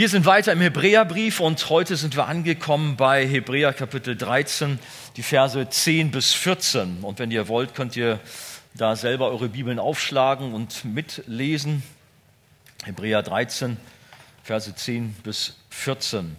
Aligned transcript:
Wir 0.00 0.08
sind 0.08 0.26
weiter 0.26 0.52
im 0.52 0.60
Hebräerbrief 0.60 1.40
und 1.40 1.70
heute 1.70 1.96
sind 1.96 2.14
wir 2.14 2.28
angekommen 2.28 2.96
bei 2.96 3.26
Hebräer 3.26 3.72
Kapitel 3.72 4.16
13, 4.16 4.78
die 5.16 5.24
Verse 5.24 5.68
10 5.68 6.12
bis 6.12 6.34
14. 6.34 6.98
Und 7.02 7.18
wenn 7.18 7.32
ihr 7.32 7.48
wollt, 7.48 7.74
könnt 7.74 7.96
ihr 7.96 8.20
da 8.74 8.94
selber 8.94 9.28
eure 9.28 9.48
Bibeln 9.48 9.80
aufschlagen 9.80 10.54
und 10.54 10.84
mitlesen. 10.84 11.82
Hebräer 12.84 13.24
13, 13.24 13.76
Verse 14.44 14.72
10 14.72 15.14
bis 15.24 15.56
14. 15.70 16.36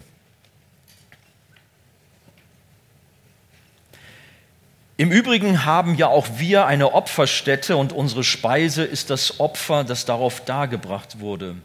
Im 4.96 5.12
Übrigen 5.12 5.66
haben 5.66 5.96
ja 5.96 6.06
auch 6.06 6.28
wir 6.38 6.64
eine 6.64 6.94
Opferstätte 6.94 7.76
und 7.76 7.92
unsere 7.92 8.24
Speise 8.24 8.84
ist 8.84 9.10
das 9.10 9.38
Opfer, 9.38 9.84
das 9.84 10.06
darauf 10.06 10.46
dargebracht 10.46 11.20
wurde. 11.20 11.56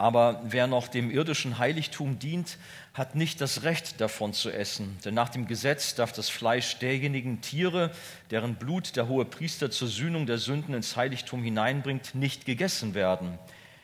Aber 0.00 0.40
wer 0.44 0.66
noch 0.66 0.88
dem 0.88 1.10
irdischen 1.10 1.58
Heiligtum 1.58 2.18
dient, 2.18 2.56
hat 2.94 3.16
nicht 3.16 3.38
das 3.42 3.64
Recht 3.64 4.00
davon 4.00 4.32
zu 4.32 4.50
essen. 4.50 4.96
Denn 5.04 5.12
nach 5.12 5.28
dem 5.28 5.46
Gesetz 5.46 5.94
darf 5.94 6.10
das 6.14 6.30
Fleisch 6.30 6.78
derjenigen 6.78 7.42
Tiere, 7.42 7.90
deren 8.30 8.54
Blut 8.54 8.96
der 8.96 9.08
hohe 9.08 9.26
Priester 9.26 9.70
zur 9.70 9.88
Sühnung 9.88 10.24
der 10.24 10.38
Sünden 10.38 10.72
ins 10.72 10.96
Heiligtum 10.96 11.42
hineinbringt, 11.42 12.14
nicht 12.14 12.46
gegessen 12.46 12.94
werden. 12.94 13.38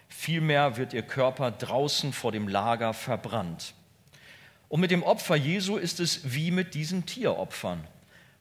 Vielmehr 0.08 0.78
wird 0.78 0.94
ihr 0.94 1.02
Körper 1.02 1.50
draußen 1.50 2.14
vor 2.14 2.32
dem 2.32 2.48
Lager 2.48 2.94
verbrannt. 2.94 3.74
Und 4.70 4.80
mit 4.80 4.92
dem 4.92 5.02
Opfer 5.02 5.36
Jesu 5.36 5.76
ist 5.76 6.00
es 6.00 6.32
wie 6.34 6.50
mit 6.50 6.72
diesen 6.72 7.04
Tieropfern. 7.04 7.86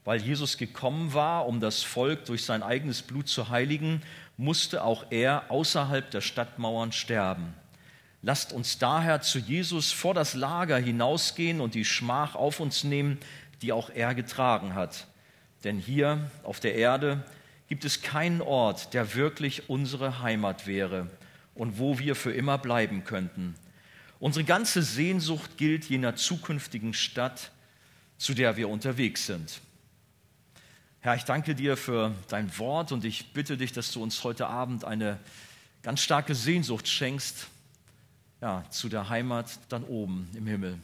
Weil 0.06 0.22
Jesus 0.22 0.58
gekommen 0.58 1.14
war, 1.14 1.46
um 1.46 1.60
das 1.60 1.84
Volk 1.84 2.24
durch 2.24 2.46
sein 2.46 2.64
eigenes 2.64 3.02
Blut 3.02 3.28
zu 3.28 3.50
heiligen, 3.50 4.02
musste 4.38 4.82
auch 4.82 5.08
er 5.10 5.52
außerhalb 5.52 6.10
der 6.10 6.22
Stadtmauern 6.22 6.94
sterben. 6.94 7.54
Lasst 8.28 8.54
uns 8.54 8.80
daher 8.80 9.22
zu 9.22 9.38
Jesus 9.38 9.92
vor 9.92 10.16
das 10.16 10.34
Lager 10.34 10.80
hinausgehen 10.80 11.62
und 11.62 11.76
die 11.76 11.86
Schmach 11.86 12.34
auf 12.34 12.60
uns 12.60 12.84
nehmen, 12.84 13.20
die 13.62 13.72
auch 13.72 13.92
er 13.92 14.16
getragen 14.16 14.74
hat. 14.74 15.06
Denn 15.64 15.78
hier 15.78 16.32
auf 16.42 16.60
der 16.60 16.74
Erde 16.74 17.24
gibt 17.68 17.86
es 17.86 18.02
keinen 18.02 18.42
Ort, 18.42 18.96
der 18.96 19.14
wirklich 19.14 19.70
unsere 19.70 20.24
Heimat 20.24 20.66
wäre 20.66 21.08
und 21.54 21.78
wo 21.78 22.00
wir 22.00 22.16
für 22.16 22.32
immer 22.32 22.58
bleiben 22.58 23.04
könnten. 23.04 23.54
Unsere 24.20 24.44
ganze 24.44 24.82
Sehnsucht 24.82 25.60
gilt 25.60 25.86
jener 25.86 26.16
zukünftigen 26.16 26.96
Stadt, 26.96 27.52
zu 28.18 28.34
der 28.34 28.58
wir 28.58 28.70
unterwegs 28.70 29.28
sind. 29.28 29.62
Herr, 31.02 31.14
ich 31.14 31.26
danke 31.26 31.54
dir 31.54 31.78
für 31.78 32.12
dein 32.30 32.58
Wort 32.58 32.92
und 32.92 33.06
ich 33.06 33.34
bitte 33.34 33.56
dich, 33.56 33.72
dass 33.72 33.92
du 33.92 34.02
uns 34.02 34.24
heute 34.24 34.48
Abend 34.48 34.84
eine 34.84 35.20
ganz 35.84 36.02
starke 36.02 36.34
Sehnsucht 36.34 36.88
schenkst 36.88 37.50
ja, 38.42 38.64
zu 38.70 38.90
der 38.90 39.10
Heimat 39.10 39.60
dann 39.70 39.84
oben 39.84 40.30
im 40.36 40.48
Himmel. 40.48 40.78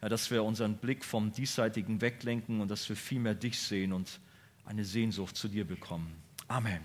Ja, 0.00 0.08
dass 0.08 0.30
wir 0.30 0.44
unseren 0.44 0.76
Blick 0.76 1.04
vom 1.04 1.32
Diesseitigen 1.32 2.00
weglenken 2.00 2.60
und 2.60 2.70
dass 2.70 2.88
wir 2.88 2.96
viel 2.96 3.18
mehr 3.18 3.34
dich 3.34 3.58
sehen 3.58 3.92
und 3.92 4.20
eine 4.64 4.84
Sehnsucht 4.84 5.36
zu 5.36 5.48
dir 5.48 5.66
bekommen. 5.66 6.14
Amen. 6.46 6.80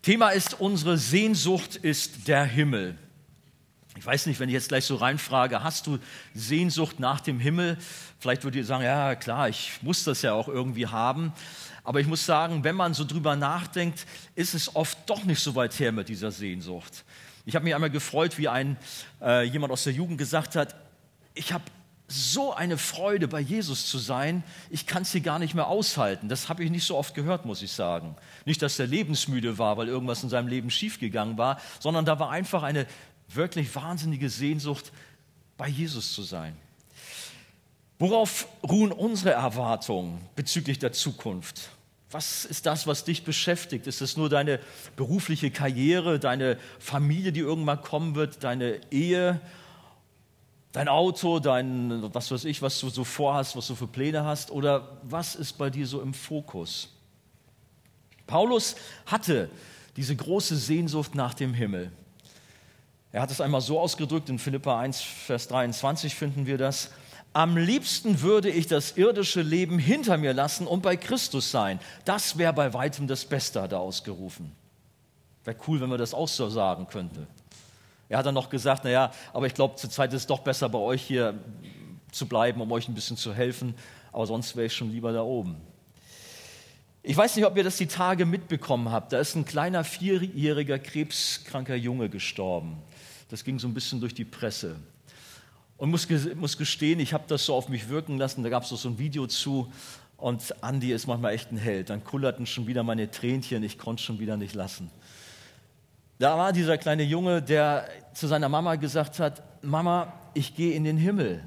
Thema 0.00 0.30
ist, 0.30 0.58
unsere 0.58 0.98
Sehnsucht 0.98 1.76
ist 1.76 2.26
der 2.26 2.44
Himmel. 2.44 2.96
Ich 3.96 4.06
weiß 4.06 4.26
nicht, 4.26 4.40
wenn 4.40 4.48
ich 4.48 4.54
jetzt 4.54 4.68
gleich 4.68 4.86
so 4.86 4.96
reinfrage, 4.96 5.62
hast 5.62 5.86
du 5.86 5.98
Sehnsucht 6.34 6.98
nach 6.98 7.20
dem 7.20 7.38
Himmel? 7.38 7.76
Vielleicht 8.18 8.42
würdet 8.42 8.56
ihr 8.56 8.64
sagen, 8.64 8.84
ja 8.84 9.14
klar, 9.14 9.48
ich 9.48 9.78
muss 9.82 10.02
das 10.04 10.22
ja 10.22 10.32
auch 10.32 10.48
irgendwie 10.48 10.86
haben. 10.86 11.32
Aber 11.84 12.00
ich 12.00 12.06
muss 12.06 12.24
sagen, 12.24 12.64
wenn 12.64 12.76
man 12.76 12.94
so 12.94 13.04
drüber 13.04 13.36
nachdenkt, 13.36 14.06
ist 14.34 14.54
es 14.54 14.74
oft 14.74 14.98
doch 15.06 15.24
nicht 15.24 15.40
so 15.40 15.54
weit 15.54 15.78
her 15.78 15.92
mit 15.92 16.08
dieser 16.08 16.30
Sehnsucht. 16.30 17.04
Ich 17.44 17.54
habe 17.54 17.64
mich 17.64 17.74
einmal 17.74 17.90
gefreut, 17.90 18.38
wie 18.38 18.48
ein, 18.48 18.76
äh, 19.20 19.44
jemand 19.44 19.72
aus 19.72 19.84
der 19.84 19.92
Jugend 19.92 20.18
gesagt 20.18 20.54
hat, 20.54 20.76
ich 21.34 21.52
habe 21.52 21.64
so 22.08 22.52
eine 22.52 22.76
Freude, 22.76 23.26
bei 23.26 23.40
Jesus 23.40 23.86
zu 23.86 23.98
sein, 23.98 24.44
ich 24.68 24.86
kann 24.86 25.02
es 25.02 25.12
hier 25.12 25.22
gar 25.22 25.38
nicht 25.38 25.54
mehr 25.54 25.66
aushalten. 25.66 26.28
Das 26.28 26.48
habe 26.48 26.62
ich 26.62 26.70
nicht 26.70 26.84
so 26.84 26.96
oft 26.96 27.14
gehört, 27.14 27.46
muss 27.46 27.62
ich 27.62 27.72
sagen. 27.72 28.16
Nicht, 28.44 28.60
dass 28.60 28.78
er 28.78 28.86
lebensmüde 28.86 29.58
war, 29.58 29.76
weil 29.78 29.88
irgendwas 29.88 30.22
in 30.22 30.28
seinem 30.28 30.48
Leben 30.48 30.70
schiefgegangen 30.70 31.38
war, 31.38 31.58
sondern 31.80 32.04
da 32.04 32.18
war 32.18 32.30
einfach 32.30 32.62
eine 32.62 32.86
wirklich 33.28 33.74
wahnsinnige 33.74 34.28
Sehnsucht, 34.28 34.92
bei 35.56 35.68
Jesus 35.68 36.12
zu 36.12 36.22
sein. 36.22 36.56
Worauf 37.98 38.48
ruhen 38.68 38.92
unsere 38.92 39.30
Erwartungen 39.30 40.20
bezüglich 40.34 40.78
der 40.78 40.92
Zukunft? 40.92 41.70
Was 42.12 42.44
ist 42.44 42.66
das, 42.66 42.86
was 42.86 43.04
dich 43.04 43.24
beschäftigt? 43.24 43.86
Ist 43.86 44.00
es 44.02 44.16
nur 44.16 44.28
deine 44.28 44.60
berufliche 44.96 45.50
Karriere, 45.50 46.18
deine 46.18 46.58
Familie, 46.78 47.32
die 47.32 47.40
irgendwann 47.40 47.80
kommen 47.80 48.14
wird, 48.14 48.44
deine 48.44 48.80
Ehe, 48.90 49.40
dein 50.72 50.88
Auto, 50.88 51.38
dein, 51.38 52.14
was 52.14 52.30
weiß 52.30 52.44
ich, 52.44 52.62
was 52.62 52.78
du 52.80 52.90
so 52.90 53.04
vorhast, 53.04 53.56
was 53.56 53.66
du 53.66 53.74
für 53.74 53.86
Pläne 53.86 54.24
hast? 54.24 54.50
Oder 54.50 54.98
was 55.02 55.34
ist 55.34 55.54
bei 55.54 55.70
dir 55.70 55.86
so 55.86 56.00
im 56.00 56.14
Fokus? 56.14 56.90
Paulus 58.26 58.76
hatte 59.06 59.50
diese 59.96 60.14
große 60.14 60.56
Sehnsucht 60.56 61.14
nach 61.14 61.34
dem 61.34 61.54
Himmel. 61.54 61.90
Er 63.10 63.20
hat 63.20 63.30
es 63.30 63.40
einmal 63.40 63.60
so 63.60 63.78
ausgedrückt, 63.78 64.30
in 64.30 64.38
Philippa 64.38 64.80
1, 64.80 65.02
Vers 65.02 65.48
23 65.48 66.14
finden 66.14 66.46
wir 66.46 66.56
das. 66.56 66.90
Am 67.34 67.56
liebsten 67.56 68.20
würde 68.20 68.50
ich 68.50 68.66
das 68.66 68.96
irdische 68.98 69.40
Leben 69.40 69.78
hinter 69.78 70.18
mir 70.18 70.34
lassen 70.34 70.66
und 70.66 70.82
bei 70.82 70.96
Christus 70.96 71.50
sein. 71.50 71.80
Das 72.04 72.36
wäre 72.36 72.52
bei 72.52 72.74
weitem 72.74 73.06
das 73.06 73.24
Beste, 73.24 73.62
hat 73.62 73.72
er 73.72 73.80
ausgerufen. 73.80 74.52
Wäre 75.44 75.56
cool, 75.66 75.80
wenn 75.80 75.88
man 75.88 75.98
das 75.98 76.12
auch 76.12 76.28
so 76.28 76.50
sagen 76.50 76.86
könnte. 76.86 77.26
Er 78.08 78.18
hat 78.18 78.26
dann 78.26 78.34
noch 78.34 78.50
gesagt, 78.50 78.84
naja, 78.84 79.10
aber 79.32 79.46
ich 79.46 79.54
glaube, 79.54 79.76
zurzeit 79.76 80.12
ist 80.12 80.22
es 80.22 80.26
doch 80.26 80.40
besser, 80.40 80.68
bei 80.68 80.78
euch 80.78 81.02
hier 81.02 81.38
zu 82.10 82.26
bleiben, 82.26 82.60
um 82.60 82.70
euch 82.70 82.86
ein 82.86 82.94
bisschen 82.94 83.16
zu 83.16 83.32
helfen. 83.32 83.74
Aber 84.12 84.26
sonst 84.26 84.54
wäre 84.54 84.66
ich 84.66 84.74
schon 84.74 84.90
lieber 84.90 85.12
da 85.12 85.22
oben. 85.22 85.56
Ich 87.02 87.16
weiß 87.16 87.34
nicht, 87.34 87.46
ob 87.46 87.56
ihr 87.56 87.64
das 87.64 87.78
die 87.78 87.86
Tage 87.86 88.26
mitbekommen 88.26 88.92
habt. 88.92 89.12
Da 89.12 89.18
ist 89.18 89.34
ein 89.34 89.46
kleiner 89.46 89.82
vierjähriger 89.82 90.78
krebskranker 90.78 91.74
Junge 91.74 92.10
gestorben. 92.10 92.76
Das 93.30 93.42
ging 93.42 93.58
so 93.58 93.66
ein 93.66 93.74
bisschen 93.74 94.00
durch 94.00 94.14
die 94.14 94.26
Presse. 94.26 94.76
Und 95.76 95.90
muss, 95.90 96.06
muss 96.36 96.56
gestehen, 96.56 97.00
ich 97.00 97.12
habe 97.12 97.24
das 97.26 97.44
so 97.44 97.54
auf 97.54 97.68
mich 97.68 97.88
wirken 97.88 98.18
lassen. 98.18 98.42
Da 98.42 98.48
gab 98.48 98.62
es 98.62 98.68
so 98.68 98.88
ein 98.88 98.98
Video 98.98 99.26
zu. 99.26 99.72
Und 100.16 100.62
Andi 100.62 100.92
ist 100.92 101.06
manchmal 101.06 101.32
echt 101.34 101.50
ein 101.50 101.56
Held. 101.56 101.90
Dann 101.90 102.04
kullerten 102.04 102.46
schon 102.46 102.66
wieder 102.66 102.82
meine 102.82 103.10
Tränchen. 103.10 103.62
Ich 103.64 103.78
konnte 103.78 104.02
schon 104.02 104.20
wieder 104.20 104.36
nicht 104.36 104.54
lassen. 104.54 104.90
Da 106.18 106.38
war 106.38 106.52
dieser 106.52 106.78
kleine 106.78 107.02
Junge, 107.02 107.42
der 107.42 107.88
zu 108.14 108.28
seiner 108.28 108.48
Mama 108.48 108.76
gesagt 108.76 109.18
hat: 109.18 109.42
Mama, 109.64 110.12
ich 110.34 110.54
gehe 110.54 110.74
in 110.74 110.84
den 110.84 110.96
Himmel. 110.96 111.42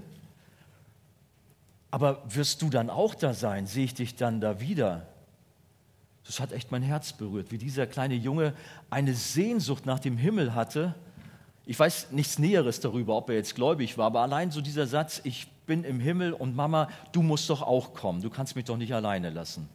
Aber 1.91 2.21
wirst 2.27 2.61
du 2.61 2.69
dann 2.69 2.89
auch 2.89 3.15
da 3.15 3.33
sein? 3.33 3.67
Sehe 3.67 3.85
ich 3.85 3.93
dich 3.93 4.17
dann 4.17 4.41
da 4.41 4.59
wieder? 4.59 5.07
Das 6.25 6.41
hat 6.41 6.51
echt 6.51 6.71
mein 6.71 6.81
Herz 6.81 7.13
berührt, 7.13 7.51
wie 7.51 7.57
dieser 7.57 7.87
kleine 7.87 8.15
Junge 8.15 8.53
eine 8.89 9.13
Sehnsucht 9.13 9.85
nach 9.85 9.99
dem 9.99 10.17
Himmel 10.17 10.55
hatte 10.55 10.95
ich 11.65 11.77
weiß 11.79 12.11
nichts 12.11 12.39
Näheres 12.39 12.79
darüber, 12.79 13.15
ob 13.15 13.29
er 13.29 13.35
jetzt 13.35 13.55
gläubig 13.55 13.97
war, 13.97 14.07
aber 14.07 14.21
allein 14.21 14.51
so 14.51 14.61
dieser 14.61 14.87
Satz, 14.87 15.21
ich 15.23 15.47
bin 15.65 15.83
im 15.83 15.99
Himmel 15.99 16.33
und 16.33 16.55
Mama, 16.55 16.89
du 17.11 17.21
musst 17.21 17.49
doch 17.49 17.61
auch 17.61 17.93
kommen, 17.93 18.21
du 18.21 18.29
kannst 18.29 18.55
mich 18.55 18.65
doch 18.65 18.77
nicht 18.77 18.93
alleine 18.93 19.29
lassen. 19.29 19.67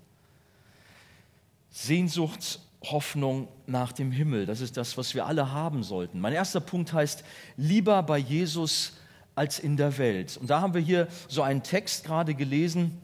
Sehnsucht, 1.71 2.61
Hoffnung 2.83 3.49
nach 3.67 3.93
dem 3.93 4.11
Himmel, 4.11 4.47
das 4.47 4.61
ist 4.61 4.77
das, 4.77 4.97
was 4.97 5.15
wir 5.15 5.27
alle 5.27 5.53
haben 5.53 5.83
sollten. 5.83 6.21
Mein 6.21 6.33
erster 6.33 6.61
Punkt 6.61 6.93
heißt, 6.93 7.25
lieber 7.57 8.03
bei 8.03 8.19
Jesus 8.19 8.95
als 9.35 9.59
in 9.59 9.77
der 9.77 9.99
Welt. 9.99 10.39
Und 10.41 10.51
da 10.51 10.61
haben 10.61 10.75
wir 10.75 10.81
hier 10.81 11.09
so 11.29 11.43
einen 11.43 11.63
Text 11.63 12.05
gerade 12.05 12.35
gelesen, 12.35 12.99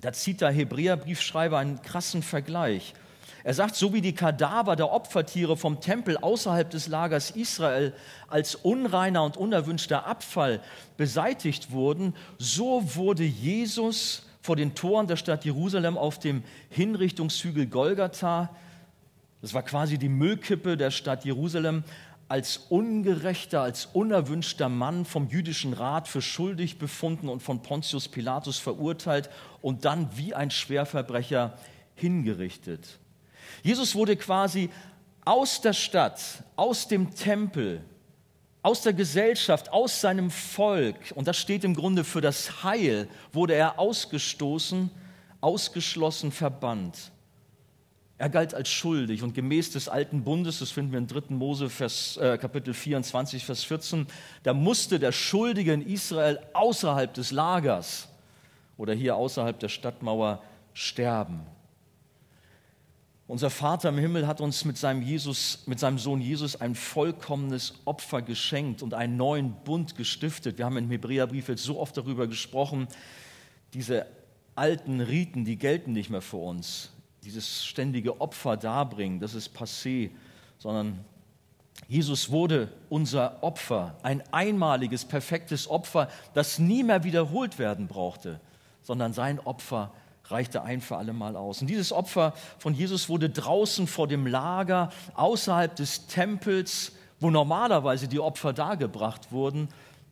da 0.00 0.12
zieht 0.12 0.40
der 0.40 0.50
Hebräerbriefschreiber 0.50 1.58
einen 1.58 1.80
krassen 1.80 2.22
Vergleich. 2.22 2.94
Er 3.44 3.54
sagt, 3.54 3.74
so 3.74 3.92
wie 3.92 4.00
die 4.00 4.14
Kadaver 4.14 4.76
der 4.76 4.92
Opfertiere 4.92 5.56
vom 5.56 5.80
Tempel 5.80 6.16
außerhalb 6.16 6.70
des 6.70 6.86
Lagers 6.86 7.30
Israel 7.30 7.92
als 8.28 8.54
unreiner 8.54 9.24
und 9.24 9.36
unerwünschter 9.36 10.06
Abfall 10.06 10.60
beseitigt 10.96 11.72
wurden, 11.72 12.14
so 12.38 12.82
wurde 12.94 13.24
Jesus 13.24 14.26
vor 14.42 14.56
den 14.56 14.74
Toren 14.74 15.06
der 15.06 15.16
Stadt 15.16 15.44
Jerusalem 15.44 15.98
auf 15.98 16.18
dem 16.18 16.44
Hinrichtungshügel 16.70 17.66
Golgatha, 17.66 18.50
das 19.40 19.54
war 19.54 19.62
quasi 19.62 19.98
die 19.98 20.08
Müllkippe 20.08 20.76
der 20.76 20.92
Stadt 20.92 21.24
Jerusalem, 21.24 21.82
als 22.28 22.56
ungerechter, 22.68 23.60
als 23.60 23.86
unerwünschter 23.86 24.68
Mann 24.68 25.04
vom 25.04 25.28
jüdischen 25.28 25.74
Rat 25.74 26.08
für 26.08 26.22
schuldig 26.22 26.78
befunden 26.78 27.28
und 27.28 27.42
von 27.42 27.60
Pontius 27.60 28.08
Pilatus 28.08 28.58
verurteilt 28.58 29.28
und 29.60 29.84
dann 29.84 30.08
wie 30.16 30.32
ein 30.32 30.50
Schwerverbrecher 30.50 31.58
hingerichtet. 31.94 33.00
Jesus 33.62 33.94
wurde 33.94 34.16
quasi 34.16 34.70
aus 35.24 35.60
der 35.60 35.72
Stadt, 35.72 36.22
aus 36.56 36.88
dem 36.88 37.14
Tempel, 37.14 37.84
aus 38.62 38.82
der 38.82 38.92
Gesellschaft, 38.92 39.72
aus 39.72 40.00
seinem 40.00 40.30
Volk, 40.30 40.96
und 41.14 41.26
das 41.26 41.38
steht 41.38 41.64
im 41.64 41.74
Grunde 41.74 42.04
für 42.04 42.20
das 42.20 42.62
Heil, 42.62 43.08
wurde 43.32 43.54
er 43.54 43.78
ausgestoßen, 43.78 44.90
ausgeschlossen, 45.40 46.30
verbannt. 46.30 47.12
Er 48.18 48.28
galt 48.28 48.54
als 48.54 48.68
schuldig 48.68 49.24
und 49.24 49.34
gemäß 49.34 49.72
des 49.72 49.88
alten 49.88 50.22
Bundes, 50.22 50.60
das 50.60 50.70
finden 50.70 50.92
wir 50.92 50.98
in 50.98 51.08
3. 51.08 51.34
Mose 51.34 51.68
Vers, 51.68 52.16
äh, 52.18 52.38
Kapitel 52.38 52.72
24, 52.72 53.44
Vers 53.44 53.64
14, 53.64 54.06
da 54.44 54.54
musste 54.54 55.00
der 55.00 55.10
Schuldige 55.10 55.72
in 55.72 55.82
Israel 55.82 56.38
außerhalb 56.52 57.12
des 57.12 57.32
Lagers 57.32 58.08
oder 58.76 58.94
hier 58.94 59.16
außerhalb 59.16 59.58
der 59.58 59.68
Stadtmauer 59.68 60.40
sterben. 60.72 61.40
Unser 63.32 63.48
Vater 63.48 63.88
im 63.88 63.96
Himmel 63.96 64.26
hat 64.26 64.42
uns 64.42 64.66
mit 64.66 64.76
seinem, 64.76 65.00
Jesus, 65.00 65.60
mit 65.64 65.80
seinem 65.80 65.98
Sohn 65.98 66.20
Jesus 66.20 66.60
ein 66.60 66.74
vollkommenes 66.74 67.72
Opfer 67.86 68.20
geschenkt 68.20 68.82
und 68.82 68.92
einen 68.92 69.16
neuen 69.16 69.54
Bund 69.64 69.96
gestiftet. 69.96 70.58
Wir 70.58 70.66
haben 70.66 70.76
im 70.76 70.90
Hebräerbrief 70.90 71.48
jetzt 71.48 71.64
so 71.64 71.80
oft 71.80 71.96
darüber 71.96 72.26
gesprochen, 72.26 72.88
diese 73.72 74.04
alten 74.54 75.00
Riten, 75.00 75.46
die 75.46 75.56
gelten 75.56 75.92
nicht 75.92 76.10
mehr 76.10 76.20
für 76.20 76.36
uns. 76.36 76.90
Dieses 77.24 77.64
ständige 77.64 78.20
Opfer 78.20 78.58
darbringen, 78.58 79.18
das 79.18 79.32
ist 79.32 79.56
passé, 79.56 80.10
sondern 80.58 81.02
Jesus 81.88 82.30
wurde 82.30 82.68
unser 82.90 83.42
Opfer, 83.42 83.96
ein 84.02 84.22
einmaliges, 84.30 85.06
perfektes 85.06 85.70
Opfer, 85.70 86.10
das 86.34 86.58
nie 86.58 86.82
mehr 86.82 87.02
wiederholt 87.02 87.58
werden 87.58 87.88
brauchte, 87.88 88.42
sondern 88.82 89.14
sein 89.14 89.40
Opfer 89.40 89.90
reichte 90.32 90.62
ein 90.62 90.80
für 90.80 90.96
alle 90.96 91.12
Mal 91.12 91.36
aus. 91.36 91.60
Und 91.60 91.68
dieses 91.68 91.92
Opfer 91.92 92.34
von 92.58 92.74
Jesus 92.74 93.08
wurde 93.08 93.30
draußen 93.30 93.86
vor 93.86 94.08
dem 94.08 94.26
Lager, 94.26 94.90
außerhalb 95.14 95.74
des 95.76 96.06
Tempels, 96.06 96.92
wo 97.20 97.30
normalerweise 97.30 98.08
die 98.08 98.20
Opfer 98.20 98.52
dargebracht 98.52 99.30
wurden, 99.30 99.68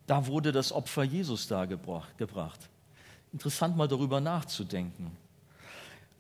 da 0.06 0.26
wurde 0.26 0.52
das 0.52 0.72
Opfer 0.72 1.02
Jesus 1.02 1.49
dargebracht. 1.49 2.69
Interessant 3.32 3.76
mal 3.76 3.88
darüber 3.88 4.20
nachzudenken. 4.20 5.17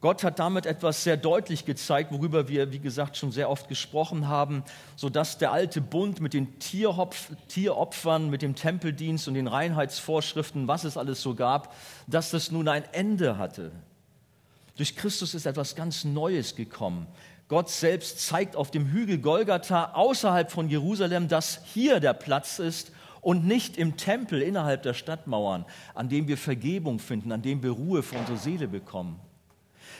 Gott 0.00 0.24
hat 0.24 0.38
damit 0.38 0.64
etwas 0.64 1.04
sehr 1.04 1.18
deutlich 1.18 1.66
gezeigt, 1.66 2.10
worüber 2.10 2.48
wir, 2.48 2.72
wie 2.72 2.78
gesagt, 2.78 3.18
schon 3.18 3.32
sehr 3.32 3.50
oft 3.50 3.68
gesprochen 3.68 4.28
haben, 4.28 4.64
sodass 4.96 5.36
der 5.36 5.52
alte 5.52 5.82
Bund 5.82 6.20
mit 6.20 6.32
den 6.32 6.58
Tieropfern, 6.58 8.30
mit 8.30 8.40
dem 8.40 8.54
Tempeldienst 8.54 9.28
und 9.28 9.34
den 9.34 9.46
Reinheitsvorschriften, 9.46 10.68
was 10.68 10.84
es 10.84 10.96
alles 10.96 11.20
so 11.20 11.34
gab, 11.34 11.74
dass 12.06 12.30
das 12.30 12.50
nun 12.50 12.68
ein 12.68 12.84
Ende 12.92 13.36
hatte. 13.36 13.72
Durch 14.76 14.96
Christus 14.96 15.34
ist 15.34 15.46
etwas 15.46 15.74
ganz 15.74 16.04
Neues 16.04 16.56
gekommen. 16.56 17.06
Gott 17.48 17.68
selbst 17.68 18.20
zeigt 18.20 18.54
auf 18.54 18.70
dem 18.70 18.86
Hügel 18.86 19.18
Golgatha 19.18 19.92
außerhalb 19.94 20.50
von 20.50 20.68
Jerusalem, 20.68 21.26
dass 21.26 21.60
hier 21.64 21.98
der 21.98 22.14
Platz 22.14 22.58
ist 22.60 22.92
und 23.20 23.44
nicht 23.44 23.76
im 23.76 23.96
Tempel 23.96 24.40
innerhalb 24.40 24.82
der 24.82 24.94
Stadtmauern, 24.94 25.66
an 25.94 26.08
dem 26.08 26.28
wir 26.28 26.38
Vergebung 26.38 26.98
finden, 26.98 27.32
an 27.32 27.42
dem 27.42 27.62
wir 27.62 27.72
Ruhe 27.72 28.02
für 28.02 28.16
unsere 28.16 28.38
Seele 28.38 28.68
bekommen. 28.68 29.20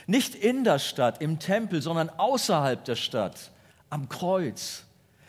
Nicht 0.07 0.33
in 0.33 0.63
der 0.63 0.79
Stadt, 0.79 1.21
im 1.21 1.39
Tempel, 1.39 1.81
sondern 1.81 2.09
außerhalb 2.09 2.83
der 2.85 2.95
Stadt, 2.95 3.51
am 3.89 4.09
Kreuz, 4.09 4.85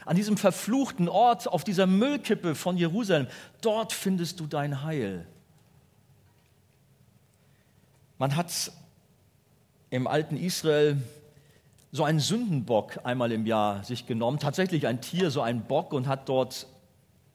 an 0.06 0.16
diesem 0.16 0.36
verfluchten 0.36 1.08
Ort, 1.08 1.48
auf 1.48 1.64
dieser 1.64 1.86
Müllkippe 1.86 2.54
von 2.54 2.76
Jerusalem. 2.76 3.26
Dort 3.60 3.92
findest 3.92 4.40
du 4.40 4.46
dein 4.46 4.82
Heil. 4.82 5.26
Man 8.18 8.36
hat 8.36 8.72
im 9.92 10.06
alten 10.06 10.38
Israel 10.38 10.96
so 11.92 12.02
einen 12.02 12.18
Sündenbock 12.18 13.00
einmal 13.04 13.30
im 13.30 13.44
Jahr 13.44 13.84
sich 13.84 14.06
genommen, 14.06 14.38
tatsächlich 14.38 14.86
ein 14.86 15.02
Tier, 15.02 15.30
so 15.30 15.42
ein 15.42 15.66
Bock, 15.66 15.92
und 15.92 16.08
hat 16.08 16.30
dort 16.30 16.66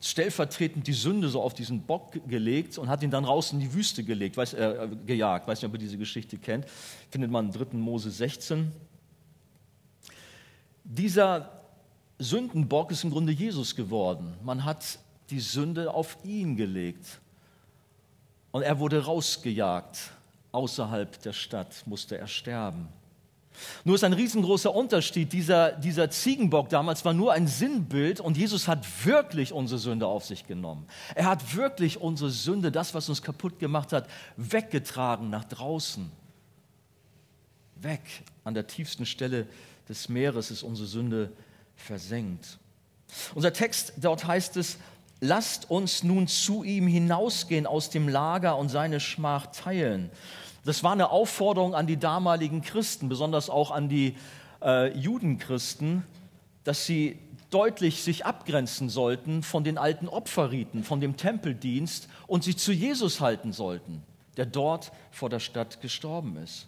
stellvertretend 0.02 0.88
die 0.88 0.94
Sünde 0.94 1.30
so 1.30 1.42
auf 1.42 1.54
diesen 1.54 1.84
Bock 1.84 2.14
gelegt 2.28 2.80
und 2.80 2.90
hat 2.90 3.04
ihn 3.04 3.12
dann 3.12 3.26
raus 3.26 3.52
in 3.52 3.60
die 3.60 3.72
Wüste 3.72 4.04
gelegt, 4.04 4.38
weiß, 4.38 4.56
äh, 4.56 4.90
gejagt. 5.06 5.48
Weiß 5.48 5.62
nicht, 5.62 5.70
ob 5.70 5.74
ihr 5.76 5.80
diese 5.80 6.00
Geschichte 6.00 6.38
kennt. 6.38 6.66
Findet 7.12 7.30
man 7.30 7.46
in 7.46 7.52
3. 7.52 7.78
Mose 7.78 8.10
16. 8.10 8.72
Dieser 10.84 11.52
Sündenbock 12.18 12.92
ist 12.92 13.04
im 13.04 13.12
Grunde 13.12 13.34
Jesus 13.34 13.76
geworden. 13.76 14.34
Man 14.44 14.66
hat 14.66 14.98
die 15.30 15.40
Sünde 15.40 15.94
auf 15.94 16.18
ihn 16.24 16.56
gelegt. 16.56 17.20
Und 18.52 18.64
er 18.64 18.80
wurde 18.80 19.06
rausgejagt. 19.06 20.17
Außerhalb 20.58 21.22
der 21.22 21.34
Stadt 21.34 21.84
musste 21.86 22.18
er 22.18 22.26
sterben. 22.26 22.88
Nur 23.84 23.94
ist 23.94 24.04
ein 24.04 24.14
riesengroßer 24.14 24.74
Unterschied. 24.74 25.32
Dieser, 25.32 25.74
dieser 25.74 26.10
Ziegenbock 26.10 26.70
damals 26.70 27.06
war 27.06 27.14
nur 27.14 27.32
ein 27.32 27.46
Sinnbild 27.46 28.20
und 28.20 28.38
Jesus 28.38 28.68
hat 28.68 28.84
wirklich 29.06 29.54
unsere 29.54 29.80
Sünde 29.80 30.08
auf 30.08 30.26
sich 30.26 30.48
genommen. 30.48 30.88
Er 31.14 31.26
hat 31.26 31.56
wirklich 31.56 32.02
unsere 32.02 32.32
Sünde, 32.32 32.72
das, 32.72 32.96
was 32.96 33.08
uns 33.08 33.22
kaputt 33.22 33.60
gemacht 33.60 33.94
hat, 33.94 34.10
weggetragen 34.36 35.30
nach 35.30 35.44
draußen. 35.44 36.12
Weg 37.76 38.02
an 38.44 38.56
der 38.56 38.66
tiefsten 38.66 39.06
Stelle 39.06 39.46
des 39.88 40.10
Meeres 40.10 40.50
ist 40.50 40.64
unsere 40.64 40.88
Sünde 40.88 41.32
versenkt. 41.76 42.58
Unser 43.36 43.54
Text 43.54 43.94
dort 43.98 44.26
heißt 44.26 44.58
es, 44.58 44.80
lasst 45.20 45.70
uns 45.70 46.04
nun 46.04 46.28
zu 46.28 46.64
ihm 46.64 46.88
hinausgehen 46.88 47.66
aus 47.66 47.90
dem 47.90 48.08
Lager 48.08 48.58
und 48.58 48.70
seine 48.70 49.00
Schmach 49.00 49.48
teilen. 49.48 50.12
Das 50.68 50.84
war 50.84 50.92
eine 50.92 51.12
Aufforderung 51.12 51.74
an 51.76 51.88
die 51.88 51.96
damaligen 51.96 52.62
Christen, 52.62 53.08
besonders 53.08 53.50
auch 53.50 53.72
an 53.72 53.88
die 53.88 54.18
äh, 54.62 54.94
Judenchristen, 54.98 56.04
dass 56.66 56.86
sie 56.86 57.20
deutlich 57.52 58.04
sich 58.04 58.26
abgrenzen 58.26 58.90
sollten 58.90 59.44
von 59.44 59.64
den 59.64 59.78
alten 59.78 60.10
Opferriten, 60.10 60.84
von 60.84 61.00
dem 61.00 61.16
Tempeldienst 61.16 62.10
und 62.28 62.44
sich 62.44 62.58
zu 62.58 62.74
Jesus 62.74 63.22
halten 63.22 63.54
sollten, 63.54 64.04
der 64.36 64.46
dort 64.46 64.92
vor 65.10 65.30
der 65.30 65.40
Stadt 65.40 65.80
gestorben 65.80 66.36
ist. 66.36 66.68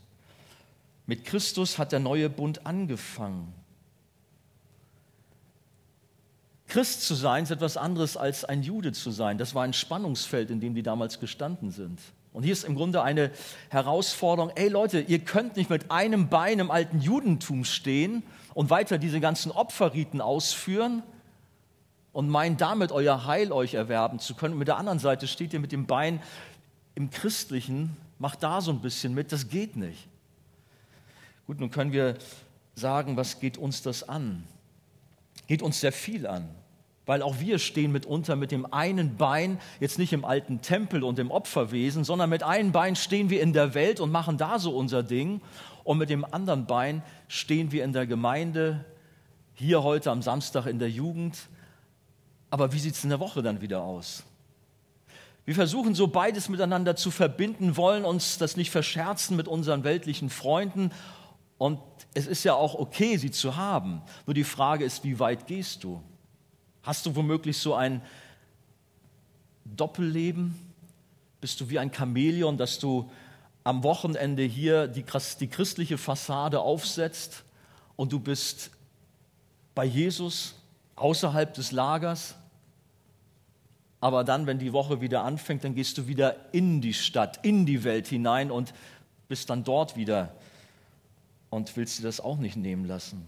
Mit 1.05 1.25
Christus 1.25 1.77
hat 1.77 1.91
der 1.91 1.99
neue 1.99 2.29
Bund 2.29 2.65
angefangen. 2.65 3.53
Christ 6.67 7.01
zu 7.01 7.15
sein 7.15 7.43
ist 7.43 7.51
etwas 7.51 7.75
anderes 7.75 8.15
als 8.15 8.45
ein 8.45 8.63
Jude 8.63 8.93
zu 8.93 9.11
sein. 9.11 9.37
Das 9.37 9.55
war 9.55 9.63
ein 9.65 9.73
Spannungsfeld, 9.73 10.51
in 10.51 10.61
dem 10.61 10.73
die 10.73 10.83
damals 10.83 11.19
gestanden 11.19 11.71
sind. 11.71 11.99
Und 12.31 12.43
hier 12.43 12.53
ist 12.53 12.63
im 12.63 12.75
Grunde 12.75 13.01
eine 13.01 13.31
Herausforderung, 13.69 14.51
ey 14.55 14.69
Leute, 14.69 15.01
ihr 15.01 15.19
könnt 15.19 15.55
nicht 15.57 15.69
mit 15.69 15.89
einem 15.89 16.29
Bein 16.29 16.59
im 16.59 16.69
alten 16.69 16.99
Judentum 16.99 17.65
stehen 17.65 18.23
und 18.53 18.69
weiter 18.69 18.97
diese 18.97 19.19
ganzen 19.19 19.51
Opferriten 19.51 20.21
ausführen 20.21 21.01
und 22.13 22.29
meint 22.29 22.61
damit 22.61 22.91
euer 22.91 23.25
Heil 23.25 23.51
euch 23.51 23.73
erwerben 23.73 24.19
zu 24.19 24.35
können. 24.35 24.53
Und 24.53 24.59
mit 24.59 24.67
der 24.67 24.77
anderen 24.77 24.99
Seite 24.99 25.27
steht 25.27 25.53
ihr 25.53 25.59
mit 25.59 25.71
dem 25.71 25.87
Bein 25.87 26.21
im 26.95 27.09
Christlichen, 27.09 27.97
macht 28.19 28.43
da 28.43 28.61
so 28.61 28.71
ein 28.71 28.81
bisschen 28.81 29.13
mit, 29.13 29.31
das 29.31 29.49
geht 29.49 29.75
nicht. 29.75 30.07
Gut, 31.47 31.59
nun 31.59 31.71
können 31.71 31.91
wir 31.91 32.15
sagen, 32.75 33.17
was 33.17 33.39
geht 33.39 33.57
uns 33.57 33.81
das 33.81 34.07
an? 34.07 34.43
Geht 35.47 35.63
uns 35.63 35.79
sehr 35.79 35.91
viel 35.91 36.27
an 36.27 36.47
weil 37.09 37.23
auch 37.23 37.39
wir 37.39 37.57
stehen 37.57 37.91
mitunter 37.91 38.35
mit 38.35 38.51
dem 38.51 38.71
einen 38.71 39.17
Bein, 39.17 39.57
jetzt 39.79 39.97
nicht 39.97 40.13
im 40.13 40.23
alten 40.23 40.61
Tempel 40.61 41.03
und 41.03 41.17
im 41.17 41.31
Opferwesen, 41.31 42.03
sondern 42.03 42.29
mit 42.29 42.43
einem 42.43 42.71
Bein 42.71 42.95
stehen 42.95 43.31
wir 43.31 43.41
in 43.41 43.51
der 43.51 43.73
Welt 43.73 43.99
und 43.99 44.11
machen 44.11 44.37
da 44.37 44.59
so 44.59 44.77
unser 44.77 45.01
Ding 45.01 45.41
und 45.83 45.97
mit 45.97 46.11
dem 46.11 46.23
anderen 46.23 46.67
Bein 46.67 47.01
stehen 47.27 47.71
wir 47.71 47.83
in 47.83 47.93
der 47.93 48.05
Gemeinde, 48.05 48.85
hier 49.55 49.81
heute 49.81 50.11
am 50.11 50.21
Samstag 50.21 50.67
in 50.67 50.77
der 50.77 50.91
Jugend. 50.91 51.35
Aber 52.51 52.73
wie 52.73 52.79
sieht 52.79 52.93
es 52.93 53.03
in 53.03 53.09
der 53.09 53.19
Woche 53.19 53.41
dann 53.41 53.59
wieder 53.59 53.81
aus? 53.81 54.21
Wir 55.45 55.55
versuchen 55.55 55.95
so 55.95 56.09
beides 56.09 56.47
miteinander 56.47 56.95
zu 56.95 57.09
verbinden, 57.09 57.75
wollen 57.75 58.05
uns 58.05 58.37
das 58.37 58.55
nicht 58.55 58.69
verscherzen 58.69 59.35
mit 59.35 59.47
unseren 59.47 59.83
weltlichen 59.83 60.29
Freunden. 60.29 60.91
Und 61.57 61.79
es 62.13 62.27
ist 62.27 62.43
ja 62.43 62.53
auch 62.53 62.75
okay, 62.75 63.17
sie 63.17 63.31
zu 63.31 63.55
haben. 63.55 64.03
Nur 64.27 64.35
die 64.35 64.43
Frage 64.43 64.85
ist, 64.85 65.03
wie 65.03 65.17
weit 65.17 65.47
gehst 65.47 65.83
du? 65.83 66.03
Hast 66.83 67.05
du 67.05 67.15
womöglich 67.15 67.57
so 67.57 67.73
ein 67.75 68.01
Doppelleben? 69.65 70.55
Bist 71.41 71.59
du 71.61 71.69
wie 71.69 71.79
ein 71.79 71.91
Chamäleon, 71.93 72.57
dass 72.57 72.79
du 72.79 73.09
am 73.63 73.83
Wochenende 73.83 74.43
hier 74.43 74.87
die, 74.87 75.03
die 75.39 75.47
christliche 75.47 75.97
Fassade 75.97 76.61
aufsetzt 76.61 77.43
und 77.95 78.11
du 78.11 78.19
bist 78.19 78.71
bei 79.75 79.85
Jesus 79.85 80.55
außerhalb 80.95 81.53
des 81.53 81.71
Lagers? 81.71 82.35
Aber 84.01 84.23
dann, 84.23 84.47
wenn 84.47 84.59
die 84.59 84.71
Woche 84.71 85.01
wieder 85.01 85.23
anfängt, 85.23 85.63
dann 85.65 85.75
gehst 85.75 85.97
du 85.97 86.07
wieder 86.07 86.53
in 86.53 86.81
die 86.81 86.93
Stadt, 86.93 87.43
in 87.45 87.65
die 87.65 87.83
Welt 87.83 88.07
hinein 88.07 88.49
und 88.49 88.73
bist 89.27 89.49
dann 89.49 89.63
dort 89.63 89.97
wieder 89.97 90.33
und 91.49 91.75
willst 91.75 91.99
dir 91.99 92.03
das 92.03 92.21
auch 92.21 92.37
nicht 92.37 92.55
nehmen 92.55 92.85
lassen. 92.85 93.25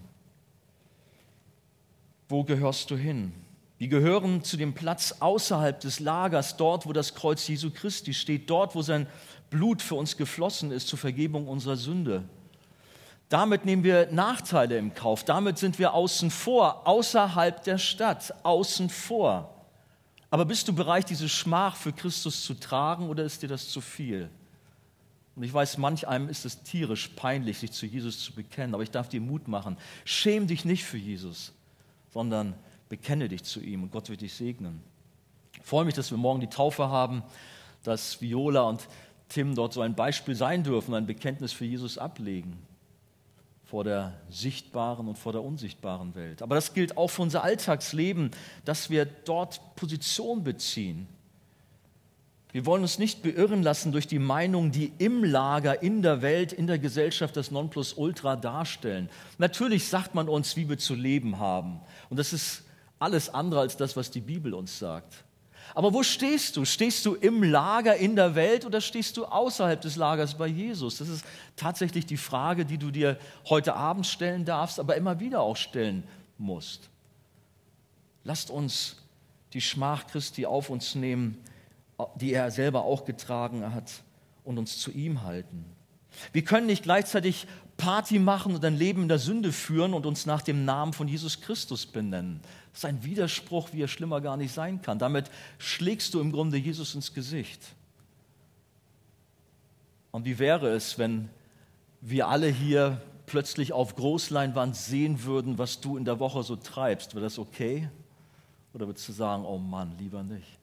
Wo 2.32 2.44
gehörst 2.44 2.90
du 2.90 2.96
hin? 2.96 3.34
Wir 3.76 3.88
gehören 3.88 4.42
zu 4.42 4.56
dem 4.56 4.72
Platz 4.72 5.16
außerhalb 5.20 5.78
des 5.78 6.00
Lagers, 6.00 6.56
dort, 6.56 6.86
wo 6.86 6.94
das 6.94 7.14
Kreuz 7.14 7.46
Jesu 7.46 7.70
Christi 7.70 8.14
steht, 8.14 8.48
dort, 8.48 8.74
wo 8.74 8.80
sein 8.80 9.06
Blut 9.50 9.82
für 9.82 9.96
uns 9.96 10.16
geflossen 10.16 10.72
ist 10.72 10.88
zur 10.88 10.98
Vergebung 10.98 11.46
unserer 11.46 11.76
Sünde. 11.76 12.24
Damit 13.28 13.66
nehmen 13.66 13.84
wir 13.84 14.10
Nachteile 14.12 14.78
im 14.78 14.94
Kauf. 14.94 15.24
Damit 15.24 15.58
sind 15.58 15.78
wir 15.78 15.92
außen 15.92 16.30
vor, 16.30 16.88
außerhalb 16.88 17.62
der 17.64 17.76
Stadt, 17.76 18.32
außen 18.44 18.88
vor. 18.88 19.54
Aber 20.30 20.46
bist 20.46 20.68
du 20.68 20.72
bereit, 20.72 21.10
diese 21.10 21.28
Schmach 21.28 21.76
für 21.76 21.92
Christus 21.92 22.46
zu 22.46 22.54
tragen 22.54 23.10
oder 23.10 23.24
ist 23.24 23.42
dir 23.42 23.48
das 23.50 23.68
zu 23.68 23.82
viel? 23.82 24.30
Und 25.36 25.42
ich 25.42 25.52
weiß, 25.52 25.76
manch 25.76 26.08
einem 26.08 26.30
ist 26.30 26.46
es 26.46 26.62
tierisch 26.62 27.08
peinlich, 27.08 27.58
sich 27.58 27.72
zu 27.72 27.84
Jesus 27.84 28.24
zu 28.24 28.32
bekennen, 28.32 28.72
aber 28.72 28.84
ich 28.84 28.90
darf 28.90 29.10
dir 29.10 29.20
Mut 29.20 29.48
machen. 29.48 29.76
Schäm 30.06 30.46
dich 30.46 30.64
nicht 30.64 30.84
für 30.84 30.96
Jesus, 30.96 31.52
sondern 32.12 32.54
bekenne 32.88 33.28
dich 33.28 33.44
zu 33.44 33.60
ihm 33.60 33.82
und 33.82 33.90
Gott 33.90 34.08
wird 34.08 34.20
dich 34.20 34.34
segnen. 34.34 34.82
Ich 35.58 35.66
freue 35.66 35.84
mich, 35.84 35.94
dass 35.94 36.10
wir 36.10 36.18
morgen 36.18 36.40
die 36.40 36.48
Taufe 36.48 36.88
haben, 36.88 37.22
dass 37.82 38.20
Viola 38.20 38.62
und 38.62 38.88
Tim 39.28 39.54
dort 39.54 39.72
so 39.72 39.80
ein 39.80 39.94
Beispiel 39.94 40.34
sein 40.34 40.62
dürfen, 40.62 40.94
ein 40.94 41.06
Bekenntnis 41.06 41.52
für 41.52 41.64
Jesus 41.64 41.98
ablegen 41.98 42.58
vor 43.72 43.84
der 43.84 44.12
sichtbaren 44.28 45.08
und 45.08 45.16
vor 45.16 45.32
der 45.32 45.42
unsichtbaren 45.42 46.14
Welt. 46.14 46.42
Aber 46.42 46.54
das 46.56 46.74
gilt 46.74 46.98
auch 46.98 47.08
für 47.08 47.22
unser 47.22 47.42
Alltagsleben, 47.42 48.30
dass 48.66 48.90
wir 48.90 49.06
dort 49.06 49.74
Position 49.76 50.44
beziehen. 50.44 51.08
Wir 52.52 52.66
wollen 52.66 52.82
uns 52.82 52.98
nicht 52.98 53.22
beirren 53.22 53.62
lassen 53.62 53.92
durch 53.92 54.06
die 54.06 54.18
Meinungen, 54.18 54.72
die 54.72 54.92
im 54.98 55.24
Lager, 55.24 55.82
in 55.82 56.02
der 56.02 56.20
Welt, 56.20 56.52
in 56.52 56.66
der 56.66 56.78
Gesellschaft 56.78 57.34
das 57.34 57.50
Nonplusultra 57.50 58.36
darstellen. 58.36 59.08
Natürlich 59.38 59.88
sagt 59.88 60.14
man 60.14 60.28
uns, 60.28 60.54
wie 60.56 60.68
wir 60.68 60.76
zu 60.76 60.94
leben 60.94 61.38
haben. 61.38 61.80
Und 62.10 62.18
das 62.18 62.34
ist 62.34 62.64
alles 62.98 63.30
andere 63.30 63.60
als 63.60 63.78
das, 63.78 63.96
was 63.96 64.10
die 64.10 64.20
Bibel 64.20 64.52
uns 64.52 64.78
sagt. 64.78 65.24
Aber 65.74 65.94
wo 65.94 66.02
stehst 66.02 66.56
du? 66.56 66.66
Stehst 66.66 67.06
du 67.06 67.14
im 67.14 67.42
Lager 67.42 67.96
in 67.96 68.16
der 68.16 68.34
Welt 68.34 68.66
oder 68.66 68.82
stehst 68.82 69.16
du 69.16 69.24
außerhalb 69.24 69.80
des 69.80 69.96
Lagers 69.96 70.36
bei 70.36 70.46
Jesus? 70.46 70.98
Das 70.98 71.08
ist 71.08 71.24
tatsächlich 71.56 72.04
die 72.04 72.18
Frage, 72.18 72.66
die 72.66 72.76
du 72.76 72.90
dir 72.90 73.18
heute 73.48 73.74
Abend 73.74 74.06
stellen 74.06 74.44
darfst, 74.44 74.78
aber 74.78 74.96
immer 74.96 75.18
wieder 75.20 75.40
auch 75.40 75.56
stellen 75.56 76.04
musst. 76.36 76.90
Lasst 78.24 78.50
uns 78.50 78.96
die 79.54 79.62
Schmach 79.62 80.06
Christi 80.06 80.44
auf 80.44 80.68
uns 80.68 80.94
nehmen, 80.94 81.38
die 82.16 82.32
er 82.32 82.50
selber 82.50 82.84
auch 82.84 83.04
getragen 83.04 83.74
hat, 83.74 84.02
und 84.44 84.58
uns 84.58 84.78
zu 84.78 84.90
ihm 84.90 85.22
halten. 85.22 85.64
Wir 86.32 86.44
können 86.44 86.66
nicht 86.66 86.82
gleichzeitig 86.82 87.46
Party 87.76 88.18
machen 88.18 88.54
und 88.54 88.64
ein 88.64 88.76
Leben 88.76 89.02
in 89.02 89.08
der 89.08 89.18
Sünde 89.18 89.52
führen 89.52 89.94
und 89.94 90.04
uns 90.06 90.26
nach 90.26 90.42
dem 90.42 90.64
Namen 90.64 90.92
von 90.92 91.08
Jesus 91.08 91.40
Christus 91.40 91.86
benennen. 91.86 92.40
Das 92.72 92.80
ist 92.80 92.84
ein 92.84 93.02
Widerspruch, 93.04 93.70
wie 93.72 93.82
er 93.82 93.88
schlimmer 93.88 94.20
gar 94.20 94.36
nicht 94.36 94.52
sein 94.52 94.82
kann. 94.82 94.98
Damit 94.98 95.30
schlägst 95.58 96.14
du 96.14 96.20
im 96.20 96.32
Grunde 96.32 96.58
Jesus 96.58 96.94
ins 96.94 97.14
Gesicht. 97.14 97.60
Und 100.10 100.26
wie 100.26 100.38
wäre 100.38 100.68
es, 100.68 100.98
wenn 100.98 101.30
wir 102.00 102.28
alle 102.28 102.48
hier 102.48 103.00
plötzlich 103.26 103.72
auf 103.72 103.96
Großleinwand 103.96 104.76
sehen 104.76 105.24
würden, 105.24 105.56
was 105.56 105.80
du 105.80 105.96
in 105.96 106.04
der 106.04 106.18
Woche 106.18 106.42
so 106.42 106.56
treibst? 106.56 107.14
Wäre 107.14 107.24
das 107.24 107.38
okay? 107.38 107.88
Oder 108.74 108.86
würdest 108.86 109.08
du 109.08 109.12
sagen, 109.12 109.44
oh 109.46 109.58
Mann, 109.58 109.96
lieber 109.98 110.22
nicht? 110.22 110.61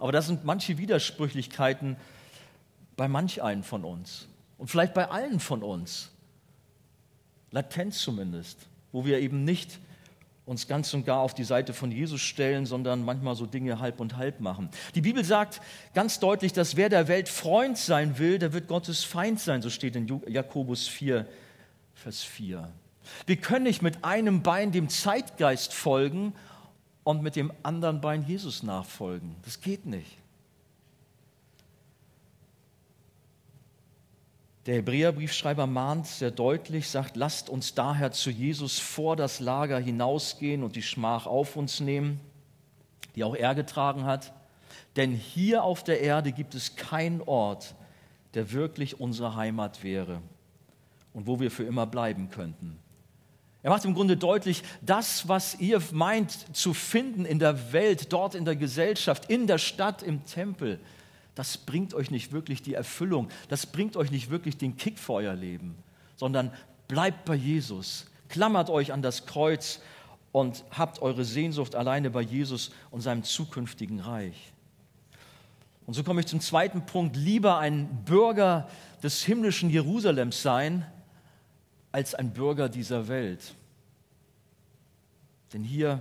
Aber 0.00 0.12
das 0.12 0.26
sind 0.26 0.44
manche 0.44 0.78
Widersprüchlichkeiten 0.78 1.96
bei 2.96 3.06
manch 3.06 3.42
einen 3.42 3.62
von 3.62 3.84
uns 3.84 4.26
und 4.58 4.68
vielleicht 4.68 4.94
bei 4.94 5.08
allen 5.08 5.38
von 5.40 5.62
uns. 5.62 6.10
Latent 7.50 7.94
zumindest, 7.94 8.66
wo 8.92 9.04
wir 9.04 9.20
eben 9.20 9.44
nicht 9.44 9.78
uns 10.46 10.66
ganz 10.66 10.92
und 10.94 11.04
gar 11.04 11.20
auf 11.20 11.34
die 11.34 11.44
Seite 11.44 11.74
von 11.74 11.92
Jesus 11.92 12.20
stellen, 12.22 12.64
sondern 12.66 13.04
manchmal 13.04 13.36
so 13.36 13.46
Dinge 13.46 13.78
halb 13.78 14.00
und 14.00 14.16
halb 14.16 14.40
machen. 14.40 14.70
Die 14.94 15.00
Bibel 15.02 15.24
sagt 15.24 15.60
ganz 15.94 16.18
deutlich, 16.18 16.52
dass 16.52 16.76
wer 16.76 16.88
der 16.88 17.06
Welt 17.06 17.28
Freund 17.28 17.76
sein 17.76 18.18
will, 18.18 18.38
der 18.38 18.52
wird 18.52 18.68
Gottes 18.68 19.04
Feind 19.04 19.38
sein, 19.38 19.62
so 19.62 19.70
steht 19.70 19.96
in 19.96 20.08
Jakobus 20.26 20.88
4, 20.88 21.26
Vers 21.94 22.22
4. 22.22 22.68
Wir 23.26 23.36
können 23.36 23.64
nicht 23.64 23.82
mit 23.82 24.02
einem 24.02 24.42
Bein 24.42 24.72
dem 24.72 24.88
Zeitgeist 24.88 25.74
folgen 25.74 26.32
und 27.04 27.22
mit 27.22 27.36
dem 27.36 27.52
anderen 27.62 28.00
Bein 28.00 28.24
Jesus 28.26 28.62
nachfolgen. 28.62 29.36
Das 29.44 29.60
geht 29.60 29.86
nicht. 29.86 30.16
Der 34.66 34.76
Hebräerbriefschreiber 34.76 35.66
mahnt 35.66 36.06
sehr 36.06 36.30
deutlich, 36.30 36.88
sagt, 36.88 37.16
lasst 37.16 37.48
uns 37.48 37.74
daher 37.74 38.12
zu 38.12 38.30
Jesus 38.30 38.78
vor 38.78 39.16
das 39.16 39.40
Lager 39.40 39.78
hinausgehen 39.78 40.62
und 40.62 40.76
die 40.76 40.82
Schmach 40.82 41.26
auf 41.26 41.56
uns 41.56 41.80
nehmen, 41.80 42.20
die 43.16 43.24
auch 43.24 43.34
er 43.34 43.54
getragen 43.54 44.04
hat. 44.04 44.32
Denn 44.96 45.12
hier 45.12 45.64
auf 45.64 45.82
der 45.82 46.00
Erde 46.00 46.32
gibt 46.32 46.54
es 46.54 46.76
keinen 46.76 47.22
Ort, 47.22 47.74
der 48.34 48.52
wirklich 48.52 49.00
unsere 49.00 49.34
Heimat 49.34 49.82
wäre 49.82 50.20
und 51.14 51.26
wo 51.26 51.40
wir 51.40 51.50
für 51.50 51.64
immer 51.64 51.86
bleiben 51.86 52.28
könnten. 52.28 52.78
Er 53.62 53.70
macht 53.70 53.84
im 53.84 53.94
Grunde 53.94 54.16
deutlich, 54.16 54.62
das, 54.80 55.28
was 55.28 55.60
ihr 55.60 55.82
meint 55.92 56.56
zu 56.56 56.72
finden 56.72 57.24
in 57.24 57.38
der 57.38 57.72
Welt, 57.72 58.12
dort 58.12 58.34
in 58.34 58.44
der 58.44 58.56
Gesellschaft, 58.56 59.30
in 59.30 59.46
der 59.46 59.58
Stadt, 59.58 60.02
im 60.02 60.24
Tempel, 60.24 60.80
das 61.34 61.58
bringt 61.58 61.94
euch 61.94 62.10
nicht 62.10 62.32
wirklich 62.32 62.62
die 62.62 62.74
Erfüllung, 62.74 63.28
das 63.48 63.66
bringt 63.66 63.96
euch 63.96 64.10
nicht 64.10 64.30
wirklich 64.30 64.56
den 64.56 64.76
Kick 64.76 64.98
für 64.98 65.14
euer 65.14 65.34
Leben, 65.34 65.76
sondern 66.16 66.52
bleibt 66.88 67.24
bei 67.26 67.34
Jesus, 67.34 68.06
klammert 68.28 68.70
euch 68.70 68.92
an 68.92 69.02
das 69.02 69.26
Kreuz 69.26 69.80
und 70.32 70.64
habt 70.70 71.02
eure 71.02 71.24
Sehnsucht 71.24 71.74
alleine 71.74 72.10
bei 72.10 72.22
Jesus 72.22 72.70
und 72.90 73.02
seinem 73.02 73.24
zukünftigen 73.24 74.00
Reich. 74.00 74.52
Und 75.86 75.94
so 75.94 76.02
komme 76.02 76.20
ich 76.20 76.26
zum 76.26 76.40
zweiten 76.40 76.86
Punkt, 76.86 77.16
lieber 77.16 77.58
ein 77.58 78.04
Bürger 78.04 78.68
des 79.02 79.22
himmlischen 79.22 79.70
Jerusalems 79.70 80.40
sein, 80.40 80.86
als 81.92 82.14
ein 82.14 82.32
Bürger 82.32 82.68
dieser 82.68 83.08
Welt. 83.08 83.54
Denn 85.52 85.64
hier 85.64 86.00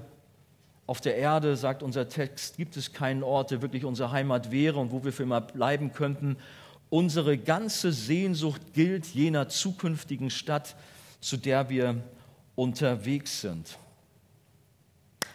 auf 0.86 1.02
der 1.02 1.18
Erde, 1.18 1.56
sagt 1.56 1.84
unser 1.84 2.10
Text, 2.10 2.58
gibt 2.58 2.76
es 2.78 2.94
keinen 2.94 3.24
Ort, 3.24 3.52
der 3.52 3.62
wirklich 3.62 3.86
unsere 3.86 4.12
Heimat 4.12 4.52
wäre 4.52 4.80
und 4.80 4.92
wo 4.92 5.04
wir 5.04 5.14
für 5.14 5.24
immer 5.24 5.42
bleiben 5.42 5.94
könnten. 5.94 6.38
Unsere 6.90 7.38
ganze 7.38 7.92
Sehnsucht 7.92 8.74
gilt 8.74 9.06
jener 9.06 9.50
zukünftigen 9.50 10.32
Stadt, 10.32 10.76
zu 11.22 11.38
der 11.38 11.70
wir 11.70 12.02
unterwegs 12.56 13.42
sind. 13.42 13.78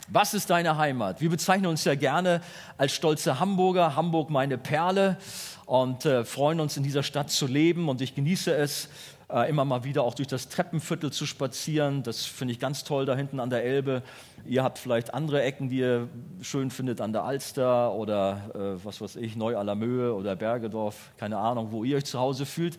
Was 0.09 0.35
ist 0.35 0.51
deine 0.51 0.77
Heimat? 0.77 1.21
Wir 1.21 1.31
bezeichnen 1.31 1.67
uns 1.67 1.85
ja 1.85 1.95
gerne 1.95 2.43
als 2.77 2.93
stolze 2.93 3.41
Hamburger, 3.41 3.97
Hamburg 3.97 4.29
meine 4.29 4.59
Perle 4.59 5.17
und 5.65 6.05
äh, 6.05 6.25
freuen 6.25 6.61
uns 6.61 6.77
in 6.77 6.83
dieser 6.83 7.03
Stadt 7.03 7.31
zu 7.31 7.47
leben 7.47 7.89
und 7.89 8.03
ich 8.03 8.15
genieße 8.15 8.55
es, 8.55 8.89
äh, 9.31 9.49
immer 9.49 9.65
mal 9.65 9.85
wieder 9.85 10.03
auch 10.03 10.15
durch 10.15 10.29
das 10.29 10.49
Treppenviertel 10.49 11.13
zu 11.13 11.27
spazieren. 11.27 12.03
Das 12.03 12.25
finde 12.25 12.53
ich 12.53 12.61
ganz 12.61 12.85
toll 12.85 13.07
da 13.07 13.17
hinten 13.17 13.41
an 13.41 13.51
der 13.51 13.65
Elbe. 13.65 14.03
Ihr 14.47 14.63
habt 14.63 14.79
vielleicht 14.79 15.15
andere 15.15 15.43
Ecken, 15.43 15.69
die 15.69 15.79
ihr 15.79 16.09
schön 16.43 16.71
findet 16.71 17.01
an 17.01 17.13
der 17.13 17.25
Alster 17.25 17.93
oder 17.93 18.51
äh, 18.55 18.85
was 18.85 19.01
weiß 19.01 19.17
ich, 19.17 19.37
Neu-Allermöhe 19.37 20.15
oder 20.15 20.37
Bergedorf, 20.37 21.13
keine 21.17 21.39
Ahnung, 21.39 21.69
wo 21.71 21.85
ihr 21.85 21.97
euch 21.97 22.05
zu 22.05 22.19
Hause 22.19 22.47
fühlt. 22.47 22.79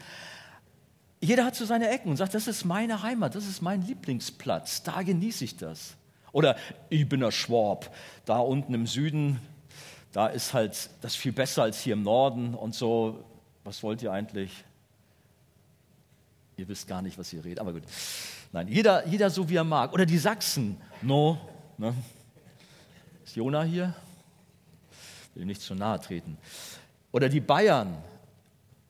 Jeder 1.21 1.45
hat 1.45 1.55
so 1.55 1.65
seine 1.65 1.89
Ecken 1.89 2.09
und 2.11 2.17
sagt, 2.17 2.33
das 2.35 2.47
ist 2.47 2.65
meine 2.65 3.01
Heimat, 3.01 3.33
das 3.35 3.47
ist 3.47 3.61
mein 3.61 3.81
Lieblingsplatz, 3.81 4.83
da 4.83 5.01
genieße 5.01 5.43
ich 5.43 5.57
das. 5.57 5.95
Oder 6.31 6.57
ich 6.89 7.07
bin 7.07 7.21
der 7.21 7.31
Schwab, 7.31 7.95
da 8.25 8.39
unten 8.39 8.73
im 8.73 8.85
Süden, 8.85 9.39
da 10.11 10.27
ist 10.27 10.53
halt 10.53 10.89
das 11.01 11.15
viel 11.15 11.31
besser 11.31 11.63
als 11.63 11.79
hier 11.79 11.93
im 11.93 12.03
Norden 12.03 12.53
und 12.53 12.75
so. 12.75 13.23
Was 13.63 13.81
wollt 13.81 14.03
ihr 14.03 14.11
eigentlich? 14.11 14.65
Ihr 16.57 16.67
wisst 16.67 16.87
gar 16.87 17.01
nicht, 17.01 17.17
was 17.17 17.31
ihr 17.33 17.43
redet, 17.43 17.59
aber 17.59 17.73
gut. 17.73 17.83
Nein, 18.51 18.67
jeder, 18.69 19.05
jeder 19.07 19.29
so 19.29 19.49
wie 19.49 19.55
er 19.55 19.63
mag. 19.63 19.91
Oder 19.93 20.05
die 20.05 20.17
Sachsen. 20.17 20.77
No. 21.01 21.37
Ne? 21.77 21.93
Ist 23.25 23.35
Jona 23.35 23.63
hier? 23.63 23.93
Will 25.33 25.43
ihm 25.43 25.47
nicht 25.47 25.61
zu 25.61 25.75
nahe 25.75 25.99
treten. 25.99 26.37
Oder 27.11 27.27
die 27.27 27.41
Bayern. 27.41 27.97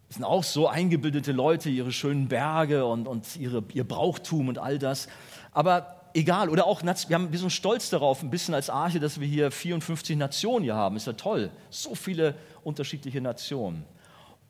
Das 0.07 0.17
sind 0.17 0.25
auch 0.25 0.43
so 0.43 0.67
eingebildete 0.67 1.31
Leute, 1.31 1.69
ihre 1.69 1.91
schönen 1.91 2.27
Berge 2.27 2.85
und, 2.85 3.07
und 3.07 3.35
ihre, 3.37 3.63
ihr 3.73 3.83
Brauchtum 3.83 4.47
und 4.47 4.59
all 4.59 4.77
das. 4.77 5.07
Aber 5.51 6.01
egal. 6.13 6.49
Oder 6.49 6.67
auch, 6.67 6.83
wir, 6.83 7.15
haben, 7.15 7.31
wir 7.31 7.39
sind 7.39 7.51
stolz 7.51 7.89
darauf, 7.89 8.21
ein 8.21 8.29
bisschen 8.29 8.53
als 8.53 8.69
Arche, 8.69 8.99
dass 8.99 9.19
wir 9.19 9.27
hier 9.27 9.49
54 9.49 10.15
Nationen 10.15 10.63
hier 10.63 10.75
haben. 10.75 10.95
Ist 10.95 11.07
ja 11.07 11.13
toll. 11.13 11.49
So 11.71 11.95
viele 11.95 12.35
unterschiedliche 12.63 13.21
Nationen. 13.21 13.83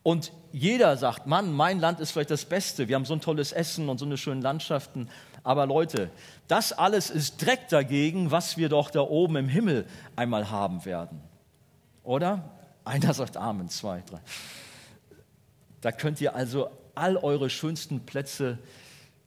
Und 0.05 0.31
jeder 0.51 0.97
sagt, 0.97 1.25
Mann, 1.25 1.51
mein 1.51 1.79
Land 1.79 1.99
ist 1.99 2.11
vielleicht 2.11 2.29
das 2.29 2.45
Beste. 2.45 2.87
Wir 2.87 2.93
haben 2.93 3.05
so 3.05 3.15
ein 3.15 3.21
tolles 3.21 3.51
Essen 3.51 3.89
und 3.89 3.97
so 3.97 4.05
eine 4.05 4.17
schöne 4.17 4.39
Landschaften. 4.39 5.09
Aber 5.41 5.65
Leute, 5.65 6.11
das 6.47 6.73
alles 6.73 7.09
ist 7.09 7.43
Dreck 7.43 7.69
dagegen, 7.69 8.29
was 8.29 8.55
wir 8.55 8.69
doch 8.69 8.91
da 8.91 8.99
oben 8.99 9.35
im 9.37 9.49
Himmel 9.49 9.87
einmal 10.15 10.51
haben 10.51 10.85
werden. 10.85 11.21
Oder? 12.03 12.51
Einer 12.83 13.15
sagt 13.15 13.35
Amen, 13.35 13.67
zwei, 13.69 14.03
drei. 14.05 14.19
Da 15.81 15.91
könnt 15.91 16.21
ihr 16.21 16.35
also 16.35 16.69
all 16.93 17.17
eure 17.17 17.49
schönsten 17.49 18.01
Plätze 18.01 18.59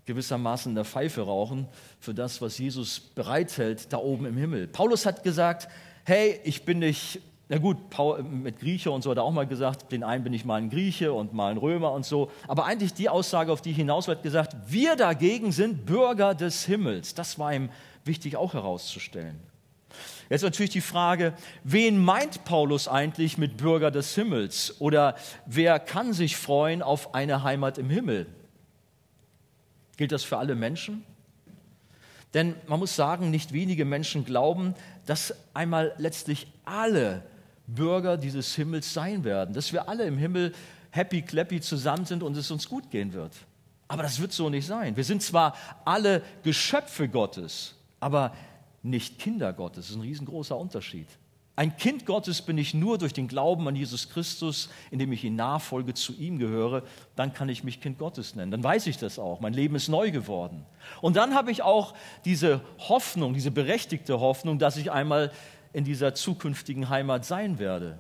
gewissermaßen 0.07 0.71
in 0.71 0.77
der 0.77 0.85
Pfeife 0.85 1.23
rauchen 1.23 1.67
für 1.99 2.15
das, 2.15 2.41
was 2.41 2.57
Jesus 2.57 3.01
bereithält 3.01 3.93
da 3.93 3.97
oben 3.97 4.27
im 4.27 4.37
Himmel. 4.37 4.69
Paulus 4.69 5.07
hat 5.07 5.25
gesagt, 5.25 5.69
hey, 6.05 6.41
ich 6.45 6.65
bin 6.65 6.79
nicht 6.79 7.21
na 7.51 7.57
gut, 7.57 7.89
Paul, 7.89 8.23
mit 8.23 8.59
Grieche 8.59 8.91
und 8.91 9.03
so 9.03 9.11
hat 9.11 9.17
er 9.17 9.23
auch 9.23 9.33
mal 9.33 9.47
gesagt, 9.47 9.91
den 9.91 10.05
einen 10.05 10.23
bin 10.23 10.35
ich 10.35 10.45
mal 10.45 10.57
ein 10.57 10.69
Grieche 10.69 11.15
und 11.15 11.33
mal 11.33 11.51
ein 11.51 11.57
Römer 11.57 11.93
und 11.93 12.05
so. 12.05 12.31
Aber 12.47 12.67
eigentlich 12.67 12.93
die 12.93 13.09
Aussage, 13.09 13.51
auf 13.51 13.63
die 13.63 13.73
hinaus 13.73 14.07
wird 14.07 14.23
gesagt, 14.23 14.55
wir 14.67 14.97
dagegen 14.97 15.51
sind 15.51 15.87
Bürger 15.87 16.35
des 16.35 16.67
Himmels. 16.67 17.15
Das 17.15 17.39
war 17.39 17.55
ihm 17.55 17.71
wichtig 18.05 18.37
auch 18.37 18.53
herauszustellen. 18.53 19.41
Jetzt 20.29 20.43
natürlich 20.43 20.73
die 20.73 20.83
Frage, 20.83 21.33
wen 21.65 21.99
meint 22.05 22.45
Paulus 22.45 22.87
eigentlich 22.87 23.39
mit 23.39 23.57
Bürger 23.57 23.91
des 23.91 24.15
Himmels? 24.15 24.79
Oder 24.79 25.17
wer 25.47 25.79
kann 25.79 26.13
sich 26.13 26.37
freuen 26.37 26.83
auf 26.83 27.15
eine 27.15 27.45
Heimat 27.45 27.79
im 27.79 27.89
Himmel? 27.89 28.27
Gilt 29.97 30.13
das 30.13 30.23
für 30.23 30.37
alle 30.37 30.55
Menschen? 30.55 31.03
Denn 32.35 32.55
man 32.67 32.79
muss 32.79 32.95
sagen, 32.95 33.31
nicht 33.31 33.55
wenige 33.55 33.87
Menschen 33.87 34.27
glauben, 34.27 34.75
dass 35.07 35.35
einmal 35.55 35.95
letztlich 35.97 36.47
alle 36.67 37.23
Bürger 37.69 38.17
dieses 38.17 38.55
Himmels 38.55 38.93
sein 38.93 39.23
werden, 39.23 39.55
dass 39.55 39.73
wir 39.73 39.89
alle 39.89 40.05
im 40.05 40.19
Himmel 40.19 40.53
happy, 40.91 41.23
clappy 41.23 41.61
zusammen 41.61 42.07
sind 42.07 42.23
und 42.23 42.37
es 42.37 42.51
uns 42.51 42.69
gut 42.69 42.91
gehen 42.91 43.13
wird. 43.13 43.33
Aber 43.87 44.03
das 44.03 44.21
wird 44.21 44.33
so 44.33 44.51
nicht 44.51 44.67
sein. 44.67 44.97
Wir 44.97 45.05
sind 45.05 45.23
zwar 45.23 45.55
alle 45.85 46.23
Geschöpfe 46.43 47.09
Gottes, 47.09 47.75
aber 48.01 48.35
nicht 48.83 49.19
Kinder 49.19 49.53
Gottes. 49.53 49.87
Das 49.87 49.91
ist 49.91 49.97
ein 49.97 50.03
riesengroßer 50.03 50.57
Unterschied. 50.57 51.09
Ein 51.57 51.77
Kind 51.77 52.07
Gottes 52.07 52.41
bin 52.43 52.57
ich 52.57 52.73
nur 52.73 52.99
durch 52.99 53.13
den 53.13 53.27
Glauben 53.27 53.67
an 53.67 53.75
Jesus 53.75 54.11
Christus, 54.11 54.69
indem 54.93 55.11
ich 55.11 55.25
in 55.25 55.35
Nachfolge 55.35 55.93
zu 55.93 56.13
ihm 56.15 56.39
gehöre. 56.39 56.85
Dann 57.17 57.33
kann 57.33 57.49
ich 57.49 57.65
mich 57.65 57.81
Kind 57.81 57.99
Gottes 57.99 58.37
nennen. 58.37 58.53
Dann 58.53 58.63
weiß 58.63 58.87
ich 58.87 58.97
das 58.97 59.19
auch. 59.19 59.41
Mein 59.41 59.55
Leben 59.55 59.75
ist 59.75 59.89
neu 59.89 60.13
geworden. 60.13 60.65
Und 61.01 61.17
dann 61.17 61.35
habe 61.35 61.51
ich 61.51 61.63
auch 61.63 61.95
diese 62.25 62.61
Hoffnung, 62.79 63.35
diese 63.35 63.51
berechtigte 63.51 64.21
Hoffnung, 64.21 64.61
dass 64.61 64.77
ich 64.77 64.93
einmal 64.93 65.33
in 65.73 65.85
dieser 65.85 66.15
zukünftigen 66.15 66.89
Heimat 66.89 67.25
sein 67.25 67.59
werde. 67.59 67.99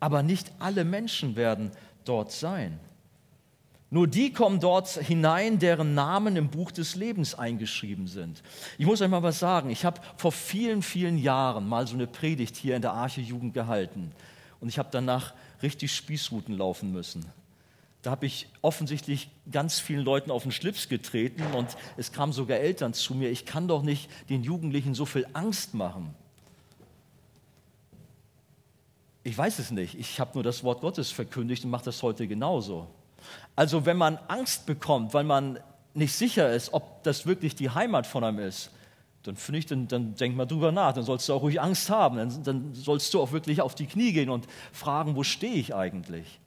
Aber 0.00 0.22
nicht 0.22 0.52
alle 0.58 0.84
Menschen 0.84 1.36
werden 1.36 1.70
dort 2.04 2.32
sein. 2.32 2.78
Nur 3.88 4.08
die 4.08 4.32
kommen 4.32 4.58
dort 4.58 4.88
hinein, 4.88 5.58
deren 5.58 5.94
Namen 5.94 6.36
im 6.36 6.48
Buch 6.48 6.72
des 6.72 6.96
Lebens 6.96 7.34
eingeschrieben 7.36 8.08
sind. 8.08 8.42
Ich 8.78 8.86
muss 8.86 9.00
euch 9.00 9.08
mal 9.08 9.22
was 9.22 9.38
sagen. 9.38 9.70
Ich 9.70 9.84
habe 9.84 10.00
vor 10.16 10.32
vielen, 10.32 10.82
vielen 10.82 11.18
Jahren 11.18 11.68
mal 11.68 11.86
so 11.86 11.94
eine 11.94 12.08
Predigt 12.08 12.56
hier 12.56 12.74
in 12.74 12.82
der 12.82 12.92
Arche 12.92 13.20
Jugend 13.20 13.54
gehalten. 13.54 14.12
Und 14.60 14.68
ich 14.68 14.78
habe 14.78 14.88
danach 14.90 15.34
richtig 15.62 15.94
Spießruten 15.94 16.56
laufen 16.56 16.90
müssen. 16.92 17.24
Da 18.02 18.10
habe 18.10 18.26
ich 18.26 18.48
offensichtlich 18.60 19.30
ganz 19.50 19.80
vielen 19.80 20.04
Leuten 20.04 20.30
auf 20.30 20.42
den 20.42 20.52
Schlips 20.52 20.88
getreten 20.88 21.42
und 21.54 21.76
es 21.96 22.12
kamen 22.12 22.32
sogar 22.32 22.58
Eltern 22.58 22.92
zu 22.92 23.14
mir. 23.14 23.30
Ich 23.30 23.46
kann 23.46 23.66
doch 23.66 23.82
nicht 23.82 24.10
den 24.28 24.42
Jugendlichen 24.42 24.94
so 24.94 25.06
viel 25.06 25.26
Angst 25.32 25.74
machen. 25.74 26.14
Ich 29.26 29.36
weiß 29.36 29.58
es 29.58 29.72
nicht. 29.72 29.98
Ich 29.98 30.20
habe 30.20 30.30
nur 30.34 30.44
das 30.44 30.62
Wort 30.62 30.80
Gottes 30.80 31.10
verkündigt 31.10 31.64
und 31.64 31.70
mache 31.70 31.86
das 31.86 32.00
heute 32.04 32.28
genauso. 32.28 32.86
Also 33.56 33.84
wenn 33.84 33.96
man 33.96 34.18
Angst 34.28 34.66
bekommt, 34.66 35.14
weil 35.14 35.24
man 35.24 35.58
nicht 35.94 36.12
sicher 36.12 36.52
ist, 36.52 36.72
ob 36.72 37.02
das 37.02 37.26
wirklich 37.26 37.56
die 37.56 37.70
Heimat 37.70 38.06
von 38.06 38.22
einem 38.22 38.38
ist, 38.38 38.70
dann 39.24 39.34
finde 39.34 39.58
ich, 39.58 39.66
dann, 39.66 39.88
dann 39.88 40.14
denk 40.14 40.36
mal 40.36 40.46
drüber 40.46 40.70
nach, 40.70 40.92
dann 40.92 41.02
sollst 41.02 41.28
du 41.28 41.34
auch 41.34 41.42
ruhig 41.42 41.60
Angst 41.60 41.90
haben, 41.90 42.18
dann, 42.18 42.44
dann 42.44 42.74
sollst 42.74 43.12
du 43.14 43.20
auch 43.20 43.32
wirklich 43.32 43.60
auf 43.60 43.74
die 43.74 43.86
Knie 43.86 44.12
gehen 44.12 44.30
und 44.30 44.46
fragen, 44.70 45.16
wo 45.16 45.24
stehe 45.24 45.54
ich 45.54 45.74
eigentlich? 45.74 46.38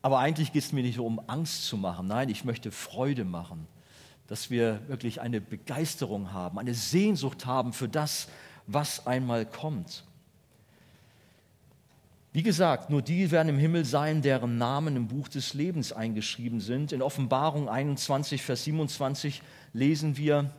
Aber 0.00 0.18
eigentlich 0.18 0.54
geht 0.54 0.62
es 0.62 0.72
mir 0.72 0.82
nicht 0.82 0.98
um 0.98 1.20
Angst 1.26 1.66
zu 1.66 1.76
machen, 1.76 2.06
nein, 2.06 2.30
ich 2.30 2.46
möchte 2.46 2.70
Freude 2.70 3.26
machen, 3.26 3.68
dass 4.28 4.48
wir 4.48 4.80
wirklich 4.88 5.20
eine 5.20 5.42
Begeisterung 5.42 6.32
haben, 6.32 6.58
eine 6.58 6.72
Sehnsucht 6.72 7.44
haben 7.44 7.74
für 7.74 7.86
das, 7.90 8.28
was 8.66 9.06
einmal 9.06 9.44
kommt. 9.44 10.04
Wie 12.32 12.42
gesagt, 12.42 12.90
nur 12.90 13.00
die 13.00 13.30
werden 13.30 13.48
im 13.48 13.58
Himmel 13.58 13.84
sein, 13.84 14.20
deren 14.20 14.58
Namen 14.58 14.96
im 14.96 15.08
Buch 15.08 15.28
des 15.28 15.54
Lebens 15.54 15.92
eingeschrieben 15.92 16.60
sind. 16.60 16.92
In 16.92 17.00
Offenbarung 17.00 17.68
21, 17.68 18.42
Vers 18.42 18.64
27 18.64 19.42
lesen 19.72 20.16
wir, 20.16 20.50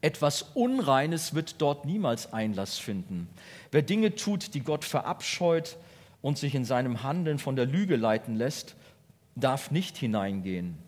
etwas 0.00 0.42
Unreines 0.54 1.34
wird 1.34 1.60
dort 1.60 1.84
niemals 1.84 2.32
Einlass 2.32 2.78
finden. 2.78 3.28
Wer 3.72 3.82
Dinge 3.82 4.14
tut, 4.14 4.54
die 4.54 4.60
Gott 4.60 4.84
verabscheut 4.84 5.76
und 6.22 6.38
sich 6.38 6.54
in 6.54 6.64
seinem 6.64 7.02
Handeln 7.02 7.40
von 7.40 7.56
der 7.56 7.66
Lüge 7.66 7.96
leiten 7.96 8.36
lässt, 8.36 8.76
darf 9.34 9.72
nicht 9.72 9.96
hineingehen. 9.96 10.78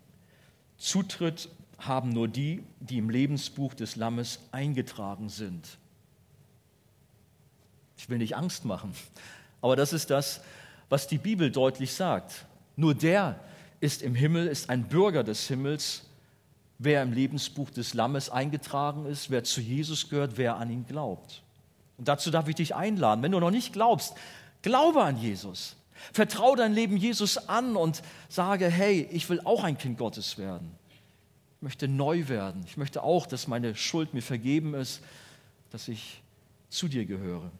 Zutritt 0.77 1.49
haben 1.77 2.09
nur 2.09 2.27
die, 2.27 2.63
die 2.79 2.97
im 2.97 3.09
Lebensbuch 3.09 3.73
des 3.73 3.97
Lammes 3.97 4.39
eingetragen 4.51 5.27
sind. 5.27 5.77
Ich 7.97 8.09
will 8.09 8.17
nicht 8.17 8.35
Angst 8.35 8.65
machen, 8.65 8.93
aber 9.61 9.75
das 9.75 9.93
ist 9.93 10.09
das, 10.09 10.41
was 10.89 11.07
die 11.07 11.17
Bibel 11.17 11.51
deutlich 11.51 11.93
sagt. 11.93 12.45
Nur 12.75 12.95
der 12.95 13.39
ist 13.79 14.01
im 14.01 14.15
Himmel, 14.15 14.47
ist 14.47 14.69
ein 14.69 14.83
Bürger 14.83 15.23
des 15.23 15.47
Himmels, 15.47 16.03
wer 16.79 17.03
im 17.03 17.13
Lebensbuch 17.13 17.69
des 17.69 17.93
Lammes 17.93 18.29
eingetragen 18.29 19.05
ist, 19.05 19.29
wer 19.29 19.43
zu 19.43 19.61
Jesus 19.61 20.09
gehört, 20.09 20.37
wer 20.37 20.57
an 20.57 20.71
ihn 20.71 20.85
glaubt. 20.87 21.43
Und 21.97 22.07
dazu 22.07 22.31
darf 22.31 22.47
ich 22.47 22.55
dich 22.55 22.75
einladen. 22.75 23.21
Wenn 23.21 23.31
du 23.31 23.39
noch 23.39 23.51
nicht 23.51 23.73
glaubst, 23.73 24.15
glaube 24.63 25.03
an 25.03 25.17
Jesus. 25.17 25.75
Vertraue 26.13 26.57
dein 26.57 26.73
Leben 26.73 26.97
Jesus 26.97 27.37
an 27.49 27.75
und 27.75 28.01
sage, 28.27 28.67
hey, 28.67 29.07
ich 29.11 29.29
will 29.29 29.39
auch 29.41 29.63
ein 29.63 29.77
Kind 29.77 29.99
Gottes 29.99 30.39
werden. 30.39 30.71
Ich 31.57 31.61
möchte 31.61 31.87
neu 31.87 32.27
werden. 32.27 32.63
Ich 32.65 32.77
möchte 32.77 33.03
auch, 33.03 33.27
dass 33.27 33.47
meine 33.47 33.75
Schuld 33.75 34.15
mir 34.15 34.23
vergeben 34.23 34.73
ist, 34.73 35.01
dass 35.69 35.87
ich 35.87 36.23
zu 36.69 36.87
dir 36.87 37.05
gehöre. 37.05 37.51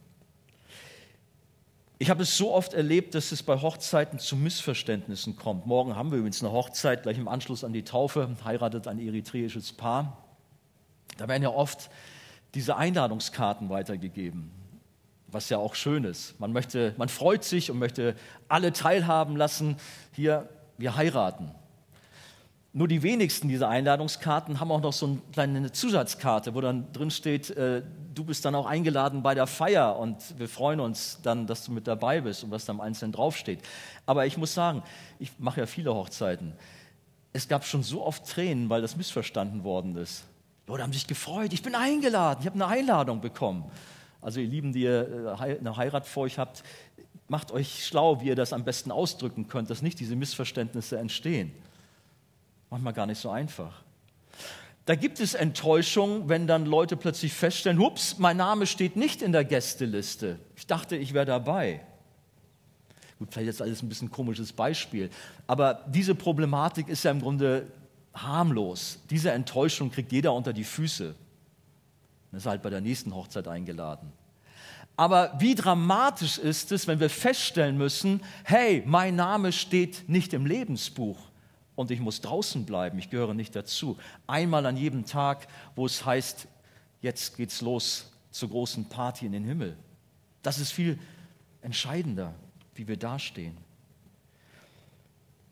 Ich 2.01 2.09
habe 2.09 2.23
es 2.23 2.35
so 2.35 2.51
oft 2.51 2.73
erlebt, 2.73 3.13
dass 3.13 3.31
es 3.31 3.43
bei 3.43 3.61
Hochzeiten 3.61 4.17
zu 4.17 4.35
Missverständnissen 4.35 5.35
kommt. 5.35 5.67
Morgen 5.67 5.95
haben 5.95 6.09
wir 6.09 6.17
übrigens 6.17 6.41
eine 6.41 6.51
Hochzeit, 6.51 7.03
gleich 7.03 7.19
im 7.19 7.27
Anschluss 7.27 7.63
an 7.63 7.73
die 7.73 7.83
Taufe, 7.83 8.37
heiratet 8.43 8.87
ein 8.87 8.97
eritreisches 8.97 9.71
Paar. 9.71 10.17
Da 11.17 11.27
werden 11.27 11.43
ja 11.43 11.49
oft 11.49 11.91
diese 12.55 12.75
Einladungskarten 12.75 13.69
weitergegeben, 13.69 14.49
was 15.27 15.49
ja 15.49 15.59
auch 15.59 15.75
schön 15.75 16.03
ist. 16.03 16.39
Man, 16.39 16.51
möchte, 16.53 16.95
man 16.97 17.07
freut 17.07 17.43
sich 17.43 17.69
und 17.69 17.77
möchte 17.77 18.15
alle 18.47 18.73
teilhaben 18.73 19.37
lassen. 19.37 19.75
Hier, 20.11 20.49
wir 20.79 20.95
heiraten. 20.95 21.51
Nur 22.73 22.87
die 22.87 23.03
wenigsten 23.03 23.49
dieser 23.49 23.67
Einladungskarten 23.67 24.61
haben 24.61 24.71
auch 24.71 24.79
noch 24.79 24.93
so 24.93 25.05
eine 25.05 25.19
kleine 25.33 25.71
Zusatzkarte, 25.73 26.55
wo 26.55 26.61
dann 26.61 26.89
drin 26.93 27.11
steht, 27.11 27.49
äh, 27.49 27.81
du 28.13 28.23
bist 28.23 28.45
dann 28.45 28.55
auch 28.55 28.65
eingeladen 28.65 29.23
bei 29.23 29.35
der 29.35 29.45
Feier 29.45 29.97
und 29.99 30.39
wir 30.39 30.47
freuen 30.47 30.79
uns 30.79 31.19
dann, 31.21 31.47
dass 31.47 31.65
du 31.65 31.73
mit 31.73 31.85
dabei 31.85 32.21
bist 32.21 32.45
und 32.45 32.51
was 32.51 32.63
da 32.63 32.71
im 32.71 32.79
Einzelnen 32.79 33.11
draufsteht. 33.11 33.59
Aber 34.05 34.25
ich 34.25 34.37
muss 34.37 34.53
sagen, 34.53 34.83
ich 35.19 35.31
mache 35.37 35.59
ja 35.59 35.65
viele 35.65 35.93
Hochzeiten. 35.93 36.53
Es 37.33 37.49
gab 37.49 37.65
schon 37.65 37.83
so 37.83 38.05
oft 38.05 38.25
Tränen, 38.25 38.69
weil 38.69 38.81
das 38.81 38.95
missverstanden 38.95 39.65
worden 39.65 39.97
ist. 39.97 40.23
Leute 40.67 40.83
haben 40.83 40.93
sich 40.93 41.07
gefreut, 41.07 41.51
ich 41.51 41.63
bin 41.63 41.75
eingeladen, 41.75 42.39
ich 42.39 42.45
habe 42.45 42.55
eine 42.55 42.67
Einladung 42.67 43.19
bekommen. 43.19 43.69
Also 44.21 44.39
ihr 44.39 44.47
Lieben, 44.47 44.71
die 44.71 44.83
ihr 44.83 45.35
äh, 45.37 45.57
eine 45.57 45.75
Heirat 45.75 46.07
vor 46.07 46.23
euch 46.23 46.37
habt, 46.37 46.63
macht 47.27 47.51
euch 47.51 47.85
schlau, 47.85 48.21
wie 48.21 48.27
ihr 48.27 48.35
das 48.35 48.53
am 48.53 48.63
besten 48.63 48.91
ausdrücken 48.91 49.49
könnt, 49.49 49.69
dass 49.69 49.81
nicht 49.81 49.99
diese 49.99 50.15
Missverständnisse 50.15 50.97
entstehen 50.97 51.51
manchmal 52.71 52.93
gar 52.93 53.05
nicht 53.05 53.19
so 53.19 53.29
einfach. 53.29 53.83
Da 54.85 54.95
gibt 54.95 55.19
es 55.19 55.35
Enttäuschung, 55.35 56.27
wenn 56.27 56.47
dann 56.47 56.65
Leute 56.65 56.97
plötzlich 56.97 57.33
feststellen, 57.33 57.77
hups, 57.77 58.17
mein 58.17 58.37
Name 58.37 58.65
steht 58.65 58.95
nicht 58.95 59.21
in 59.21 59.31
der 59.31 59.45
Gästeliste. 59.45 60.39
Ich 60.55 60.65
dachte, 60.65 60.95
ich 60.95 61.13
wäre 61.13 61.25
dabei. 61.25 61.81
Gut, 63.19 63.31
vielleicht 63.31 63.49
ist 63.49 63.61
alles 63.61 63.83
ein 63.83 63.89
bisschen 63.89 64.09
komisches 64.09 64.51
Beispiel, 64.51 65.11
aber 65.45 65.85
diese 65.87 66.15
Problematik 66.15 66.87
ist 66.87 67.03
ja 67.03 67.11
im 67.11 67.21
Grunde 67.21 67.67
harmlos. 68.15 68.99
Diese 69.11 69.31
Enttäuschung 69.31 69.91
kriegt 69.91 70.11
jeder 70.11 70.33
unter 70.33 70.53
die 70.53 70.63
Füße. 70.63 71.13
Und 72.31 72.37
ist 72.37 72.47
halt 72.47 72.63
bei 72.63 72.71
der 72.71 72.81
nächsten 72.81 73.13
Hochzeit 73.13 73.47
eingeladen. 73.47 74.11
Aber 74.97 75.35
wie 75.39 75.55
dramatisch 75.55 76.37
ist 76.37 76.71
es, 76.71 76.87
wenn 76.87 76.99
wir 76.99 77.09
feststellen 77.09 77.77
müssen, 77.77 78.21
hey, 78.43 78.81
mein 78.85 79.15
Name 79.15 79.51
steht 79.51 80.09
nicht 80.09 80.33
im 80.33 80.45
Lebensbuch 80.45 81.30
und 81.75 81.91
ich 81.91 81.99
muss 81.99 82.21
draußen 82.21 82.65
bleiben, 82.65 82.99
ich 82.99 83.09
gehöre 83.09 83.33
nicht 83.33 83.55
dazu. 83.55 83.97
Einmal 84.27 84.65
an 84.65 84.77
jedem 84.77 85.05
Tag, 85.05 85.47
wo 85.75 85.85
es 85.85 86.05
heißt, 86.05 86.47
jetzt 87.01 87.37
geht's 87.37 87.61
los 87.61 88.11
zur 88.31 88.49
großen 88.49 88.85
Party 88.85 89.25
in 89.25 89.31
den 89.31 89.43
Himmel. 89.43 89.77
Das 90.41 90.59
ist 90.59 90.71
viel 90.71 90.99
entscheidender, 91.61 92.33
wie 92.75 92.87
wir 92.87 92.97
dastehen. 92.97 93.57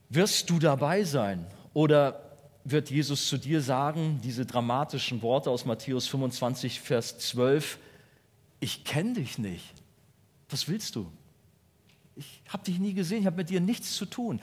Wirst 0.09 0.49
du 0.49 0.59
dabei 0.59 1.03
sein 1.03 1.45
oder 1.73 2.21
wird 2.63 2.89
Jesus 2.89 3.27
zu 3.27 3.37
dir 3.37 3.61
sagen, 3.61 4.19
diese 4.23 4.45
dramatischen 4.45 5.21
Worte 5.21 5.49
aus 5.49 5.65
Matthäus 5.65 6.07
25, 6.07 6.81
Vers 6.81 7.17
12, 7.19 7.79
ich 8.59 8.83
kenne 8.83 9.13
dich 9.13 9.37
nicht. 9.37 9.73
Was 10.49 10.67
willst 10.67 10.95
du? 10.95 11.11
Ich 12.15 12.41
habe 12.49 12.63
dich 12.63 12.79
nie 12.79 12.93
gesehen, 12.93 13.21
ich 13.21 13.25
habe 13.27 13.37
mit 13.37 13.49
dir 13.49 13.61
nichts 13.61 13.95
zu 13.95 14.05
tun 14.05 14.41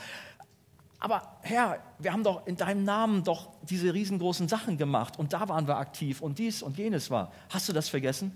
aber 1.06 1.38
Herr, 1.42 1.80
wir 2.00 2.12
haben 2.12 2.24
doch 2.24 2.48
in 2.48 2.56
deinem 2.56 2.82
Namen 2.82 3.22
doch 3.22 3.52
diese 3.62 3.94
riesengroßen 3.94 4.48
Sachen 4.48 4.76
gemacht 4.76 5.20
und 5.20 5.32
da 5.32 5.48
waren 5.48 5.68
wir 5.68 5.76
aktiv 5.76 6.20
und 6.20 6.40
dies 6.40 6.62
und 6.62 6.78
jenes 6.78 7.12
war. 7.12 7.30
Hast 7.48 7.68
du 7.68 7.72
das 7.72 7.88
vergessen? 7.88 8.32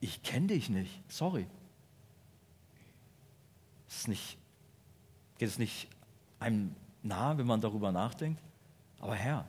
Ich 0.00 0.22
kenne 0.22 0.46
dich 0.46 0.70
nicht, 0.70 1.02
sorry. 1.12 1.46
Ist 3.90 4.08
nicht, 4.08 4.38
geht 5.36 5.50
es 5.50 5.58
nicht 5.58 5.86
einem 6.40 6.74
nahe, 7.02 7.36
wenn 7.36 7.46
man 7.46 7.60
darüber 7.60 7.92
nachdenkt? 7.92 8.42
Aber 8.98 9.14
Herr, 9.14 9.44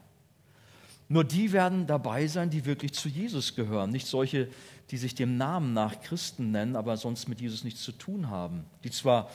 Nur 1.08 1.24
die 1.24 1.54
werden 1.54 1.88
dabei 1.88 2.28
sein, 2.28 2.50
die 2.50 2.66
wirklich 2.66 2.92
zu 2.94 3.08
Jesus 3.08 3.56
gehören. 3.56 3.90
Nicht 3.90 4.08
solche, 4.08 4.50
die 4.90 4.98
sich 4.98 5.16
dem 5.16 5.38
Namen 5.38 5.72
nach 5.72 6.02
Christen 6.02 6.52
nennen, 6.52 6.76
aber 6.76 6.98
sonst 6.98 7.30
mit 7.30 7.40
Jesus 7.40 7.64
nichts 7.64 7.84
zu 7.84 7.94
tun 7.94 8.30
haben. 8.30 8.66
Die 8.84 8.92
zwar 8.92 9.30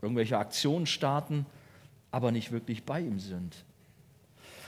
irgendwelche 0.00 0.38
Aktionen 0.38 0.86
starten, 0.86 1.44
aber 2.12 2.30
nicht 2.30 2.52
wirklich 2.52 2.84
bei 2.84 3.00
ihm 3.00 3.18
sind. 3.18 3.64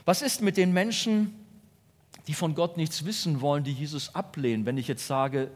Was 0.04 0.22
ist 0.22 0.42
mit 0.42 0.56
den 0.56 0.72
Menschen, 0.72 1.34
die 2.26 2.34
von 2.34 2.54
Gott 2.54 2.76
nichts 2.76 3.04
wissen 3.04 3.40
wollen, 3.40 3.62
die 3.62 3.72
Jesus 3.72 4.14
ablehnen, 4.14 4.66
wenn 4.66 4.78
ich 4.78 4.88
jetzt 4.88 5.06
sage, 5.06 5.50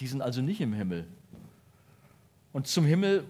die 0.00 0.08
sind 0.08 0.20
also 0.20 0.42
nicht 0.42 0.60
im 0.60 0.72
Himmel? 0.72 1.06
Und 2.52 2.66
zum 2.66 2.84
Himmel 2.84 3.24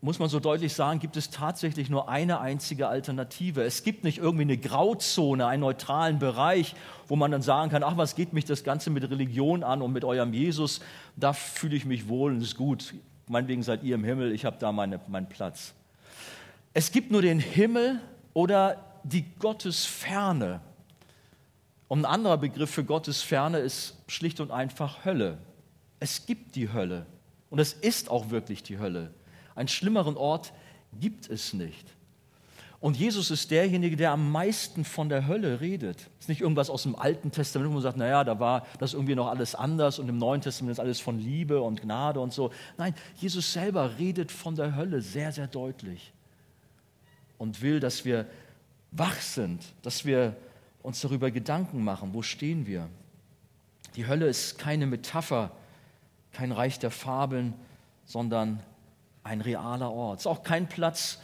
muss 0.00 0.18
man 0.18 0.28
so 0.28 0.38
deutlich 0.38 0.74
sagen, 0.74 1.00
gibt 1.00 1.16
es 1.16 1.30
tatsächlich 1.30 1.90
nur 1.90 2.08
eine 2.08 2.40
einzige 2.40 2.88
Alternative. 2.88 3.62
Es 3.62 3.82
gibt 3.82 4.04
nicht 4.04 4.18
irgendwie 4.18 4.42
eine 4.42 4.56
Grauzone, 4.56 5.46
einen 5.46 5.62
neutralen 5.62 6.18
Bereich, 6.18 6.76
wo 7.08 7.16
man 7.16 7.32
dann 7.32 7.42
sagen 7.42 7.70
kann, 7.70 7.82
ach, 7.82 7.96
was 7.96 8.14
geht 8.14 8.32
mich 8.32 8.44
das 8.44 8.62
Ganze 8.62 8.90
mit 8.90 9.08
Religion 9.10 9.64
an 9.64 9.82
und 9.82 9.92
mit 9.92 10.04
eurem 10.04 10.32
Jesus? 10.32 10.80
Da 11.16 11.32
fühle 11.32 11.74
ich 11.74 11.84
mich 11.84 12.08
wohl 12.08 12.32
und 12.32 12.42
ist 12.42 12.56
gut. 12.56 12.94
Meinetwegen 13.26 13.62
seid 13.62 13.82
ihr 13.82 13.96
im 13.96 14.04
Himmel, 14.04 14.32
ich 14.32 14.44
habe 14.44 14.56
da 14.60 14.70
meine, 14.70 15.00
meinen 15.08 15.28
Platz. 15.28 15.74
Es 16.74 16.92
gibt 16.92 17.10
nur 17.10 17.22
den 17.22 17.40
Himmel 17.40 18.00
oder 18.34 18.84
die 19.02 19.24
Gottesferne. 19.38 20.60
Und 21.88 22.00
ein 22.00 22.04
anderer 22.04 22.36
Begriff 22.36 22.70
für 22.70 22.84
Gottesferne 22.84 23.58
ist 23.58 23.96
schlicht 24.06 24.40
und 24.40 24.50
einfach 24.50 25.04
Hölle. 25.04 25.38
Es 26.00 26.26
gibt 26.26 26.54
die 26.54 26.72
Hölle. 26.72 27.06
Und 27.50 27.58
es 27.58 27.72
ist 27.72 28.10
auch 28.10 28.30
wirklich 28.30 28.62
die 28.62 28.78
Hölle. 28.78 29.12
Einen 29.54 29.68
schlimmeren 29.68 30.16
Ort 30.16 30.52
gibt 31.00 31.28
es 31.30 31.54
nicht. 31.54 31.94
Und 32.80 32.96
Jesus 32.96 33.32
ist 33.32 33.50
derjenige, 33.50 33.96
der 33.96 34.12
am 34.12 34.30
meisten 34.30 34.84
von 34.84 35.08
der 35.08 35.26
Hölle 35.26 35.60
redet. 35.60 35.98
Es 35.98 36.24
ist 36.24 36.28
nicht 36.28 36.42
irgendwas 36.42 36.70
aus 36.70 36.84
dem 36.84 36.94
Alten 36.94 37.32
Testament, 37.32 37.70
wo 37.70 37.74
man 37.74 37.82
sagt, 37.82 37.96
naja, 37.96 38.22
da 38.22 38.38
war 38.38 38.66
das 38.78 38.92
irgendwie 38.94 39.16
noch 39.16 39.26
alles 39.26 39.56
anders 39.56 39.98
und 39.98 40.08
im 40.08 40.18
Neuen 40.18 40.42
Testament 40.42 40.72
ist 40.72 40.78
alles 40.78 41.00
von 41.00 41.18
Liebe 41.18 41.60
und 41.60 41.82
Gnade 41.82 42.20
und 42.20 42.32
so. 42.32 42.52
Nein, 42.76 42.94
Jesus 43.16 43.52
selber 43.52 43.98
redet 43.98 44.30
von 44.30 44.54
der 44.54 44.76
Hölle 44.76 45.00
sehr, 45.00 45.32
sehr 45.32 45.48
deutlich 45.48 46.12
und 47.38 47.62
will, 47.62 47.80
dass 47.80 48.04
wir 48.04 48.26
wach 48.90 49.20
sind, 49.20 49.64
dass 49.82 50.04
wir 50.04 50.36
uns 50.82 51.00
darüber 51.00 51.30
Gedanken 51.30 51.82
machen, 51.82 52.12
wo 52.12 52.22
stehen 52.22 52.66
wir. 52.66 52.88
Die 53.96 54.06
Hölle 54.06 54.26
ist 54.26 54.58
keine 54.58 54.86
Metapher, 54.86 55.52
kein 56.32 56.52
Reich 56.52 56.78
der 56.78 56.90
Fabeln, 56.90 57.54
sondern 58.04 58.60
ein 59.22 59.40
realer 59.40 59.90
Ort. 59.90 60.20
Es 60.20 60.22
ist 60.22 60.26
auch 60.26 60.42
kein 60.42 60.68
Platz, 60.68 61.18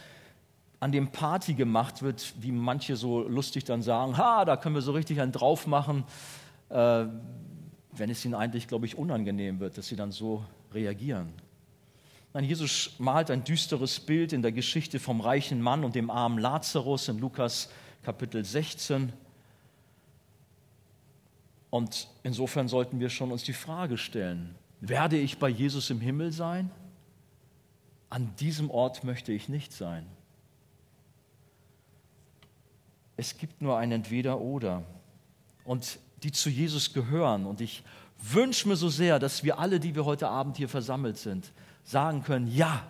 an 0.79 0.91
dem 0.91 1.11
Party 1.11 1.53
gemacht 1.53 2.01
wird, 2.01 2.33
wie 2.39 2.51
manche 2.51 2.95
so 2.95 3.27
lustig 3.27 3.63
dann 3.63 3.81
sagen, 3.81 4.17
ha, 4.17 4.45
da 4.45 4.57
können 4.57 4.75
wir 4.75 4.81
so 4.81 4.91
richtig 4.91 5.19
einen 5.21 5.31
drauf 5.31 5.67
machen, 5.67 6.03
äh, 6.69 7.05
wenn 7.91 8.09
es 8.09 8.23
ihnen 8.25 8.35
eigentlich, 8.35 8.67
glaube 8.67 8.85
ich, 8.85 8.97
unangenehm 8.97 9.59
wird, 9.59 9.77
dass 9.77 9.87
sie 9.87 9.95
dann 9.95 10.11
so 10.11 10.43
reagieren. 10.73 11.29
Nein, 12.35 12.43
Jesus 12.43 12.91
malt 12.97 13.31
ein 13.31 13.45
düsteres 13.45 13.97
Bild 14.01 14.33
in 14.33 14.41
der 14.41 14.51
Geschichte 14.51 14.99
vom 14.99 15.21
reichen 15.21 15.61
Mann 15.61 15.85
und 15.85 15.95
dem 15.95 16.09
armen 16.09 16.37
Lazarus 16.37 17.07
in 17.07 17.17
Lukas 17.17 17.69
Kapitel 18.03 18.43
16. 18.43 19.13
Und 21.69 22.09
insofern 22.23 22.67
sollten 22.67 22.99
wir 22.99 23.09
schon 23.09 23.31
uns 23.31 23.43
die 23.43 23.53
Frage 23.53 23.97
stellen, 23.97 24.53
werde 24.81 25.17
ich 25.17 25.37
bei 25.37 25.47
Jesus 25.47 25.89
im 25.89 26.01
Himmel 26.01 26.33
sein? 26.33 26.71
An 28.09 28.35
diesem 28.35 28.69
Ort 28.69 29.05
möchte 29.05 29.31
ich 29.31 29.47
nicht 29.47 29.71
sein. 29.71 30.05
Es 33.15 33.37
gibt 33.37 33.61
nur 33.61 33.77
ein 33.77 33.93
Entweder-Oder. 33.93 34.83
Und 35.63 35.99
die 36.21 36.33
zu 36.33 36.49
Jesus 36.49 36.91
gehören. 36.91 37.45
Und 37.45 37.61
ich 37.61 37.81
wünsche 38.21 38.67
mir 38.67 38.75
so 38.75 38.89
sehr, 38.89 39.19
dass 39.19 39.45
wir 39.45 39.57
alle, 39.57 39.79
die 39.79 39.95
wir 39.95 40.03
heute 40.03 40.27
Abend 40.27 40.57
hier 40.57 40.67
versammelt 40.67 41.17
sind, 41.17 41.53
sagen 41.85 42.23
können, 42.23 42.47
ja, 42.47 42.85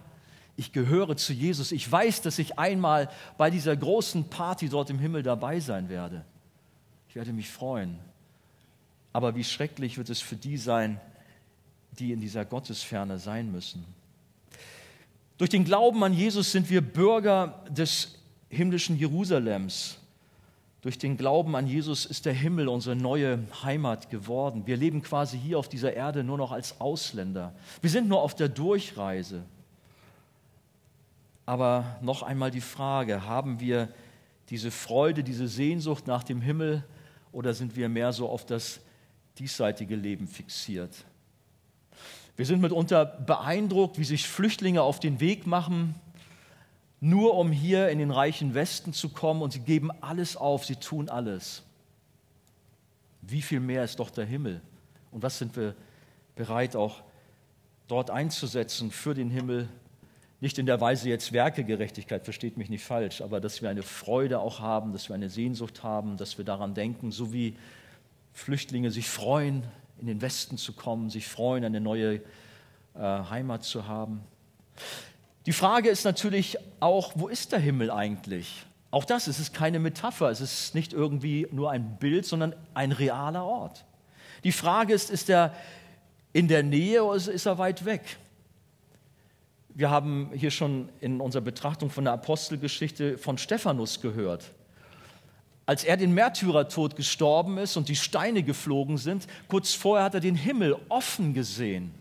ich 0.57 0.71
gehöre 0.71 1.17
zu 1.17 1.33
Jesus. 1.33 1.71
Ich 1.71 1.89
weiß, 1.91 2.21
dass 2.21 2.39
ich 2.39 2.57
einmal 2.57 3.09
bei 3.37 3.51
dieser 3.51 3.75
großen 3.75 4.29
Party 4.29 4.69
dort 4.69 4.89
im 4.89 4.99
Himmel 4.99 5.21
dabei 5.21 5.59
sein 5.59 5.89
werde. 5.89 6.25
Ich 7.09 7.15
werde 7.15 7.33
mich 7.33 7.49
freuen. 7.49 7.99
Aber 9.11 9.35
wie 9.35 9.43
schrecklich 9.43 9.97
wird 9.97 10.09
es 10.09 10.21
für 10.21 10.35
die 10.35 10.57
sein, 10.57 10.99
die 11.99 12.11
in 12.11 12.19
dieser 12.19 12.45
Gottesferne 12.45 13.19
sein 13.19 13.51
müssen. 13.51 13.85
Durch 15.37 15.49
den 15.49 15.65
Glauben 15.65 16.03
an 16.03 16.13
Jesus 16.13 16.51
sind 16.51 16.69
wir 16.69 16.81
Bürger 16.81 17.63
des 17.69 18.17
himmlischen 18.49 18.97
Jerusalems. 18.97 19.99
Durch 20.85 20.99
den 20.99 21.17
Glauben 21.17 21.55
an 21.55 21.65
Jesus 21.65 22.05
ist 22.05 22.27
der 22.27 22.33
Himmel 22.33 22.67
unsere 22.67 22.95
neue 22.95 23.39
Heimat 23.63 24.11
geworden. 24.11 24.67
Wir 24.67 24.77
leben 24.77 25.01
quasi 25.01 25.35
hier 25.35 25.57
auf 25.57 25.67
dieser 25.67 25.93
Erde 25.93 26.23
nur 26.23 26.37
noch 26.37 26.51
als 26.51 26.79
Ausländer. 26.79 27.55
Wir 27.81 27.89
sind 27.89 28.07
nur 28.07 28.21
auf 28.21 28.35
der 28.35 28.49
Durchreise. 28.49 29.41
Aber 31.47 31.97
noch 32.01 32.21
einmal 32.21 32.51
die 32.51 32.61
Frage, 32.61 33.25
haben 33.25 33.59
wir 33.59 33.89
diese 34.51 34.69
Freude, 34.69 35.23
diese 35.23 35.47
Sehnsucht 35.47 36.05
nach 36.05 36.23
dem 36.23 36.39
Himmel 36.39 36.83
oder 37.31 37.55
sind 37.55 37.75
wir 37.75 37.89
mehr 37.89 38.13
so 38.13 38.29
auf 38.29 38.45
das 38.45 38.79
diesseitige 39.39 39.95
Leben 39.95 40.27
fixiert? 40.27 40.95
Wir 42.37 42.45
sind 42.45 42.61
mitunter 42.61 43.05
beeindruckt, 43.05 43.97
wie 43.97 44.03
sich 44.03 44.27
Flüchtlinge 44.27 44.83
auf 44.83 44.99
den 44.99 45.19
Weg 45.19 45.47
machen, 45.47 45.95
nur 46.99 47.35
um 47.35 47.51
hier 47.51 47.89
in 47.89 47.99
den 47.99 48.11
reichen 48.11 48.53
Westen 48.53 48.93
zu 48.93 49.09
kommen 49.09 49.41
und 49.41 49.51
sie 49.51 49.59
geben 49.59 49.91
alles 50.01 50.37
auf, 50.37 50.65
sie 50.65 50.77
tun 50.77 51.09
alles. 51.09 51.63
Wie 53.21 53.41
viel 53.41 53.59
mehr 53.59 53.83
ist 53.83 53.99
doch 53.99 54.09
der 54.09 54.25
Himmel? 54.25 54.61
Und 55.11 55.23
was 55.23 55.37
sind 55.37 55.55
wir 55.55 55.75
bereit 56.35 56.75
auch 56.75 57.01
dort 57.87 58.09
einzusetzen 58.09 58.91
für 58.91 59.13
den 59.13 59.29
Himmel? 59.29 59.67
Nicht 60.41 60.59
in 60.59 60.65
der 60.65 60.81
Weise 60.81 61.09
jetzt 61.09 61.31
Werkegerechtigkeit, 61.31 62.23
versteht 62.23 62.57
mich 62.57 62.69
nicht 62.69 62.83
falsch, 62.83 63.21
aber 63.21 63.39
dass 63.39 63.61
wir 63.61 63.69
eine 63.69 63.83
Freude 63.83 64.39
auch 64.39 64.59
haben, 64.59 64.91
dass 64.91 65.09
wir 65.09 65.15
eine 65.15 65.29
Sehnsucht 65.29 65.81
haben, 65.81 66.17
dass 66.17 66.37
wir 66.37 66.45
daran 66.45 66.73
denken, 66.73 67.11
so 67.11 67.33
wie 67.33 67.55
Flüchtlinge 68.33 68.91
sich 68.91 69.07
freuen, 69.07 69.63
in 69.99 70.07
den 70.07 70.21
Westen 70.21 70.57
zu 70.57 70.73
kommen, 70.73 71.09
sich 71.09 71.27
freuen, 71.27 71.63
eine 71.63 71.79
neue 71.79 72.15
äh, 72.15 72.99
Heimat 72.99 73.63
zu 73.63 73.87
haben. 73.87 74.21
Die 75.45 75.53
Frage 75.53 75.89
ist 75.89 76.05
natürlich 76.05 76.57
auch, 76.79 77.13
wo 77.15 77.27
ist 77.27 77.51
der 77.51 77.59
Himmel 77.59 77.91
eigentlich? 77.91 78.65
Auch 78.91 79.05
das 79.05 79.27
es 79.27 79.39
ist 79.39 79.53
keine 79.53 79.79
Metapher, 79.79 80.29
es 80.29 80.41
ist 80.41 80.73
nicht 80.73 80.93
irgendwie 80.93 81.47
nur 81.51 81.71
ein 81.71 81.97
Bild, 81.97 82.25
sondern 82.25 82.55
ein 82.73 82.91
realer 82.91 83.43
Ort. 83.43 83.85
Die 84.43 84.51
Frage 84.51 84.93
ist, 84.93 85.09
ist 85.09 85.29
er 85.29 85.53
in 86.33 86.47
der 86.47 86.63
Nähe 86.63 87.03
oder 87.03 87.17
ist 87.17 87.45
er 87.45 87.57
weit 87.57 87.85
weg? 87.85 88.17
Wir 89.69 89.89
haben 89.89 90.29
hier 90.33 90.51
schon 90.51 90.89
in 91.01 91.19
unserer 91.19 91.41
Betrachtung 91.41 91.89
von 91.89 92.05
der 92.05 92.13
Apostelgeschichte 92.13 93.17
von 93.17 93.37
Stephanus 93.37 94.01
gehört 94.01 94.51
als 95.65 95.83
er 95.83 95.97
den 95.97 96.13
Märtyrertod 96.13 96.95
gestorben 96.95 97.57
ist 97.57 97.75
und 97.75 97.89
die 97.89 97.95
Steine 97.95 98.43
geflogen 98.43 98.97
sind, 98.97 99.27
kurz 99.47 99.73
vorher 99.73 100.05
hat 100.05 100.13
er 100.13 100.19
den 100.19 100.35
Himmel 100.35 100.77
offen 100.89 101.33
gesehen. 101.33 101.91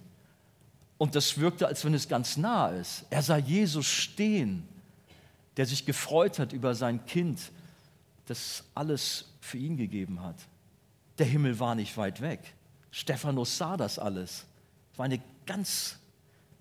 Und 0.99 1.15
das 1.15 1.39
wirkte, 1.39 1.67
als 1.67 1.85
wenn 1.85 1.95
es 1.95 2.09
ganz 2.09 2.37
nah 2.37 2.69
ist. 2.69 3.05
Er 3.11 3.23
sah 3.23 3.37
Jesus 3.37 3.87
stehen, 3.87 4.69
der 5.57 5.67
sich 5.67 5.87
gefreut 5.87 6.39
hat 6.39 6.53
über 6.53 6.75
sein 6.75 7.05
Kind, 7.07 7.41
das 8.27 8.65
alles 8.75 9.27
für 9.41 9.59
ihn 9.59 9.77
gegeben 9.77 10.23
hat. 10.23 10.37
Der 11.19 11.27
Himmel 11.27 11.59
war 11.61 11.75
nicht 11.75 11.97
weit 11.97 12.21
weg. 12.21 12.41
Stephanus 12.91 13.59
sah 13.59 13.77
das 13.77 13.99
alles. 13.99 14.47
Es 14.93 14.99
war 14.99 15.05
eine 15.05 15.21
ganz 15.47 15.99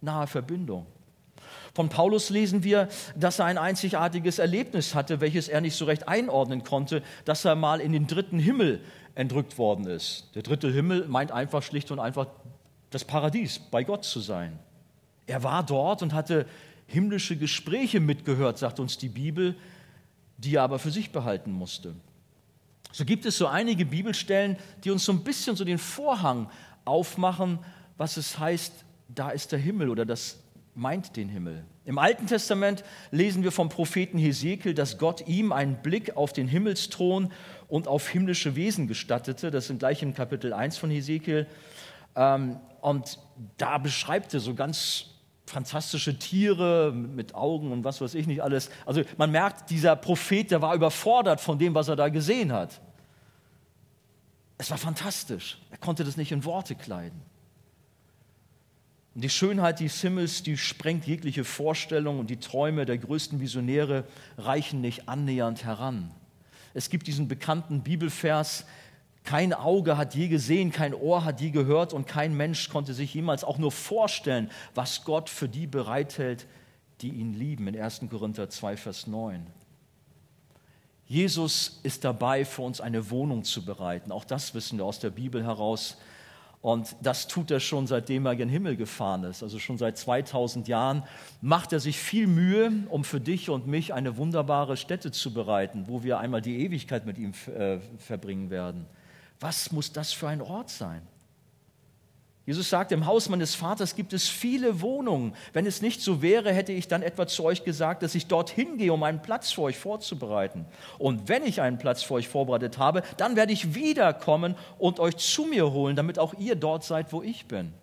nahe 0.02 0.28
Verbindung. 0.28 0.86
Von 1.74 1.90
Paulus 1.90 2.30
lesen 2.30 2.64
wir, 2.64 2.88
dass 3.16 3.40
er 3.40 3.46
ein 3.46 3.58
einzigartiges 3.58 4.40
Erlebnis 4.40 4.94
hatte, 4.94 5.22
welches 5.22 5.48
er 5.48 5.62
nicht 5.62 5.76
so 5.76 5.86
recht 5.86 6.08
einordnen 6.08 6.64
konnte, 6.64 7.02
dass 7.26 7.46
er 7.46 7.56
mal 7.56 7.80
in 7.80 7.94
den 7.94 8.08
dritten 8.08 8.40
Himmel 8.40 8.82
entrückt 9.16 9.58
worden 9.58 9.88
ist. 9.88 10.30
Der 10.36 10.44
dritte 10.44 10.72
Himmel 10.72 11.08
meint 11.08 11.32
einfach 11.32 11.64
schlicht 11.64 11.92
und 11.92 12.00
einfach 12.00 12.28
das 12.94 13.04
Paradies, 13.04 13.60
bei 13.60 13.84
Gott 13.84 14.06
zu 14.06 14.20
sein. 14.20 14.60
Er 15.26 15.44
war 15.44 15.66
dort 15.66 16.02
und 16.02 16.14
hatte 16.14 16.46
himmlische 16.86 17.36
Gespräche 17.36 18.00
mitgehört, 18.00 18.58
sagt 18.60 18.80
uns 18.80 18.98
die 18.98 19.10
Bibel, 19.10 19.56
die 20.38 20.56
er 20.56 20.64
aber 20.64 20.78
für 20.78 20.92
sich 20.92 21.12
behalten 21.12 21.52
musste. 21.52 21.96
So 22.92 23.06
gibt 23.06 23.26
es 23.26 23.38
so 23.38 23.48
einige 23.48 23.86
Bibelstellen, 23.86 24.58
die 24.84 24.92
uns 24.92 25.06
so 25.06 25.12
ein 25.12 25.24
bisschen 25.24 25.56
so 25.56 25.66
den 25.66 25.80
Vorhang 25.80 26.50
aufmachen, 26.86 27.60
was 27.98 28.18
es 28.18 28.38
heißt, 28.38 28.74
da 29.08 29.32
ist 29.32 29.52
der 29.52 29.60
Himmel 29.60 29.90
oder 29.90 30.06
das 30.06 30.38
meint 30.76 31.16
den 31.16 31.30
Himmel. 31.30 31.64
Im 31.86 31.98
Alten 31.98 32.28
Testament 32.28 32.84
lesen 33.12 33.44
wir 33.44 33.52
vom 33.52 33.70
Propheten 33.70 34.18
Hesekiel, 34.18 34.74
dass 34.74 34.98
Gott 34.98 35.28
ihm 35.28 35.52
einen 35.52 35.82
Blick 35.82 36.16
auf 36.16 36.32
den 36.34 36.48
Himmelsthron 36.48 37.32
und 37.68 37.88
auf 37.88 38.08
himmlische 38.08 38.56
Wesen 38.56 38.88
gestattete. 38.88 39.50
Das 39.52 39.68
sind 39.68 39.80
gleich 39.80 40.04
im 40.04 40.14
Kapitel 40.14 40.54
1 40.54 40.78
von 40.78 40.90
Hesekiel. 40.90 41.48
Ähm, 42.16 42.60
und 42.82 43.20
da 43.58 43.78
beschreibt 43.78 44.34
er 44.34 44.40
so 44.40 44.54
ganz 44.54 45.06
fantastische 45.46 46.18
Tiere 46.18 46.92
mit 46.92 47.36
Augen 47.36 47.72
und 47.72 47.84
was 47.84 48.02
weiß 48.02 48.16
ich 48.16 48.28
nicht 48.28 48.42
alles. 48.42 48.70
Also 48.86 49.04
man 49.18 49.32
merkt, 49.32 49.70
dieser 49.70 49.96
Prophet, 49.96 50.52
der 50.52 50.62
war 50.62 50.74
überfordert 50.74 51.42
von 51.42 51.60
dem, 51.60 51.76
was 51.76 51.88
er 51.88 51.96
da 51.96 52.10
gesehen 52.10 52.52
hat. 52.52 52.82
Es 54.58 54.72
war 54.72 54.78
fantastisch. 54.78 55.60
Er 55.72 55.78
konnte 55.78 56.04
das 56.04 56.18
nicht 56.18 56.32
in 56.32 56.46
Worte 56.46 56.76
kleiden. 56.76 57.22
Und 59.16 59.24
die 59.24 59.30
Schönheit 59.30 59.80
des 59.80 60.02
Himmels, 60.02 60.42
die 60.42 60.58
sprengt 60.58 61.06
jegliche 61.06 61.44
Vorstellung 61.44 62.20
und 62.20 62.30
die 62.30 62.40
Träume 62.40 62.86
der 62.86 62.98
größten 62.98 63.40
Visionäre 63.40 64.06
reichen 64.38 64.82
nicht 64.82 65.08
annähernd 65.08 65.64
heran. 65.64 66.12
Es 66.74 66.90
gibt 66.90 67.06
diesen 67.06 67.28
bekannten 67.28 67.84
Bibelvers, 67.84 68.66
kein 69.24 69.54
Auge 69.54 69.98
hat 69.98 70.16
je 70.16 70.28
gesehen, 70.28 70.72
kein 70.72 70.94
Ohr 70.94 71.24
hat 71.24 71.40
je 71.40 71.50
gehört 71.50 71.94
und 71.94 72.08
kein 72.08 72.36
Mensch 72.36 72.70
konnte 72.70 72.94
sich 72.94 73.14
jemals 73.14 73.44
auch 73.44 73.58
nur 73.58 73.72
vorstellen, 73.72 74.52
was 74.76 75.06
Gott 75.06 75.30
für 75.30 75.48
die 75.48 75.68
bereithält, 75.68 76.46
die 77.02 77.10
ihn 77.10 77.34
lieben, 77.34 77.68
in 77.68 77.80
1. 77.80 78.02
Korinther 78.10 78.50
2, 78.50 78.78
Vers 78.78 79.08
9. 79.08 79.46
Jesus 81.06 81.80
ist 81.84 82.04
dabei, 82.04 82.46
für 82.46 82.62
uns 82.64 82.82
eine 82.82 83.10
Wohnung 83.10 83.44
zu 83.44 83.64
bereiten. 83.64 84.12
Auch 84.12 84.26
das 84.26 84.54
wissen 84.56 84.78
wir 84.78 84.86
aus 84.86 85.00
der 85.00 85.10
Bibel 85.10 85.44
heraus. 85.44 85.98
Und 86.62 86.96
das 87.02 87.28
tut 87.28 87.52
er 87.52 87.60
schon, 87.60 87.88
seitdem 87.88 88.26
er 88.26 88.32
in 88.32 88.38
den 88.38 88.50
Himmel 88.50 88.78
gefahren 88.78 89.26
ist. 89.26 89.44
Also 89.44 89.60
schon 89.60 89.78
seit 89.78 89.98
2000 89.98 90.70
Jahren 90.70 91.04
macht 91.42 91.74
er 91.74 91.82
sich 91.82 92.00
viel 92.00 92.26
Mühe, 92.26 92.72
um 92.90 93.04
für 93.04 93.20
dich 93.20 93.50
und 93.50 93.68
mich 93.68 93.94
eine 93.94 94.16
wunderbare 94.16 94.78
Stätte 94.78 95.12
zu 95.12 95.34
bereiten, 95.34 95.86
wo 95.88 96.04
wir 96.04 96.20
einmal 96.20 96.42
die 96.42 96.60
Ewigkeit 96.60 97.06
mit 97.06 97.18
ihm 97.18 97.34
äh, 97.54 97.80
verbringen 97.98 98.50
werden. 98.50 98.86
Was 99.40 99.72
muss 99.72 99.92
das 99.92 100.14
für 100.14 100.28
ein 100.28 100.42
Ort 100.42 100.70
sein? 100.70 101.08
Jesus 102.46 102.70
sagt, 102.70 102.92
im 102.92 103.06
Haus 103.06 103.30
meines 103.30 103.56
Vaters 103.56 103.96
gibt 103.96 104.12
es 104.12 104.28
viele 104.28 104.82
Wohnungen. 104.82 105.34
Wenn 105.54 105.66
es 105.66 105.82
nicht 105.82 106.02
so 106.02 106.22
wäre, 106.22 106.52
hätte 106.52 106.74
ich 106.74 106.90
dann 106.90 107.02
etwa 107.02 107.26
zu 107.26 107.46
euch 107.46 107.64
gesagt, 107.64 108.04
dass 108.04 108.16
ich 108.16 108.28
dorthin 108.28 108.78
gehe, 108.78 108.92
um 108.92 109.04
einen 109.04 109.22
Platz 109.22 109.54
für 109.54 109.62
euch 109.62 109.78
vorzubereiten. 109.78 110.66
Und 110.98 111.30
wenn 111.30 111.46
ich 111.46 111.62
einen 111.62 111.78
Platz 111.78 112.04
für 112.04 112.16
euch 112.16 112.28
vorbereitet 112.28 112.78
habe, 112.78 113.04
dann 113.16 113.38
werde 113.38 113.54
ich 113.54 113.76
wiederkommen 113.76 114.56
und 114.78 115.00
euch 115.00 115.16
zu 115.18 115.46
mir 115.46 115.72
holen, 115.72 115.96
damit 115.96 116.20
auch 116.20 116.34
ihr 116.34 116.56
dort 116.56 116.84
seid, 116.84 117.14
wo 117.14 117.22
ich 117.22 117.46
bin. 117.46 117.74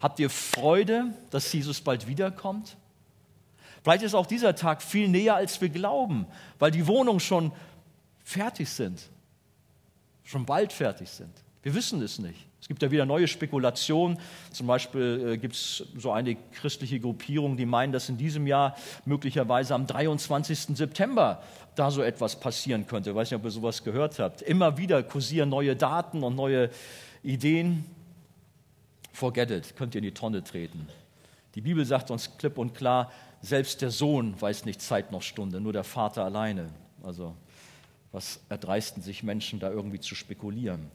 Habt 0.00 0.18
ihr 0.18 0.30
Freude, 0.30 1.12
dass 1.30 1.52
Jesus 1.52 1.82
bald 1.82 2.06
wiederkommt? 2.06 2.76
Vielleicht 3.82 4.02
ist 4.02 4.14
auch 4.14 4.26
dieser 4.26 4.54
Tag 4.54 4.82
viel 4.82 5.08
näher, 5.08 5.34
als 5.34 5.60
wir 5.60 5.68
glauben, 5.68 6.26
weil 6.58 6.70
die 6.70 6.86
Wohnungen 6.86 7.20
schon 7.20 7.52
fertig 8.24 8.70
sind, 8.70 9.10
schon 10.28 10.44
bald 10.44 10.74
fertig 10.74 11.08
sind. 11.08 11.32
Wir 11.62 11.74
wissen 11.74 12.02
es 12.02 12.18
nicht. 12.18 12.46
Es 12.60 12.68
gibt 12.68 12.82
ja 12.82 12.90
wieder 12.90 13.06
neue 13.06 13.26
Spekulationen. 13.26 14.18
Zum 14.52 14.66
Beispiel 14.66 15.32
äh, 15.32 15.38
gibt 15.38 15.54
es 15.54 15.84
so 15.96 16.12
eine 16.12 16.36
christliche 16.52 17.00
Gruppierung, 17.00 17.56
die 17.56 17.64
meinen, 17.64 17.92
dass 17.92 18.10
in 18.10 18.18
diesem 18.18 18.46
Jahr 18.46 18.76
möglicherweise 19.06 19.74
am 19.74 19.86
23. 19.86 20.76
September 20.76 21.42
da 21.76 21.90
so 21.90 22.02
etwas 22.02 22.38
passieren 22.38 22.86
könnte. 22.86 23.10
Ich 23.10 23.16
weiß 23.16 23.30
nicht, 23.30 23.38
ob 23.38 23.44
ihr 23.44 23.50
sowas 23.50 23.82
gehört 23.82 24.18
habt. 24.18 24.42
Immer 24.42 24.76
wieder 24.76 25.02
kursieren 25.02 25.48
neue 25.48 25.74
Daten 25.76 26.22
und 26.22 26.36
neue 26.36 26.68
Ideen. 27.22 27.86
Forget 29.12 29.50
it, 29.50 29.76
könnt 29.76 29.94
ihr 29.94 30.00
in 30.00 30.04
die 30.04 30.14
Tonne 30.14 30.44
treten. 30.44 30.88
Die 31.54 31.62
Bibel 31.62 31.86
sagt 31.86 32.10
uns 32.10 32.36
klipp 32.36 32.58
und 32.58 32.74
klar, 32.74 33.10
selbst 33.40 33.80
der 33.80 33.90
Sohn 33.90 34.38
weiß 34.38 34.66
nicht 34.66 34.82
Zeit 34.82 35.10
noch 35.10 35.22
Stunde, 35.22 35.60
nur 35.60 35.72
der 35.72 35.84
Vater 35.84 36.24
alleine. 36.24 36.68
Also 37.02 37.34
was 38.18 38.40
erdreisten 38.48 39.00
sich 39.00 39.22
Menschen 39.22 39.60
da 39.60 39.70
irgendwie 39.70 40.00
zu 40.00 40.16
spekulieren? 40.16 40.90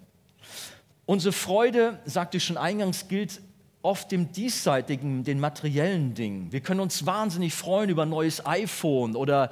Unsere 1.05 1.31
Freude, 1.31 1.97
sagte 2.03 2.35
ich 2.35 2.43
schon 2.43 2.57
eingangs, 2.57 3.07
gilt 3.07 3.39
oft 3.81 4.11
dem 4.11 4.33
diesseitigen, 4.33 5.23
den 5.23 5.39
materiellen 5.39 6.15
Dingen. 6.15 6.51
Wir 6.51 6.59
können 6.59 6.81
uns 6.81 7.05
wahnsinnig 7.05 7.53
freuen 7.53 7.89
über 7.89 8.01
ein 8.01 8.09
neues 8.09 8.45
iPhone 8.45 9.15
oder 9.15 9.51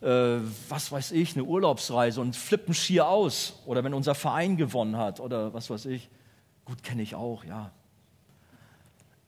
äh, 0.00 0.38
was 0.70 0.92
weiß 0.92 1.12
ich, 1.12 1.34
eine 1.34 1.44
Urlaubsreise 1.44 2.22
und 2.22 2.36
flippen 2.36 2.72
schier 2.72 3.06
aus. 3.06 3.60
Oder 3.66 3.84
wenn 3.84 3.92
unser 3.92 4.14
Verein 4.14 4.56
gewonnen 4.56 4.96
hat 4.96 5.20
oder 5.20 5.52
was 5.52 5.68
weiß 5.68 5.84
ich. 5.86 6.08
Gut, 6.64 6.82
kenne 6.82 7.02
ich 7.02 7.14
auch, 7.14 7.44
ja. 7.44 7.70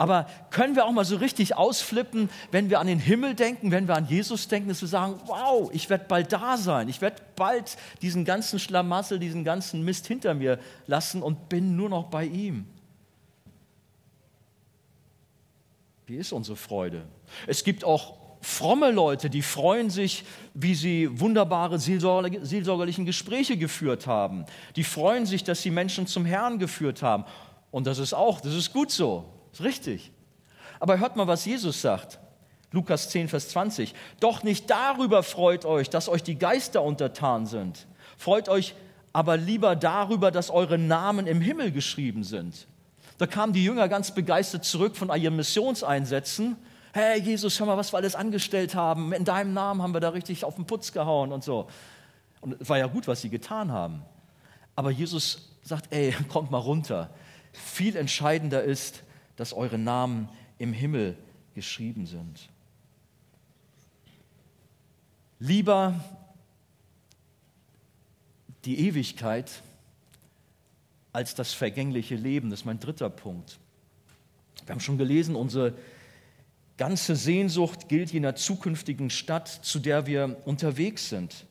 Aber 0.03 0.27
können 0.51 0.75
wir 0.75 0.85
auch 0.85 0.91
mal 0.91 1.05
so 1.05 1.15
richtig 1.15 1.57
ausflippen, 1.57 2.29
wenn 2.51 2.71
wir 2.71 2.81
an 2.81 2.89
den 2.89 2.99
Himmel 2.99 3.37
denken, 3.37 3.71
wenn 3.71 3.87
wir 3.87 3.95
an 3.95 4.09
Jesus 4.09 4.49
denken, 4.49 4.69
dass 4.69 4.81
wir 4.81 4.89
sagen, 4.89 5.15
wow, 5.27 5.71
ich 5.73 5.89
werde 5.91 6.07
bald 6.09 6.33
da 6.33 6.57
sein, 6.57 6.89
ich 6.89 7.01
werde 7.01 7.23
bald 7.37 7.77
diesen 8.01 8.25
ganzen 8.25 8.59
Schlamassel, 8.59 9.21
diesen 9.21 9.45
ganzen 9.45 9.85
Mist 9.85 10.09
hinter 10.09 10.35
mir 10.35 10.59
lassen 10.89 11.23
und 11.23 11.49
bin 11.49 11.77
nur 11.77 11.89
noch 11.89 12.07
bei 12.07 12.25
ihm. 12.25 12.67
Wie 16.07 16.17
ist 16.17 16.33
unsere 16.33 16.57
Freude? 16.57 17.05
Es 17.47 17.63
gibt 17.63 17.85
auch 17.85 18.15
fromme 18.41 18.91
Leute, 18.91 19.31
die 19.31 19.43
freuen 19.43 19.89
sich, 19.89 20.25
wie 20.53 20.75
sie 20.75 21.21
wunderbare 21.21 21.79
seelsorgerliche 21.79 23.05
Gespräche 23.05 23.57
geführt 23.57 24.09
haben. 24.09 24.47
Die 24.75 24.83
freuen 24.83 25.27
sich, 25.27 25.45
dass 25.45 25.63
sie 25.63 25.71
Menschen 25.71 26.09
zum 26.09 26.25
Herrn 26.25 26.59
geführt 26.59 27.03
haben. 27.03 27.25
Und 27.71 27.87
das 27.87 28.01
ist 28.01 28.15
auch, 28.15 28.41
das 28.41 28.57
ist 28.57 28.73
gut 28.73 28.91
so. 28.91 29.27
Ist 29.53 29.63
richtig. 29.63 30.13
Aber 30.81 30.99
hört 30.99 31.17
mal, 31.17 31.27
was 31.27 31.45
Jesus 31.45 31.81
sagt. 31.81 32.19
Lukas 32.73 33.11
10, 33.11 33.29
Vers 33.29 33.51
20. 33.51 33.95
Doch 34.19 34.43
nicht 34.43 34.69
darüber 34.71 35.23
freut 35.23 35.65
euch, 35.65 35.91
dass 35.91 36.09
euch 36.09 36.23
die 36.23 36.39
Geister 36.39 36.83
untertan 36.83 37.47
sind. 37.47 37.87
Freut 38.17 38.49
euch 38.49 38.75
aber 39.13 39.37
lieber 39.37 39.77
darüber, 39.77 40.31
dass 40.31 40.51
eure 40.51 40.79
Namen 40.79 41.27
im 41.27 41.41
Himmel 41.41 41.71
geschrieben 41.71 42.25
sind. 42.25 42.67
Da 43.19 43.27
kamen 43.27 43.53
die 43.53 43.63
Jünger 43.63 43.89
ganz 43.89 44.15
begeistert 44.15 44.65
zurück 44.65 44.97
von 44.97 45.15
ihren 45.15 45.37
Missionseinsätzen. 45.37 46.57
Hey 46.95 47.21
Jesus, 47.21 47.61
hör 47.61 47.67
mal, 47.67 47.77
was 47.77 47.93
wir 47.93 47.99
alles 47.99 48.15
angestellt 48.15 48.75
haben. 48.75 49.13
In 49.13 49.25
deinem 49.25 49.53
Namen 49.53 49.83
haben 49.83 49.95
wir 49.95 50.01
da 50.01 50.09
richtig 50.09 50.45
auf 50.45 50.57
den 50.57 50.67
Putz 50.67 50.93
gehauen 50.93 51.31
und 51.31 51.45
so. 51.45 51.69
Und 52.41 52.61
es 52.61 52.69
war 52.69 52.79
ja 52.79 52.87
gut, 52.87 53.07
was 53.07 53.21
sie 53.21 53.29
getan 53.29 53.71
haben. 53.71 54.03
Aber 54.75 54.91
Jesus 54.91 55.57
sagt, 55.63 55.93
ey, 55.93 56.15
kommt 56.29 56.51
mal 56.51 56.59
runter. 56.59 57.11
Viel 57.53 57.97
entscheidender 57.97 58.63
ist, 58.63 59.03
dass 59.43 59.53
eure 59.53 59.77
Namen 59.77 60.29
im 60.59 60.73
Himmel 60.73 61.17
geschrieben 61.57 62.07
sind. 62.07 62.49
Lieber 65.41 65.99
die 68.65 68.87
Ewigkeit 68.87 69.51
als 71.13 71.35
das 71.35 71.55
vergängliche 71.55 72.15
Leben, 72.15 72.51
das 72.51 72.61
ist 72.61 72.67
mein 72.67 72.79
dritter 72.79 73.11
Punkt. 73.11 73.59
Wir 74.65 74.75
haben 74.75 74.81
schon 74.81 74.97
gelesen, 74.97 75.35
unsere 75.35 75.75
ganze 76.77 77.17
Sehnsucht 77.17 77.89
gilt 77.89 78.13
jener 78.13 78.37
zukünftigen 78.37 79.11
Stadt, 79.11 79.49
zu 79.49 79.81
der 79.81 80.07
wir 80.07 80.41
unterwegs 80.45 81.09
sind. 81.09 81.47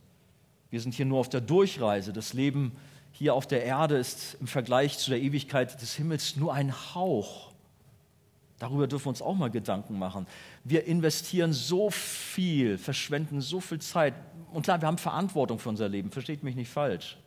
Wir 0.69 0.79
sind 0.79 0.93
hier 0.93 1.05
nur 1.05 1.19
auf 1.19 1.27
der 1.27 1.41
Durchreise. 1.41 2.13
Das 2.13 2.31
Leben 2.31 2.71
hier 3.11 3.33
auf 3.33 3.47
der 3.47 3.65
Erde 3.65 3.97
ist 3.97 4.37
im 4.39 4.47
Vergleich 4.47 4.97
zu 4.97 5.09
der 5.09 5.19
Ewigkeit 5.19 5.81
des 5.81 5.95
Himmels 5.95 6.37
nur 6.37 6.53
ein 6.53 6.73
Hauch. 6.95 7.50
Darüber 8.61 8.85
dürfen 8.85 9.05
wir 9.05 9.09
uns 9.09 9.23
auch 9.23 9.33
mal 9.33 9.49
Gedanken 9.49 9.97
machen. 9.97 10.27
Wir 10.63 10.85
investieren 10.85 11.51
so 11.51 11.89
viel, 11.89 12.77
verschwenden 12.77 13.41
so 13.41 13.59
viel 13.59 13.79
Zeit. 13.79 14.13
Und 14.53 14.61
klar, 14.61 14.79
wir 14.79 14.87
haben 14.87 14.99
Verantwortung 14.99 15.57
für 15.57 15.69
unser 15.69 15.89
Leben, 15.89 16.11
versteht 16.11 16.43
mich 16.43 16.55
nicht 16.55 16.69
falsch. 16.69 17.17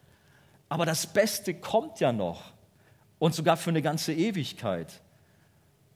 Aber 0.68 0.86
das 0.86 1.08
Beste 1.08 1.52
kommt 1.52 1.98
ja 1.98 2.12
noch. 2.12 2.52
Und 3.18 3.34
sogar 3.34 3.56
für 3.56 3.70
eine 3.70 3.82
ganze 3.82 4.12
Ewigkeit. 4.12 5.00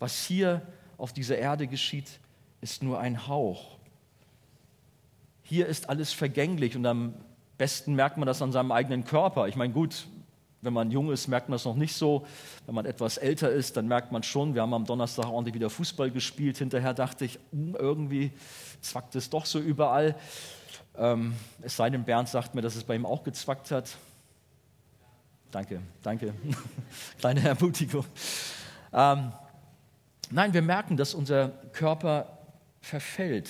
Was 0.01 0.25
hier 0.25 0.63
auf 0.97 1.13
dieser 1.13 1.39
Erde 1.39 1.69
geschieht, 1.69 2.19
ist 2.61 2.83
nur 2.83 2.99
ein 2.99 3.29
Hauch. 3.29 3.79
Hier 5.45 5.69
ist 5.69 5.89
alles 5.89 6.13
vergänglich 6.13 6.75
und 6.75 6.85
am 6.85 7.15
besten 7.59 7.95
merkt 7.95 8.17
man 8.17 8.27
das 8.27 8.43
an 8.43 8.51
seinem 8.51 8.73
eigenen 8.73 9.05
Körper. 9.05 9.47
Ich 9.47 9.55
meine, 9.55 9.73
gut, 9.73 10.09
wenn 10.61 10.73
man 10.73 10.91
jung 10.91 11.13
ist, 11.13 11.29
merkt 11.29 11.49
man 11.49 11.57
es 11.57 11.65
noch 11.65 11.77
nicht 11.77 11.95
so. 11.95 12.27
Wenn 12.67 12.75
man 12.75 12.85
etwas 12.85 13.17
älter 13.17 13.51
ist, 13.51 13.77
dann 13.77 13.87
merkt 13.87 14.11
man 14.11 14.23
schon, 14.23 14.55
wir 14.55 14.63
haben 14.63 14.75
am 14.75 14.85
Donnerstag 14.85 15.27
ordentlich 15.27 15.55
wieder 15.55 15.71
Fußball 15.71 16.11
gespielt. 16.11 16.59
Hinterher 16.59 16.95
dachte 16.95 17.25
ich, 17.25 17.39
hm, 17.53 17.77
irgendwie 17.79 18.33
zwackt 18.81 19.15
es 19.15 19.31
doch 19.31 19.47
so 19.47 19.61
überall. 19.61 20.17
Ähm, 20.97 21.35
es 21.63 21.77
sei 21.77 21.91
denn, 21.91 22.05
Bernd 22.05 22.29
sagt 22.29 22.55
mir, 22.55 22.63
dass 22.63 22.75
es 22.75 22.85
bei 22.85 22.97
ihm 22.97 23.07
auch 23.07 23.23
gezwackt 23.23 23.71
hat. 23.71 23.97
Danke, 25.51 25.81
danke. 26.03 26.35
Kleine 27.19 27.49
Ermutigung. 27.49 28.05
Ähm, 28.93 29.33
nein, 30.31 30.53
wir 30.53 30.63
merken, 30.63 30.97
dass 30.97 31.15
unser 31.15 31.51
Körper 31.73 32.39
verfällt. 32.81 33.49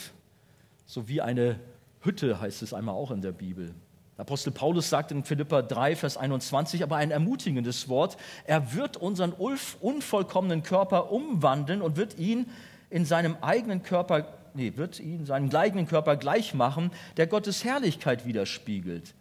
So 0.84 1.08
wie 1.08 1.20
eine 1.20 1.58
Hütte 2.02 2.40
heißt 2.40 2.62
es 2.62 2.74
einmal 2.74 2.94
auch 2.94 3.10
in 3.10 3.22
der 3.22 3.32
Bibel. 3.32 3.74
Apostel 4.18 4.50
Paulus 4.50 4.90
sagt 4.90 5.12
in 5.12 5.22
Philippa 5.22 5.62
3, 5.62 5.94
Vers 5.94 6.16
21 6.16 6.82
aber 6.82 6.96
ein 6.96 7.12
ermutigendes 7.12 7.88
Wort. 7.88 8.16
Er 8.44 8.74
wird 8.74 8.96
unseren 8.96 9.32
unvollkommenen 9.32 10.64
Körper 10.64 11.12
umwandeln 11.12 11.80
und 11.80 11.96
wird 11.96 12.18
ihn 12.18 12.50
in 12.90 13.04
seinem 13.04 13.36
eigenen 13.42 13.84
Körper, 13.84 14.26
nee, 14.54 14.72
wird 14.74 14.98
ihn 14.98 15.24
seinen 15.24 15.54
eigenen 15.54 15.86
Körper 15.86 16.16
gleich 16.16 16.52
machen, 16.52 16.90
der 17.16 17.28
Gottes 17.28 17.62
Herrlichkeit 17.62 18.26
widerspiegelt. 18.26 19.14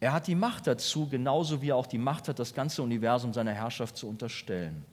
Er 0.00 0.12
hat 0.12 0.26
die 0.26 0.34
Macht 0.34 0.66
dazu, 0.66 1.08
genauso 1.08 1.62
wie 1.62 1.70
er 1.70 1.76
auch 1.76 1.86
die 1.86 1.96
Macht 1.96 2.28
hat, 2.28 2.38
das 2.38 2.54
ganze 2.54 2.82
Universum 2.82 3.32
seiner 3.32 3.52
Herrschaft 3.54 3.96
zu 3.96 4.06
unterstellen. 4.06 4.84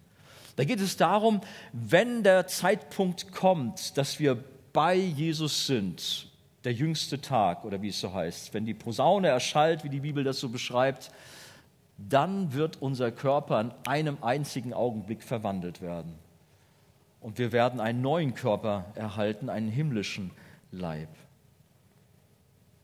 Da 0.55 0.63
geht 0.63 0.79
es 0.79 0.95
darum, 0.95 1.41
wenn 1.73 2.23
der 2.23 2.47
Zeitpunkt 2.47 3.33
kommt, 3.33 3.97
dass 3.97 4.19
wir 4.19 4.41
bei 4.71 4.95
Jesus 4.95 5.67
sind, 5.67 6.28
der 6.63 6.73
jüngste 6.73 7.21
Tag 7.21 7.63
oder 7.63 7.81
wie 7.81 7.89
es 7.89 7.99
so 7.99 8.13
heißt, 8.13 8.53
wenn 8.53 8.65
die 8.65 8.73
Posaune 8.73 9.29
erschallt, 9.29 9.83
wie 9.83 9.89
die 9.89 10.01
Bibel 10.01 10.23
das 10.23 10.39
so 10.39 10.49
beschreibt, 10.49 11.11
dann 11.97 12.53
wird 12.53 12.81
unser 12.81 13.11
Körper 13.11 13.61
in 13.61 13.71
einem 13.85 14.17
einzigen 14.21 14.73
Augenblick 14.73 15.23
verwandelt 15.23 15.81
werden. 15.81 16.15
Und 17.21 17.37
wir 17.37 17.51
werden 17.51 17.79
einen 17.79 18.01
neuen 18.01 18.33
Körper 18.33 18.85
erhalten, 18.95 19.49
einen 19.49 19.69
himmlischen 19.69 20.31
Leib. 20.71 21.09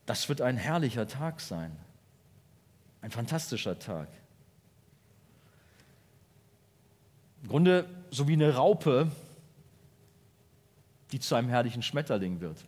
Das 0.06 0.28
wird 0.30 0.42
ein 0.42 0.58
herrlicher 0.58 1.08
Tag 1.08 1.40
sein, 1.40 1.76
ein 3.02 3.12
fantastischer 3.12 3.80
Tag. 3.80 4.08
Im 7.44 7.50
Grunde 7.50 7.86
so 8.12 8.28
wie 8.28 8.34
eine 8.34 8.56
Raupe, 8.56 9.12
die 11.12 11.20
zu 11.20 11.36
einem 11.36 11.50
herrlichen 11.50 11.82
Schmetterling 11.82 12.42
wird. 12.42 12.66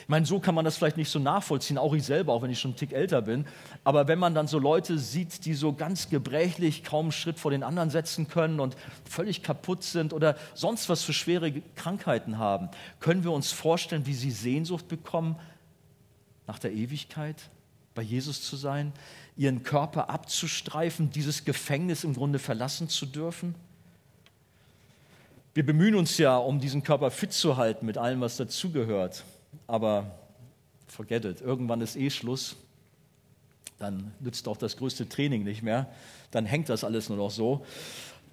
Ich 0.00 0.08
meine, 0.08 0.26
so 0.26 0.40
kann 0.40 0.54
man 0.54 0.64
das 0.64 0.76
vielleicht 0.76 0.96
nicht 0.96 1.10
so 1.10 1.18
nachvollziehen, 1.18 1.78
auch 1.78 1.94
ich 1.94 2.04
selber, 2.04 2.32
auch 2.32 2.42
wenn 2.42 2.50
ich 2.50 2.60
schon 2.60 2.72
einen 2.72 2.78
Tick 2.78 2.92
älter 2.92 3.22
bin. 3.22 3.46
Aber 3.84 4.08
wenn 4.08 4.18
man 4.18 4.34
dann 4.34 4.46
so 4.46 4.58
Leute 4.58 4.98
sieht, 4.98 5.44
die 5.44 5.54
so 5.54 5.72
ganz 5.72 6.08
gebrechlich 6.08 6.82
kaum 6.82 7.06
einen 7.06 7.12
Schritt 7.12 7.38
vor 7.38 7.50
den 7.50 7.62
anderen 7.62 7.90
setzen 7.90 8.28
können 8.28 8.60
und 8.60 8.76
völlig 9.08 9.42
kaputt 9.42 9.82
sind 9.82 10.12
oder 10.12 10.36
sonst 10.54 10.88
was 10.88 11.02
für 11.02 11.12
schwere 11.12 11.52
Krankheiten 11.76 12.38
haben, 12.38 12.68
können 13.00 13.22
wir 13.22 13.32
uns 13.32 13.52
vorstellen, 13.52 14.06
wie 14.06 14.14
sie 14.14 14.30
Sehnsucht 14.30 14.88
bekommen 14.88 15.36
nach 16.46 16.58
der 16.58 16.72
Ewigkeit, 16.72 17.36
bei 17.94 18.02
Jesus 18.02 18.42
zu 18.42 18.56
sein, 18.56 18.92
ihren 19.36 19.62
Körper 19.62 20.10
abzustreifen, 20.10 21.10
dieses 21.10 21.44
Gefängnis 21.44 22.04
im 22.04 22.14
Grunde 22.14 22.38
verlassen 22.38 22.88
zu 22.88 23.06
dürfen? 23.06 23.54
Wir 25.54 25.66
bemühen 25.66 25.94
uns 25.94 26.16
ja, 26.16 26.38
um 26.38 26.60
diesen 26.60 26.82
Körper 26.82 27.10
fit 27.10 27.32
zu 27.32 27.58
halten 27.58 27.84
mit 27.84 27.98
allem, 27.98 28.22
was 28.22 28.38
dazugehört 28.38 29.24
aber 29.66 30.10
forget 30.86 31.24
it, 31.24 31.40
irgendwann 31.40 31.80
ist 31.80 31.96
eh 31.96 32.10
Schluss. 32.10 32.56
Dann 33.78 34.12
nützt 34.20 34.46
auch 34.46 34.56
das 34.56 34.76
größte 34.76 35.08
Training 35.08 35.42
nicht 35.42 35.62
mehr. 35.62 35.88
Dann 36.30 36.46
hängt 36.46 36.68
das 36.68 36.84
alles 36.84 37.08
nur 37.08 37.18
noch 37.18 37.30
so. 37.30 37.64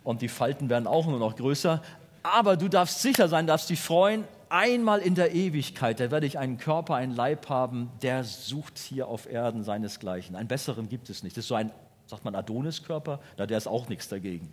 Und 0.04 0.22
die 0.22 0.28
Falten 0.28 0.70
werden 0.70 0.88
auch 0.88 1.08
nur 1.08 1.20
noch 1.20 1.36
größer. 1.36 1.82
Aber 2.24 2.58
du 2.58 2.68
darfst 2.68 3.02
sicher 3.02 3.28
sein, 3.28 3.48
darfst 3.48 3.70
dich 3.70 3.80
freuen, 3.80 4.26
einmal 4.50 5.00
in 5.00 5.16
der 5.16 5.34
Ewigkeit, 5.34 6.00
da 6.00 6.12
werde 6.12 6.26
ich 6.26 6.38
einen 6.38 6.58
Körper, 6.58 6.96
einen 6.96 7.16
Leib 7.16 7.50
haben, 7.50 7.92
der 8.02 8.24
sucht 8.24 8.78
hier 8.78 9.08
auf 9.08 9.30
Erden 9.30 9.64
seinesgleichen. 9.64 10.36
Einen 10.36 10.48
besseren 10.48 10.90
gibt 10.90 11.10
es 11.10 11.24
nicht. 11.24 11.38
Das 11.38 11.46
ist 11.46 11.50
so 11.50 11.56
ein, 11.56 11.72
sagt 12.08 12.26
man, 12.26 12.36
Adoniskörper, 12.36 13.20
na, 13.38 13.46
der 13.46 13.58
ist 13.58 13.68
auch 13.68 13.88
nichts 13.88 14.10
dagegen. 14.10 14.52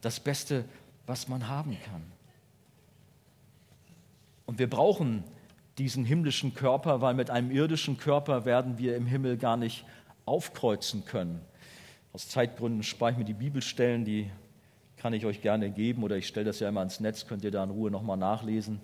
Das 0.00 0.18
Beste, 0.20 0.64
was 1.06 1.28
man 1.28 1.48
haben 1.48 1.76
kann. 1.84 2.02
Und 4.46 4.58
wir 4.58 4.68
brauchen 4.68 5.24
diesen 5.78 6.04
himmlischen 6.04 6.54
Körper, 6.54 7.00
weil 7.00 7.14
mit 7.14 7.30
einem 7.30 7.50
irdischen 7.50 7.98
Körper 7.98 8.44
werden 8.44 8.78
wir 8.78 8.96
im 8.96 9.06
Himmel 9.06 9.36
gar 9.36 9.56
nicht 9.56 9.84
aufkreuzen 10.26 11.04
können. 11.04 11.40
Aus 12.12 12.28
Zeitgründen 12.28 12.82
spare 12.82 13.12
ich 13.12 13.18
mir 13.18 13.24
die 13.24 13.34
Bibelstellen, 13.34 14.04
die 14.04 14.30
kann 14.96 15.12
ich 15.12 15.24
euch 15.24 15.40
gerne 15.40 15.70
geben 15.70 16.02
oder 16.02 16.16
ich 16.16 16.26
stelle 16.26 16.46
das 16.46 16.60
ja 16.60 16.68
immer 16.68 16.80
ans 16.80 17.00
Netz, 17.00 17.26
könnt 17.26 17.44
ihr 17.44 17.50
da 17.50 17.62
in 17.62 17.70
Ruhe 17.70 17.90
nochmal 17.90 18.16
nachlesen. 18.16 18.80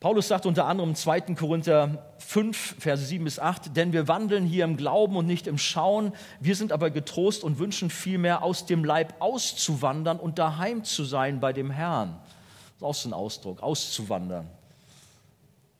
Paulus 0.00 0.28
sagt 0.28 0.44
unter 0.44 0.66
anderem 0.66 0.90
im 0.90 0.94
2. 0.94 1.20
Korinther 1.34 2.12
5, 2.18 2.76
Verse 2.78 3.04
7 3.04 3.24
bis 3.24 3.38
8, 3.38 3.76
denn 3.76 3.92
wir 3.92 4.08
wandeln 4.08 4.44
hier 4.44 4.64
im 4.64 4.76
Glauben 4.76 5.16
und 5.16 5.26
nicht 5.26 5.46
im 5.46 5.56
Schauen, 5.56 6.12
wir 6.38 6.54
sind 6.54 6.70
aber 6.70 6.90
getrost 6.90 7.42
und 7.42 7.58
wünschen 7.58 7.88
vielmehr 7.88 8.42
aus 8.42 8.66
dem 8.66 8.84
Leib 8.84 9.14
auszuwandern 9.20 10.18
und 10.18 10.38
daheim 10.38 10.84
zu 10.84 11.04
sein 11.04 11.40
bei 11.40 11.52
dem 11.54 11.70
Herrn. 11.70 12.18
Das 12.24 12.76
ist 12.76 12.82
auch 12.82 12.94
so 12.94 13.08
ein 13.08 13.12
Ausdruck, 13.14 13.62
auszuwandern. 13.62 14.48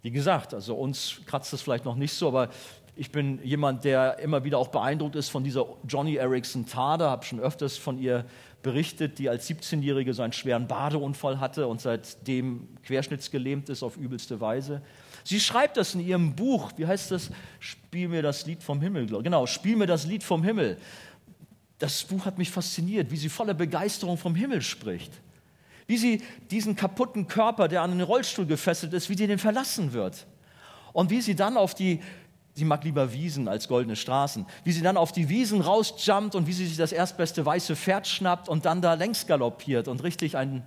Wie 0.07 0.13
gesagt, 0.13 0.55
also 0.55 0.77
uns 0.77 1.21
kratzt 1.27 1.53
es 1.53 1.63
vielleicht 1.63 1.85
noch 1.85 1.97
nicht 1.97 2.13
so, 2.13 2.29
aber 2.29 2.51
ich 2.95 3.11
bin 3.11 3.41
jemand, 3.43 3.83
der 3.83 4.21
immer 4.21 4.45
wieder 4.45 4.57
auch 4.57 4.69
beeindruckt 4.69 5.17
ist 5.17 5.31
von 5.31 5.43
dieser 5.43 5.67
Johnny 5.89 6.15
Erickson 6.15 6.65
Tada, 6.65 7.11
habe 7.11 7.25
schon 7.25 7.41
öfters 7.41 7.77
von 7.77 7.99
ihr 7.99 8.25
berichtet, 8.63 9.19
die 9.19 9.29
als 9.29 9.51
17-Jährige 9.51 10.15
so 10.15 10.23
einen 10.23 10.33
schweren 10.33 10.69
Badeunfall 10.69 11.41
hatte 11.41 11.67
und 11.67 11.81
seitdem 11.81 12.69
querschnittsgelähmt 12.85 13.69
ist 13.69 13.83
auf 13.83 13.97
übelste 13.97 14.41
Weise. 14.41 14.81
Sie 15.25 15.41
schreibt 15.41 15.77
das 15.77 15.97
in 15.97 16.07
ihrem 16.07 16.37
Buch, 16.37 16.71
wie 16.77 16.87
heißt 16.87 17.11
das? 17.11 17.33
Spiel 17.59 18.07
mir 18.07 18.23
das 18.23 18.47
Lied 18.47 18.63
vom 18.63 18.81
Himmel. 18.81 19.09
Genau, 19.09 19.45
Spiel 19.47 19.75
mir 19.75 19.89
das 19.89 20.07
Lied 20.07 20.23
vom 20.23 20.45
Himmel. 20.45 20.79
Das 21.81 22.05
Buch 22.05 22.25
hat 22.25 22.39
mich 22.39 22.53
fasziniert, 22.53 23.11
wie 23.11 23.17
sie 23.17 23.29
voller 23.29 23.55
Begeisterung 23.55 24.17
vom 24.17 24.37
Himmel 24.37 24.63
spricht. 24.63 25.11
Wie 25.87 25.97
sie 25.97 26.23
diesen 26.51 26.75
kaputten 26.75 27.29
Körper, 27.29 27.69
der 27.69 27.83
an 27.83 27.91
den 27.91 28.01
Rollstuhl 28.01 28.47
gefesselt 28.47 28.93
ist, 28.93 29.09
wie 29.09 29.17
sie 29.17 29.27
den 29.27 29.39
verlassen 29.39 29.93
wird. 29.93 30.27
Und 30.93 31.11
wie 31.11 31.21
sie 31.21 31.37
dann 31.37 31.57
auf 31.57 31.75
die, 31.75 32.01
sie 32.55 32.65
mag 32.65 32.83
lieber 32.85 33.13
Wiesen 33.13 33.49
als 33.49 33.69
goldene 33.69 33.97
Straßen, 33.97 34.47
wie 34.65 34.73
sie 34.73 34.83
dann 34.83 34.97
auf 34.97 35.13
die 35.13 35.29
Wiesen 35.29 35.61
rausjumpt 35.61 36.35
und 36.35 36.47
wie 36.47 36.53
sie 36.53 36.67
sich 36.67 36.77
das 36.77 36.93
erstbeste 36.93 37.45
weiße 37.45 37.77
Pferd 37.77 38.07
schnappt 38.07 38.49
und 38.49 38.65
dann 38.65 38.83
da 38.83 38.95
längs 38.95 39.27
galoppiert 39.27 39.89
und 39.89 40.03
richtig 40.03 40.37
einen, 40.37 40.65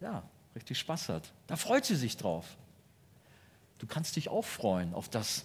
ja, 0.00 0.22
richtig 0.54 0.78
Spaß 0.78 1.10
hat. 1.10 1.32
Da 1.46 1.56
freut 1.56 1.84
sie 1.84 1.96
sich 1.96 2.16
drauf. 2.16 2.46
Du 3.78 3.86
kannst 3.86 4.16
dich 4.16 4.28
auch 4.28 4.44
freuen 4.44 4.94
auf 4.94 5.08
das, 5.08 5.44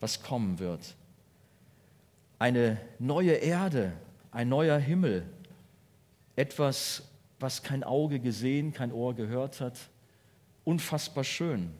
was 0.00 0.22
kommen 0.22 0.58
wird. 0.58 0.96
Eine 2.38 2.78
neue 2.98 3.32
Erde, 3.32 3.92
ein 4.32 4.48
neuer 4.48 4.78
Himmel, 4.78 5.24
etwas 6.36 7.02
was 7.40 7.62
kein 7.62 7.82
Auge 7.82 8.20
gesehen, 8.20 8.72
kein 8.72 8.92
Ohr 8.92 9.14
gehört 9.14 9.60
hat. 9.60 9.78
Unfassbar 10.64 11.24
schön. 11.24 11.72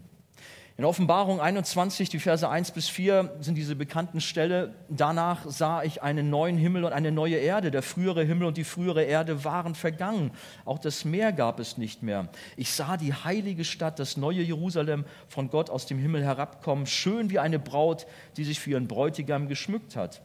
In 0.80 0.86
Offenbarung 0.86 1.42
21, 1.42 2.08
die 2.08 2.18
Verse 2.18 2.48
1 2.48 2.70
bis 2.70 2.88
4 2.88 3.36
sind 3.40 3.56
diese 3.56 3.76
bekannten 3.76 4.22
Stelle. 4.22 4.74
Danach 4.88 5.44
sah 5.46 5.82
ich 5.82 6.02
einen 6.02 6.30
neuen 6.30 6.56
Himmel 6.56 6.84
und 6.84 6.94
eine 6.94 7.12
neue 7.12 7.36
Erde. 7.36 7.70
Der 7.70 7.82
frühere 7.82 8.24
Himmel 8.24 8.48
und 8.48 8.56
die 8.56 8.64
frühere 8.64 9.02
Erde 9.02 9.44
waren 9.44 9.74
vergangen. 9.74 10.30
Auch 10.64 10.78
das 10.78 11.04
Meer 11.04 11.32
gab 11.32 11.60
es 11.60 11.76
nicht 11.76 12.02
mehr. 12.02 12.30
Ich 12.56 12.72
sah 12.72 12.96
die 12.96 13.12
heilige 13.12 13.64
Stadt, 13.66 13.98
das 13.98 14.16
neue 14.16 14.40
Jerusalem, 14.40 15.04
von 15.28 15.50
Gott 15.50 15.68
aus 15.68 15.84
dem 15.84 15.98
Himmel 15.98 16.24
herabkommen, 16.24 16.86
schön 16.86 17.28
wie 17.28 17.38
eine 17.38 17.58
Braut, 17.58 18.06
die 18.38 18.44
sich 18.44 18.58
für 18.58 18.70
ihren 18.70 18.88
Bräutigam 18.88 19.48
geschmückt 19.48 19.96
hat. 19.96 20.22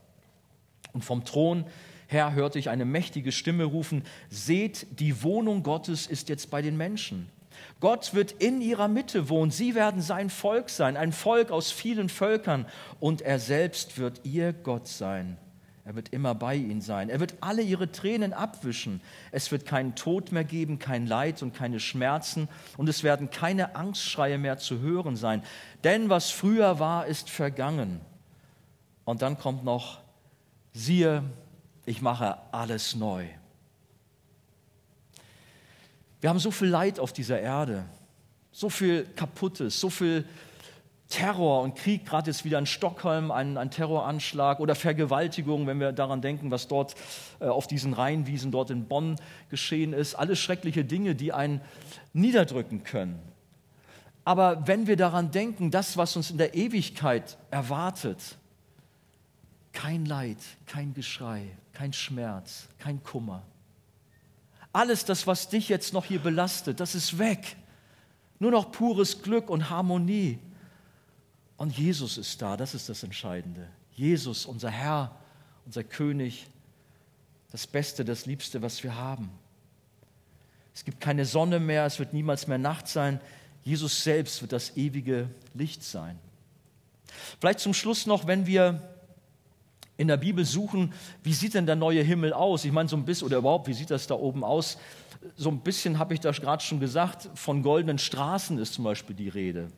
Und 0.93 1.04
vom 1.04 1.26
Thron 1.26 1.65
Herr, 2.08 2.34
hörte 2.34 2.60
ich 2.60 2.70
eine 2.70 2.86
mächtige 2.86 3.32
Stimme 3.32 3.63
rufen, 3.63 4.04
seht, 4.30 5.00
die 5.00 5.24
Wohnung 5.24 5.63
Gottes 5.63 6.08
ist 6.08 6.30
jetzt 6.30 6.52
bei 6.52 6.62
den 6.62 6.78
Menschen. 6.78 7.30
Gott 7.80 8.13
wird 8.13 8.32
in 8.32 8.62
ihrer 8.62 8.88
Mitte 8.88 9.30
wohnen. 9.30 9.52
Sie 9.52 9.76
werden 9.76 10.02
sein 10.02 10.30
Volk 10.30 10.70
sein, 10.70 10.98
ein 10.98 11.12
Volk 11.12 11.52
aus 11.52 11.72
vielen 11.72 12.10
Völkern. 12.10 12.65
Und 13.00 13.22
er 13.22 13.39
selbst 13.39 13.98
wird 13.98 14.22
ihr 14.24 14.54
Gott 14.54 14.88
sein. 14.88 15.38
Er 15.84 15.96
wird 15.96 16.10
immer 16.10 16.34
bei 16.34 16.56
ihnen 16.56 16.82
sein. 16.82 17.10
Er 17.10 17.20
wird 17.20 17.36
alle 17.41 17.62
ihre 17.62 17.91
Tränen 17.91 18.34
abwischen. 18.34 19.02
Es 19.32 19.52
wird 19.52 19.68
keinen 19.68 19.94
Tod 19.94 20.32
mehr 20.32 20.44
geben, 20.44 20.80
kein 20.80 21.06
Leid 21.06 21.44
und 21.44 21.54
keine 21.54 21.80
Schmerzen. 21.80 22.48
Und 22.76 22.89
es 22.89 23.04
werden 23.04 23.30
keine 23.30 23.76
Angstschreie 23.76 24.39
mehr 24.39 24.58
zu 24.58 24.80
hören 24.80 25.15
sein. 25.15 25.44
Denn 25.84 26.10
was 26.10 26.32
früher 26.32 26.80
war, 26.80 27.06
ist 27.06 27.30
vergangen. 27.30 28.02
Und 29.04 29.22
dann 29.22 29.38
kommt 29.38 29.63
noch, 29.63 30.00
siehe, 30.74 31.24
ich 31.86 32.02
mache 32.02 32.38
alles 32.52 32.95
neu. 32.95 33.26
Wir 36.21 36.30
haben 36.30 36.39
so 36.39 36.52
viel 36.52 36.69
Leid 36.69 37.00
auf 37.00 37.13
dieser 37.13 37.39
Erde, 37.39 37.86
so 38.52 38.69
viel 38.69 39.06
Kaputtes, 39.15 39.80
so 39.80 39.89
viel 39.89 40.26
Terror 41.08 41.62
und 41.62 41.76
Krieg, 41.76 42.06
gerade 42.06 42.32
jetzt 42.32 42.45
wieder 42.45 42.58
in 42.58 42.65
Stockholm 42.65 43.30
ein, 43.30 43.58
ein, 43.58 43.69
Terroranschlag 43.69 44.60
oder 44.60 44.74
Vergewaltigung, 44.74 45.67
wenn 45.67 45.80
wir 45.80 45.91
daran 45.91 46.21
denken, 46.21 46.50
was 46.50 46.67
dort 46.67 46.95
äh, 47.39 47.45
auf 47.45 47.67
diesen 47.67 47.93
Rheinwiesen 47.93 48.52
dort 48.52 48.71
in 48.71 48.88
Bonn 48.88 49.17
geschehen 49.50 49.93
ist. 49.93 50.15
Alles 50.15 50.39
schreckliche 50.39 50.84
Dinge, 50.84 51.13
die 51.13 51.32
einen 51.32 51.62
niederdrücken 52.13 52.84
können. 52.84 53.19
Aber 54.24 54.67
wenn 54.67 54.88
wir 54.88 54.98
daran 54.98 55.30
denken, 55.30 55.69
das, 55.69 55.95
was 55.95 56.15
uns 56.15 56.32
in 56.32 56.39
der 56.39 56.56
Ewigkeit 56.56 57.38
erwartet, 57.52 58.38
kein 59.74 60.06
Leid, 60.06 60.39
kein 60.65 60.95
Geschrei, 60.95 61.52
kein 61.75 61.93
Schmerz, 61.93 62.67
kein 62.79 63.03
Kummer. 63.03 63.43
Alles 64.73 65.05
das, 65.05 65.27
was 65.27 65.47
dich 65.47 65.69
jetzt 65.69 65.93
noch 65.93 66.05
hier 66.05 66.19
belastet, 66.19 66.79
das 66.79 66.95
ist 66.95 67.19
weg. 67.19 67.55
Nur 68.39 68.51
noch 68.51 68.71
pures 68.71 69.21
Glück 69.21 69.49
und 69.49 69.69
Harmonie. 69.69 70.39
Und 71.57 71.77
Jesus 71.77 72.17
ist 72.17 72.41
da, 72.41 72.57
das 72.57 72.73
ist 72.73 72.89
das 72.89 73.03
Entscheidende. 73.03 73.69
Jesus, 73.93 74.45
unser 74.45 74.69
Herr, 74.69 75.15
unser 75.65 75.84
König, 75.84 76.47
das 77.51 77.67
Beste, 77.67 78.03
das 78.03 78.26
Liebste, 78.26 78.61
was 78.61 78.84
wir 78.84 78.95
haben. 78.95 79.30
Es 80.73 80.84
gibt 80.84 80.99
keine 80.99 81.26
Sonne 81.26 81.61
mehr, 81.61 81.86
es 81.86 81.99
wird 81.99 82.11
niemals 82.11 82.47
mehr 82.47 82.57
Nacht 82.57 82.89
sein. 82.89 83.21
Jesus 83.63 84.03
selbst 84.03 84.41
wird 84.41 84.51
das 84.51 84.76
ewige 84.76 85.30
Licht 85.53 85.84
sein. 85.84 86.19
Vielleicht 87.39 87.59
zum 87.59 87.73
Schluss 87.73 88.05
noch, 88.05 88.28
wenn 88.28 88.45
wir 88.45 88.95
in 89.98 90.08
der 90.08 90.18
Bibel 90.18 90.46
suchen, 90.46 90.93
wie 91.24 91.34
sieht 91.34 91.54
denn 91.54 91.66
der 91.66 91.76
neue 91.76 92.02
Himmel 92.02 92.34
aus? 92.34 92.66
Ich 92.66 92.72
meine, 92.72 92.89
so 92.89 92.98
ein 92.98 93.06
bisschen, 93.06 93.28
oder 93.28 93.38
überhaupt, 93.38 93.68
wie 93.68 93.74
sieht 93.74 93.91
das 93.91 94.08
da 94.08 94.16
oben 94.16 94.43
aus? 94.43 94.78
So 95.36 95.50
ein 95.50 95.60
bisschen 95.60 96.00
habe 96.00 96.14
ich 96.14 96.20
das 96.20 96.41
gerade 96.41 96.64
schon 96.64 96.80
gesagt, 96.80 97.30
von 97.36 97.64
goldenen 97.64 97.98
Straßen 97.98 98.58
ist 98.60 98.74
zum 98.74 98.84
Beispiel 98.84 99.16
die 99.16 99.30
Rede. 99.30 99.70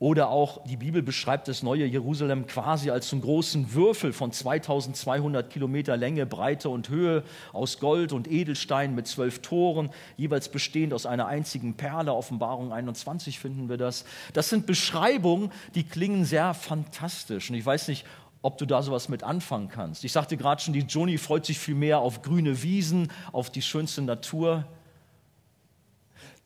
Oder 0.00 0.28
auch 0.28 0.62
die 0.64 0.76
Bibel 0.76 1.02
beschreibt 1.02 1.48
das 1.48 1.64
neue 1.64 1.84
Jerusalem 1.84 2.46
quasi 2.46 2.90
als 2.90 3.12
einen 3.12 3.20
großen 3.20 3.74
Würfel 3.74 4.12
von 4.12 4.30
2200 4.30 5.50
Kilometer 5.50 5.96
Länge, 5.96 6.24
Breite 6.24 6.68
und 6.68 6.88
Höhe 6.88 7.24
aus 7.52 7.80
Gold 7.80 8.12
und 8.12 8.30
Edelstein 8.30 8.94
mit 8.94 9.08
zwölf 9.08 9.40
Toren, 9.40 9.90
jeweils 10.16 10.50
bestehend 10.50 10.94
aus 10.94 11.04
einer 11.04 11.26
einzigen 11.26 11.74
Perle. 11.74 12.14
Offenbarung 12.14 12.72
21 12.72 13.40
finden 13.40 13.68
wir 13.68 13.76
das. 13.76 14.04
Das 14.34 14.48
sind 14.48 14.66
Beschreibungen, 14.66 15.50
die 15.74 15.82
klingen 15.82 16.24
sehr 16.24 16.54
fantastisch. 16.54 17.50
Und 17.50 17.56
ich 17.56 17.66
weiß 17.66 17.88
nicht, 17.88 18.06
ob 18.42 18.58
du 18.58 18.66
da 18.66 18.82
sowas 18.82 19.08
mit 19.08 19.22
anfangen 19.22 19.68
kannst. 19.68 20.04
Ich 20.04 20.12
sagte 20.12 20.36
gerade 20.36 20.62
schon, 20.62 20.74
die 20.74 20.80
Joni 20.80 21.18
freut 21.18 21.44
sich 21.44 21.58
viel 21.58 21.74
mehr 21.74 21.98
auf 21.98 22.22
grüne 22.22 22.62
Wiesen, 22.62 23.10
auf 23.32 23.50
die 23.50 23.62
schönste 23.62 24.02
Natur. 24.02 24.64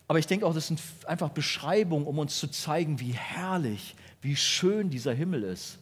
Aber 0.08 0.18
ich 0.18 0.26
denke 0.26 0.46
auch, 0.46 0.54
das 0.54 0.66
sind 0.66 0.80
einfach 1.06 1.30
Beschreibungen, 1.30 2.06
um 2.06 2.18
uns 2.18 2.38
zu 2.38 2.48
zeigen, 2.48 3.00
wie 3.00 3.12
herrlich, 3.12 3.94
wie 4.20 4.36
schön 4.36 4.90
dieser 4.90 5.12
Himmel 5.12 5.42
ist. 5.42 5.78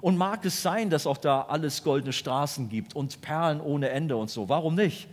Und 0.00 0.16
mag 0.16 0.44
es 0.44 0.62
sein, 0.62 0.90
dass 0.90 1.06
auch 1.06 1.18
da 1.18 1.42
alles 1.42 1.82
goldene 1.82 2.12
Straßen 2.12 2.68
gibt 2.68 2.96
und 2.96 3.20
Perlen 3.20 3.60
ohne 3.60 3.90
Ende 3.90 4.16
und 4.16 4.30
so. 4.30 4.48
Warum 4.48 4.74
nicht? 4.74 5.06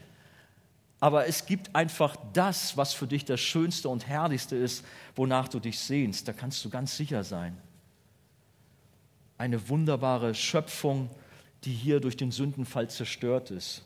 Aber 0.99 1.27
es 1.27 1.45
gibt 1.45 1.75
einfach 1.75 2.15
das, 2.33 2.75
was 2.75 2.93
für 2.93 3.07
dich 3.07 3.23
das 3.23 3.39
Schönste 3.39 3.89
und 3.89 4.07
Herrlichste 4.07 4.55
ist, 4.55 4.85
wonach 5.15 5.47
du 5.47 5.59
dich 5.59 5.79
sehnst. 5.79 6.27
Da 6.27 6.33
kannst 6.33 6.63
du 6.65 6.69
ganz 6.69 6.95
sicher 6.97 7.23
sein. 7.23 7.57
Eine 9.39 9.69
wunderbare 9.69 10.35
Schöpfung, 10.35 11.09
die 11.63 11.71
hier 11.71 12.01
durch 12.01 12.17
den 12.17 12.29
Sündenfall 12.29 12.89
zerstört 12.89 13.51
ist. 13.51 13.85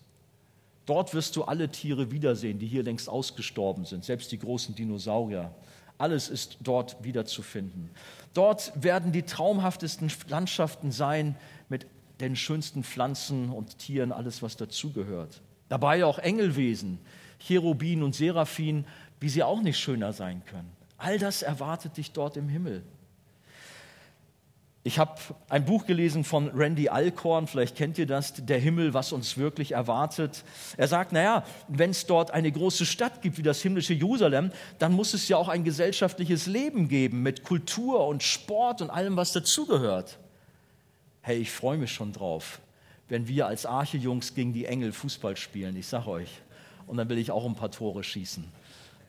Dort 0.88 1.14
wirst 1.14 1.36
du 1.36 1.44
alle 1.44 1.70
Tiere 1.70 2.10
wiedersehen, 2.10 2.58
die 2.58 2.66
hier 2.66 2.82
längst 2.82 3.08
ausgestorben 3.08 3.86
sind, 3.86 4.04
selbst 4.04 4.32
die 4.32 4.40
großen 4.40 4.74
Dinosaurier. 4.74 5.54
Alles 6.00 6.28
ist 6.28 6.58
dort 6.62 7.04
wiederzufinden. 7.04 7.92
Dort 8.34 8.74
werden 8.76 9.12
die 9.12 9.22
traumhaftesten 9.22 10.12
Landschaften 10.28 10.92
sein 10.92 11.36
mit 11.70 11.86
den 12.20 12.36
schönsten 12.36 12.84
Pflanzen 12.84 13.50
und 13.52 13.78
Tieren, 13.78 14.12
alles, 14.12 14.42
was 14.42 14.58
dazugehört. 14.58 15.44
Dabei 15.70 16.04
auch 16.04 16.18
Engelwesen, 16.18 16.98
Cherubin 17.38 18.02
und 18.02 18.16
Seraphim, 18.16 18.86
wie 19.20 19.30
sie 19.30 19.44
auch 19.44 19.62
nicht 19.62 19.78
schöner 19.78 20.14
sein 20.14 20.42
können. 20.46 20.72
All 20.98 21.20
das 21.20 21.44
erwartet 21.44 21.96
dich 21.98 22.12
dort 22.12 22.38
im 22.38 22.50
Himmel. 22.50 22.84
Ich 24.86 25.00
habe 25.00 25.16
ein 25.48 25.64
Buch 25.64 25.86
gelesen 25.86 26.26
von 26.26 26.50
Randy 26.50 26.90
Alcorn, 26.90 27.48
vielleicht 27.48 27.78
kennt 27.78 27.98
ihr 27.98 28.06
das, 28.06 28.34
Der 28.34 28.60
Himmel, 28.60 28.94
was 28.94 29.14
uns 29.14 29.38
wirklich 29.38 29.72
erwartet. 29.72 30.44
Er 30.76 30.90
sagt, 30.90 31.14
naja, 31.14 31.46
wenn 31.70 31.92
es 31.92 32.06
dort 32.06 32.32
eine 32.32 32.52
große 32.52 32.86
Stadt 32.86 33.22
gibt 33.22 33.38
wie 33.38 33.44
das 33.44 33.62
himmlische 33.62 33.94
Jerusalem, 33.94 34.52
dann 34.80 34.92
muss 34.92 35.14
es 35.14 35.30
ja 35.30 35.38
auch 35.38 35.48
ein 35.48 35.64
gesellschaftliches 35.64 36.48
Leben 36.48 36.90
geben 36.90 37.24
mit 37.24 37.46
Kultur 37.46 38.06
und 38.08 38.24
Sport 38.24 38.82
und 38.82 38.90
allem, 38.90 39.16
was 39.16 39.32
dazugehört. 39.32 40.20
Hey, 41.22 41.38
ich 41.38 41.52
freue 41.52 41.78
mich 41.78 41.94
schon 41.94 42.12
drauf, 42.12 42.60
wenn 43.08 43.30
wir 43.30 43.48
als 43.48 43.66
Archejungs 43.66 44.36
gegen 44.36 44.52
die 44.52 44.66
Engel 44.66 44.92
Fußball 44.92 45.38
spielen, 45.38 45.78
ich 45.78 45.88
sag 45.88 46.08
euch. 46.08 46.42
Und 46.88 46.98
dann 46.98 47.08
will 47.08 47.18
ich 47.18 47.32
auch 47.32 47.46
ein 47.46 47.56
paar 47.56 47.72
Tore 47.72 48.04
schießen. 48.04 48.44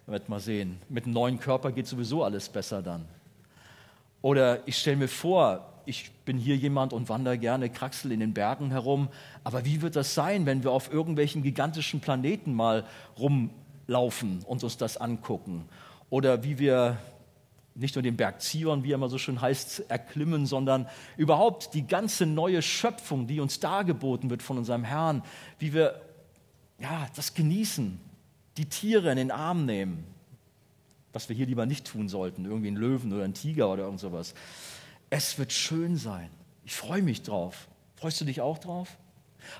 Wird 0.07 0.29
mal 0.29 0.39
sehen. 0.39 0.79
Mit 0.89 1.07
einem 1.07 1.14
neuen 1.14 1.41
Körper 1.41 1.72
geht 1.72 1.89
sowieso 1.89 2.22
alles 2.22 2.49
besser 2.49 2.81
dann. 2.81 3.07
Oder 4.25 4.66
ich 4.66 4.79
stelle 4.79 4.97
mir 4.97 5.09
vor, 5.09 5.70
ich 5.85 6.11
bin 6.25 6.39
hier 6.39 6.57
jemand 6.57 6.95
und 6.95 7.11
wandere 7.11 7.37
gerne 7.37 7.68
Kraxel 7.68 8.11
in 8.11 8.20
den 8.20 8.33
Bergen 8.33 8.70
herum. 8.70 9.11
Aber 9.45 9.66
wie 9.66 9.83
wird 9.83 9.97
das 9.97 10.14
sein, 10.14 10.47
wenn 10.47 10.64
wir 10.64 10.70
auf 10.70 10.91
irgendwelchen 10.91 11.43
gigantischen 11.43 12.01
Planeten 12.01 12.55
mal 12.55 12.87
rumlaufen 13.18 14.43
und 14.47 14.64
uns 14.64 14.79
das 14.79 14.97
angucken? 14.97 15.68
Oder 16.09 16.43
wie 16.43 16.59
wir 16.59 16.97
nicht 17.75 17.97
nur 17.97 18.03
den 18.03 18.16
Berg 18.16 18.41
Zion, 18.41 18.83
wie 18.83 18.93
er 18.93 18.95
immer 18.95 19.11
so 19.11 19.18
schön 19.18 19.43
heißt, 19.43 19.91
erklimmen, 19.91 20.47
sondern 20.47 20.89
überhaupt 21.18 21.75
die 21.75 21.87
ganze 21.87 22.25
neue 22.25 22.62
Schöpfung, 22.62 23.27
die 23.27 23.41
uns 23.41 23.61
dargeboten 23.61 24.31
wird 24.31 24.43
von 24.43 24.57
unserem 24.57 24.85
Herrn, 24.85 25.22
wie 25.59 25.75
wir 25.75 26.01
ja, 26.79 27.09
das 27.14 27.35
genießen, 27.35 28.01
die 28.57 28.70
Tiere 28.70 29.11
in 29.11 29.18
den 29.18 29.31
Arm 29.31 29.66
nehmen, 29.66 30.07
was 31.14 31.28
wir 31.28 31.36
hier 31.36 31.46
lieber 31.46 31.64
nicht 31.64 31.86
tun 31.86 32.08
sollten, 32.08 32.44
irgendwie 32.44 32.68
einen 32.68 32.76
Löwen 32.76 33.12
oder 33.12 33.24
einen 33.24 33.34
Tiger 33.34 33.72
oder 33.72 33.84
irgend 33.84 34.00
sowas. 34.00 34.34
Es 35.10 35.38
wird 35.38 35.52
schön 35.52 35.96
sein. 35.96 36.28
Ich 36.64 36.74
freue 36.74 37.02
mich 37.02 37.22
drauf. 37.22 37.68
Freust 37.96 38.20
du 38.20 38.24
dich 38.24 38.40
auch 38.40 38.58
drauf? 38.58 38.98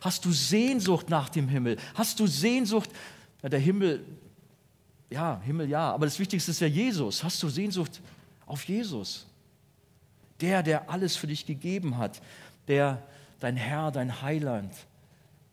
Hast 0.01 0.25
du 0.25 0.33
Sehnsucht 0.33 1.09
nach 1.11 1.29
dem 1.29 1.49
Himmel? 1.49 1.77
Hast 1.95 2.19
du 2.19 2.27
Sehnsucht? 2.27 2.91
Ja, 3.43 3.49
der 3.49 3.61
Himmel, 3.61 4.05
ja, 5.11 5.41
Himmel 5.45 5.69
ja, 5.69 5.93
aber 5.93 6.07
das 6.07 6.19
Wichtigste 6.19 6.51
ist 6.51 6.61
ja 6.61 6.67
Jesus. 6.67 7.23
Hast 7.23 7.43
du 7.43 7.49
Sehnsucht 7.49 8.01
auf 8.47 8.65
Jesus? 8.65 9.27
Der, 10.41 10.63
der 10.63 10.91
alles 10.91 11.15
für 11.15 11.29
dich 11.29 11.47
gegeben 11.47 11.99
hat, 11.99 12.21
der 12.67 13.01
dein 13.39 13.57
Herr, 13.57 13.93
dein 13.93 14.23
Heiland, 14.23 14.75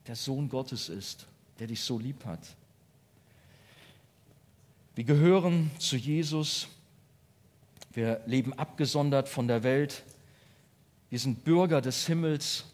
der 0.08 0.16
Sohn 0.16 0.50
Gottes 0.50 0.90
ist, 0.90 1.28
der 1.60 1.68
dich 1.68 1.82
so 1.82 2.00
lieb 2.00 2.26
hat. 2.26 2.40
Wir 4.94 5.06
gehören 5.06 5.72
zu 5.80 5.96
Jesus. 5.96 6.68
Wir 7.94 8.20
leben 8.26 8.52
abgesondert 8.54 9.30
von 9.30 9.48
der 9.48 9.64
Welt. 9.64 10.04
Wir 11.10 11.18
sind 11.18 11.46
Bürger 11.46 11.80
des 11.80 12.08
Himmels. 12.08 12.66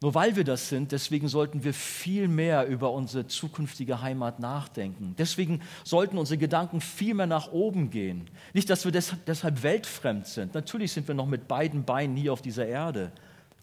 Nur 0.00 0.14
weil 0.14 0.34
wir 0.36 0.44
das 0.44 0.68
sind, 0.68 0.90
deswegen 0.90 1.28
sollten 1.28 1.62
wir 1.64 1.74
viel 1.74 2.26
mehr 2.26 2.66
über 2.66 2.92
unsere 2.92 3.26
zukünftige 3.26 4.00
Heimat 4.00 4.38
nachdenken. 4.38 5.14
Deswegen 5.18 5.60
sollten 5.84 6.18
unsere 6.18 6.38
Gedanken 6.38 6.80
viel 6.80 7.14
mehr 7.14 7.26
nach 7.26 7.50
oben 7.50 7.90
gehen. 7.90 8.28
Nicht, 8.52 8.70
dass 8.70 8.84
wir 8.84 8.92
deshalb 8.92 9.62
weltfremd 9.62 10.26
sind. 10.26 10.54
Natürlich 10.54 10.92
sind 10.92 11.06
wir 11.08 11.14
noch 11.16 11.26
mit 11.26 11.46
beiden 11.48 11.84
Beinen 11.84 12.16
hier 12.16 12.32
auf 12.32 12.42
dieser 12.42 12.66
Erde. 12.66 13.12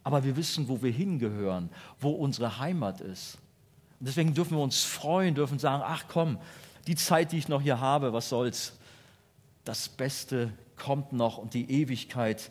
Aber 0.03 0.23
wir 0.25 0.35
wissen, 0.35 0.67
wo 0.67 0.81
wir 0.81 0.91
hingehören, 0.91 1.69
wo 1.99 2.11
unsere 2.11 2.59
Heimat 2.59 2.99
ist. 3.01 3.37
Und 3.99 4.07
deswegen 4.07 4.33
dürfen 4.33 4.57
wir 4.57 4.63
uns 4.63 4.83
freuen, 4.83 5.35
dürfen 5.35 5.59
sagen, 5.59 5.83
ach 5.85 6.05
komm, 6.07 6.37
die 6.89 6.95
Zeit, 6.95 7.33
die 7.33 7.37
ich 7.37 7.47
noch 7.47 7.61
hier 7.61 7.79
habe, 7.79 8.13
was 8.13 8.29
soll's? 8.29 8.73
Das 9.63 9.89
Beste 9.89 10.51
kommt 10.75 11.13
noch 11.13 11.37
und 11.37 11.53
die 11.53 11.69
Ewigkeit, 11.69 12.49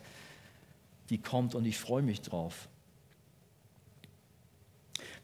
die 1.10 1.18
kommt 1.18 1.56
und 1.56 1.64
ich 1.64 1.76
freue 1.76 2.02
mich 2.02 2.22
drauf. 2.22 2.68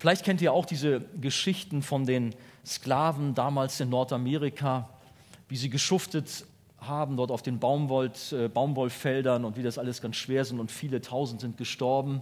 Vielleicht 0.01 0.25
kennt 0.25 0.43
ihr 0.43 0.53
auch 0.53 0.67
diese 0.67 1.01
Geschichten 1.21 1.81
von 1.83 2.07
den 2.07 2.35
Sklaven 2.67 3.37
damals 3.37 3.79
in 3.79 3.89
Nordamerika, 3.89 4.91
wie 5.49 5.59
sie 5.59 5.71
geschuftet 5.71 6.45
haben 6.81 7.17
dort 7.17 7.31
auf 7.31 7.43
den 7.43 7.61
Baumwoll, 7.61 8.11
äh, 8.33 8.49
Baumwollfeldern 8.49 9.45
und 9.45 9.57
wie 9.57 9.63
das 9.63 9.79
alles 9.79 10.03
ganz 10.03 10.17
schwer 10.17 10.45
sind 10.45 10.59
und 10.59 10.73
viele 10.73 11.01
tausend 11.01 11.41
sind 11.41 11.57
gestorben. 11.57 12.21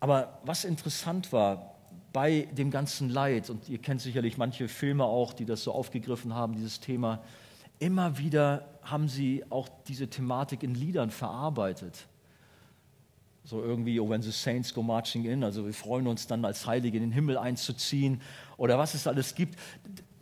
Aber 0.00 0.38
was 0.44 0.66
interessant 0.66 1.32
war, 1.32 1.71
bei 2.12 2.48
dem 2.52 2.70
ganzen 2.70 3.08
Leid, 3.08 3.50
und 3.50 3.68
ihr 3.68 3.78
kennt 3.78 4.00
sicherlich 4.00 4.36
manche 4.36 4.68
Filme 4.68 5.04
auch, 5.04 5.32
die 5.32 5.44
das 5.44 5.62
so 5.62 5.72
aufgegriffen 5.72 6.34
haben, 6.34 6.54
dieses 6.54 6.80
Thema, 6.80 7.22
immer 7.78 8.18
wieder 8.18 8.68
haben 8.82 9.08
sie 9.08 9.44
auch 9.50 9.68
diese 9.88 10.08
Thematik 10.08 10.62
in 10.62 10.74
Liedern 10.74 11.10
verarbeitet. 11.10 12.06
So 13.44 13.60
irgendwie, 13.62 13.98
oh, 13.98 14.08
when 14.08 14.22
the 14.22 14.30
saints 14.30 14.72
go 14.72 14.82
marching 14.82 15.24
in, 15.24 15.42
also 15.42 15.66
wir 15.66 15.74
freuen 15.74 16.06
uns 16.06 16.26
dann 16.26 16.44
als 16.44 16.66
Heilige 16.66 16.96
in 16.96 17.02
den 17.02 17.12
Himmel 17.12 17.36
einzuziehen 17.38 18.20
oder 18.56 18.78
was 18.78 18.94
es 18.94 19.06
alles 19.06 19.34
gibt. 19.34 19.58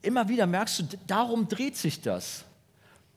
Immer 0.01 0.29
wieder 0.29 0.47
merkst 0.47 0.81
du, 0.81 0.85
darum 1.07 1.47
dreht 1.49 1.77
sich 1.77 2.01
das. 2.01 2.45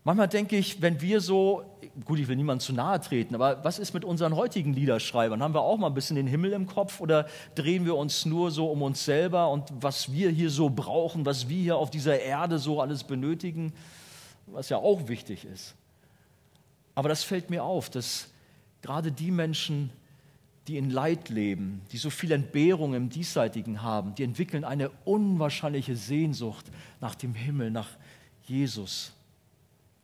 Manchmal 0.05 0.27
denke 0.27 0.57
ich, 0.57 0.81
wenn 0.81 0.99
wir 0.99 1.21
so, 1.21 1.63
gut, 2.03 2.19
ich 2.19 2.27
will 2.27 2.35
niemandem 2.35 2.59
zu 2.65 2.73
nahe 2.73 2.99
treten, 2.99 3.35
aber 3.35 3.63
was 3.63 3.79
ist 3.79 3.93
mit 3.93 4.03
unseren 4.03 4.35
heutigen 4.35 4.73
Liederschreibern? 4.73 5.41
Haben 5.41 5.53
wir 5.53 5.61
auch 5.61 5.77
mal 5.77 5.87
ein 5.87 5.93
bisschen 5.93 6.17
den 6.17 6.27
Himmel 6.27 6.51
im 6.51 6.67
Kopf 6.67 6.99
oder 6.99 7.25
drehen 7.55 7.85
wir 7.85 7.95
uns 7.95 8.25
nur 8.25 8.51
so 8.51 8.69
um 8.69 8.81
uns 8.81 9.05
selber 9.05 9.49
und 9.49 9.71
was 9.79 10.11
wir 10.11 10.29
hier 10.29 10.49
so 10.49 10.69
brauchen, 10.69 11.25
was 11.25 11.47
wir 11.47 11.57
hier 11.57 11.77
auf 11.77 11.89
dieser 11.89 12.19
Erde 12.19 12.59
so 12.59 12.81
alles 12.81 13.05
benötigen, 13.05 13.71
was 14.47 14.67
ja 14.67 14.77
auch 14.77 15.07
wichtig 15.07 15.45
ist. 15.45 15.73
Aber 16.95 17.07
das 17.07 17.23
fällt 17.23 17.49
mir 17.49 17.63
auf, 17.63 17.89
dass 17.89 18.27
gerade 18.81 19.09
die 19.09 19.31
Menschen, 19.31 19.89
die 20.67 20.77
in 20.77 20.89
Leid 20.89 21.29
leben, 21.29 21.81
die 21.93 21.97
so 21.97 22.09
viel 22.09 22.33
Entbehrung 22.33 22.93
im 22.93 23.09
Diesseitigen 23.09 23.81
haben, 23.81 24.15
die 24.15 24.23
entwickeln 24.23 24.65
eine 24.65 24.89
unwahrscheinliche 25.05 25.95
Sehnsucht 25.95 26.65
nach 26.99 27.15
dem 27.15 27.33
Himmel, 27.33 27.71
nach 27.71 27.89
Jesus. 28.43 29.13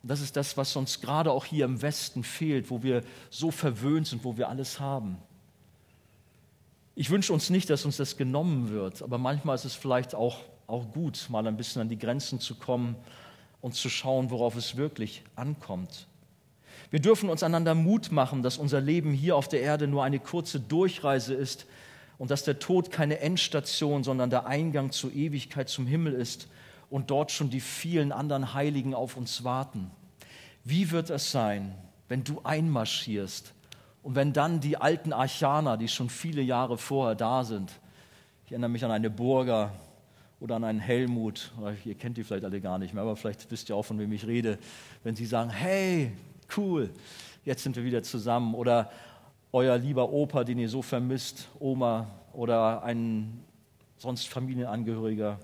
Das 0.02 0.20
ist 0.20 0.36
das, 0.36 0.56
was 0.56 0.74
uns 0.76 1.00
gerade 1.00 1.30
auch 1.30 1.44
hier 1.44 1.66
im 1.66 1.82
Westen 1.82 2.24
fehlt, 2.24 2.70
wo 2.70 2.82
wir 2.82 3.02
so 3.28 3.50
verwöhnt 3.50 4.06
sind, 4.06 4.24
wo 4.24 4.36
wir 4.36 4.48
alles 4.48 4.80
haben. 4.80 5.18
Ich 6.94 7.10
wünsche 7.10 7.32
uns 7.32 7.50
nicht, 7.50 7.68
dass 7.70 7.84
uns 7.84 7.96
das 7.96 8.16
genommen 8.16 8.70
wird, 8.70 9.02
aber 9.02 9.18
manchmal 9.18 9.54
ist 9.54 9.64
es 9.64 9.74
vielleicht 9.74 10.14
auch, 10.14 10.38
auch 10.66 10.90
gut, 10.92 11.26
mal 11.28 11.46
ein 11.46 11.56
bisschen 11.56 11.82
an 11.82 11.88
die 11.88 11.98
Grenzen 11.98 12.40
zu 12.40 12.54
kommen 12.54 12.96
und 13.60 13.74
zu 13.74 13.88
schauen, 13.88 14.30
worauf 14.30 14.56
es 14.56 14.76
wirklich 14.76 15.22
ankommt. 15.36 16.06
Wir 16.90 17.00
dürfen 17.00 17.28
uns 17.28 17.42
einander 17.42 17.74
Mut 17.74 18.10
machen, 18.10 18.42
dass 18.42 18.58
unser 18.58 18.80
Leben 18.80 19.12
hier 19.12 19.36
auf 19.36 19.48
der 19.48 19.60
Erde 19.60 19.86
nur 19.86 20.02
eine 20.02 20.18
kurze 20.18 20.60
Durchreise 20.60 21.34
ist 21.34 21.66
und 22.18 22.30
dass 22.30 22.42
der 22.42 22.58
Tod 22.58 22.90
keine 22.90 23.20
Endstation, 23.20 24.02
sondern 24.02 24.30
der 24.30 24.46
Eingang 24.46 24.90
zur 24.92 25.12
Ewigkeit 25.12 25.68
zum 25.68 25.86
Himmel 25.86 26.14
ist 26.14 26.48
und 26.90 27.10
dort 27.10 27.30
schon 27.30 27.48
die 27.48 27.60
vielen 27.60 28.12
anderen 28.12 28.52
Heiligen 28.52 28.94
auf 28.94 29.16
uns 29.16 29.44
warten. 29.44 29.90
Wie 30.64 30.90
wird 30.90 31.08
es 31.08 31.30
sein, 31.30 31.74
wenn 32.08 32.24
du 32.24 32.40
einmarschierst 32.42 33.54
und 34.02 34.16
wenn 34.16 34.32
dann 34.32 34.60
die 34.60 34.76
alten 34.76 35.12
Archaner, 35.12 35.76
die 35.76 35.88
schon 35.88 36.10
viele 36.10 36.42
Jahre 36.42 36.76
vorher 36.76 37.14
da 37.14 37.44
sind, 37.44 37.72
ich 38.44 38.52
erinnere 38.52 38.70
mich 38.70 38.84
an 38.84 38.90
eine 38.90 39.10
Burger 39.10 39.72
oder 40.40 40.56
an 40.56 40.64
einen 40.64 40.80
Helmut, 40.80 41.52
ihr 41.84 41.94
kennt 41.94 42.16
die 42.16 42.24
vielleicht 42.24 42.44
alle 42.44 42.60
gar 42.60 42.78
nicht 42.78 42.92
mehr, 42.92 43.04
aber 43.04 43.14
vielleicht 43.14 43.50
wisst 43.50 43.68
ihr 43.68 43.76
auch, 43.76 43.84
von 43.84 43.98
wem 43.98 44.12
ich 44.12 44.26
rede, 44.26 44.58
wenn 45.04 45.14
sie 45.14 45.26
sagen, 45.26 45.50
hey, 45.50 46.12
cool, 46.56 46.90
jetzt 47.44 47.62
sind 47.62 47.76
wir 47.76 47.84
wieder 47.84 48.02
zusammen 48.02 48.54
oder 48.54 48.90
euer 49.52 49.78
lieber 49.78 50.10
Opa, 50.10 50.44
den 50.44 50.58
ihr 50.58 50.68
so 50.68 50.82
vermisst, 50.82 51.48
Oma 51.58 52.08
oder 52.32 52.82
ein 52.82 53.44
sonst 53.98 54.28
Familienangehöriger. 54.28 55.38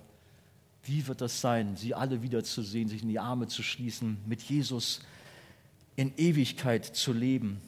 Wie 0.87 1.07
wird 1.09 1.21
das 1.21 1.41
sein, 1.41 1.77
sie 1.77 1.95
alle 1.95 2.23
wiederzusehen, 2.23 2.89
sich 2.89 3.03
in 3.03 3.09
die 3.09 3.19
Arme 3.19 3.49
zu 3.49 3.65
schließen, 3.65 4.19
mit 4.25 4.41
Jesus 4.43 5.01
in 5.97 6.17
Ewigkeit 6.17 6.85
zu 6.85 7.13
leben? 7.13 7.61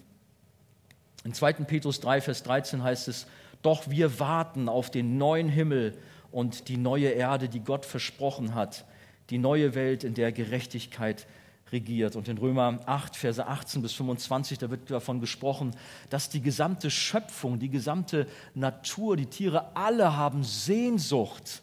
In 1.24 1.34
2. 1.34 1.54
Petrus 1.54 1.98
3, 1.98 2.20
Vers 2.20 2.44
13 2.44 2.82
heißt 2.82 3.08
es, 3.08 3.26
doch 3.62 3.90
wir 3.90 4.20
warten 4.20 4.68
auf 4.68 4.90
den 4.90 5.18
neuen 5.18 5.48
Himmel 5.48 5.98
und 6.30 6.68
die 6.68 6.76
neue 6.76 7.08
Erde, 7.08 7.48
die 7.48 7.58
Gott 7.58 7.84
versprochen 7.84 8.54
hat, 8.54 8.84
die 9.30 9.38
neue 9.38 9.74
Welt, 9.74 10.04
in 10.04 10.14
der 10.14 10.30
Gerechtigkeit 10.30 11.26
regiert. 11.72 12.14
Und 12.14 12.28
in 12.28 12.38
Römer 12.38 12.78
8, 12.86 13.16
Verse 13.16 13.44
18 13.44 13.82
bis 13.82 13.94
25, 13.94 14.58
da 14.58 14.70
wird 14.70 14.90
davon 14.92 15.18
gesprochen, 15.20 15.74
dass 16.08 16.30
die 16.30 16.40
gesamte 16.40 16.88
Schöpfung, 16.88 17.58
die 17.58 17.68
gesamte 17.68 18.28
Natur, 18.54 19.16
die 19.16 19.26
Tiere, 19.26 19.76
alle 19.76 20.16
haben 20.16 20.44
Sehnsucht 20.44 21.62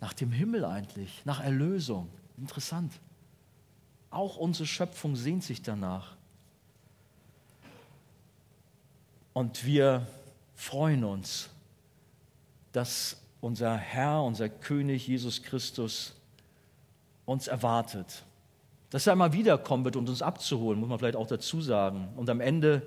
nach 0.00 0.12
dem 0.12 0.30
Himmel 0.30 0.64
eigentlich, 0.64 1.22
nach 1.24 1.40
Erlösung. 1.40 2.08
Interessant. 2.36 2.92
Auch 4.10 4.36
unsere 4.36 4.66
Schöpfung 4.66 5.16
sehnt 5.16 5.44
sich 5.44 5.62
danach. 5.62 6.16
Und 9.32 9.64
wir 9.64 10.06
freuen 10.54 11.04
uns, 11.04 11.48
dass 12.72 13.16
unser 13.40 13.76
Herr, 13.76 14.22
unser 14.22 14.48
König 14.48 15.06
Jesus 15.06 15.42
Christus 15.42 16.14
uns 17.24 17.46
erwartet. 17.46 18.24
Dass 18.90 19.06
er 19.06 19.12
einmal 19.12 19.32
wiederkommen 19.32 19.84
wird, 19.84 19.96
um 19.96 20.06
uns 20.06 20.22
abzuholen, 20.22 20.80
muss 20.80 20.88
man 20.88 20.98
vielleicht 20.98 21.16
auch 21.16 21.26
dazu 21.26 21.60
sagen. 21.60 22.08
Und 22.16 22.30
am 22.30 22.40
Ende 22.40 22.82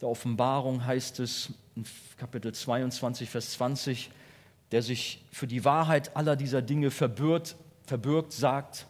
der 0.00 0.08
Offenbarung 0.08 0.84
heißt 0.84 1.20
es 1.20 1.50
in 1.74 1.84
Kapitel 2.18 2.52
22, 2.52 3.28
Vers 3.30 3.52
20, 3.52 4.10
der 4.74 4.82
sich 4.82 5.24
für 5.30 5.46
die 5.46 5.64
Wahrheit 5.64 6.16
aller 6.16 6.34
dieser 6.34 6.60
Dinge 6.60 6.90
verbirgt, 6.90 7.54
verbirgt 7.86 8.32
sagt, 8.32 8.88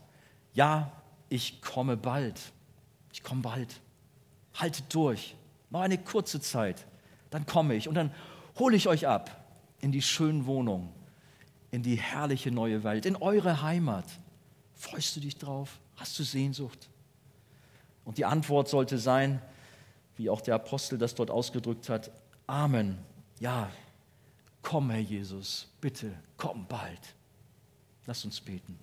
ja, 0.54 0.90
ich 1.28 1.60
komme 1.60 1.98
bald. 1.98 2.40
Ich 3.12 3.22
komme 3.22 3.42
bald. 3.42 3.82
Haltet 4.54 4.94
durch. 4.94 5.36
Noch 5.68 5.82
eine 5.82 5.98
kurze 5.98 6.40
Zeit. 6.40 6.86
Dann 7.28 7.44
komme 7.44 7.74
ich 7.74 7.86
und 7.86 7.96
dann 7.96 8.14
hole 8.58 8.74
ich 8.74 8.88
euch 8.88 9.06
ab 9.06 9.44
in 9.82 9.92
die 9.92 10.00
schönen 10.00 10.46
Wohnungen, 10.46 10.88
in 11.70 11.82
die 11.82 11.96
herrliche 11.96 12.50
neue 12.50 12.82
Welt, 12.82 13.04
in 13.04 13.16
eure 13.16 13.60
Heimat. 13.60 14.06
Freust 14.72 15.14
du 15.16 15.20
dich 15.20 15.36
drauf? 15.36 15.80
Hast 15.96 16.18
du 16.18 16.22
Sehnsucht? 16.22 16.88
Und 18.06 18.16
die 18.16 18.24
Antwort 18.24 18.70
sollte 18.70 18.96
sein, 18.96 19.42
wie 20.16 20.30
auch 20.30 20.40
der 20.40 20.54
Apostel 20.54 20.96
das 20.96 21.14
dort 21.14 21.30
ausgedrückt 21.30 21.90
hat, 21.90 22.10
Amen. 22.46 22.96
Ja, 23.38 23.68
komm, 24.64 24.90
Herr 24.90 25.00
Jesus, 25.00 25.68
bitte, 25.80 26.12
komm 26.36 26.66
bald. 26.66 27.14
Lass 28.06 28.24
uns 28.24 28.40
beten. 28.40 28.76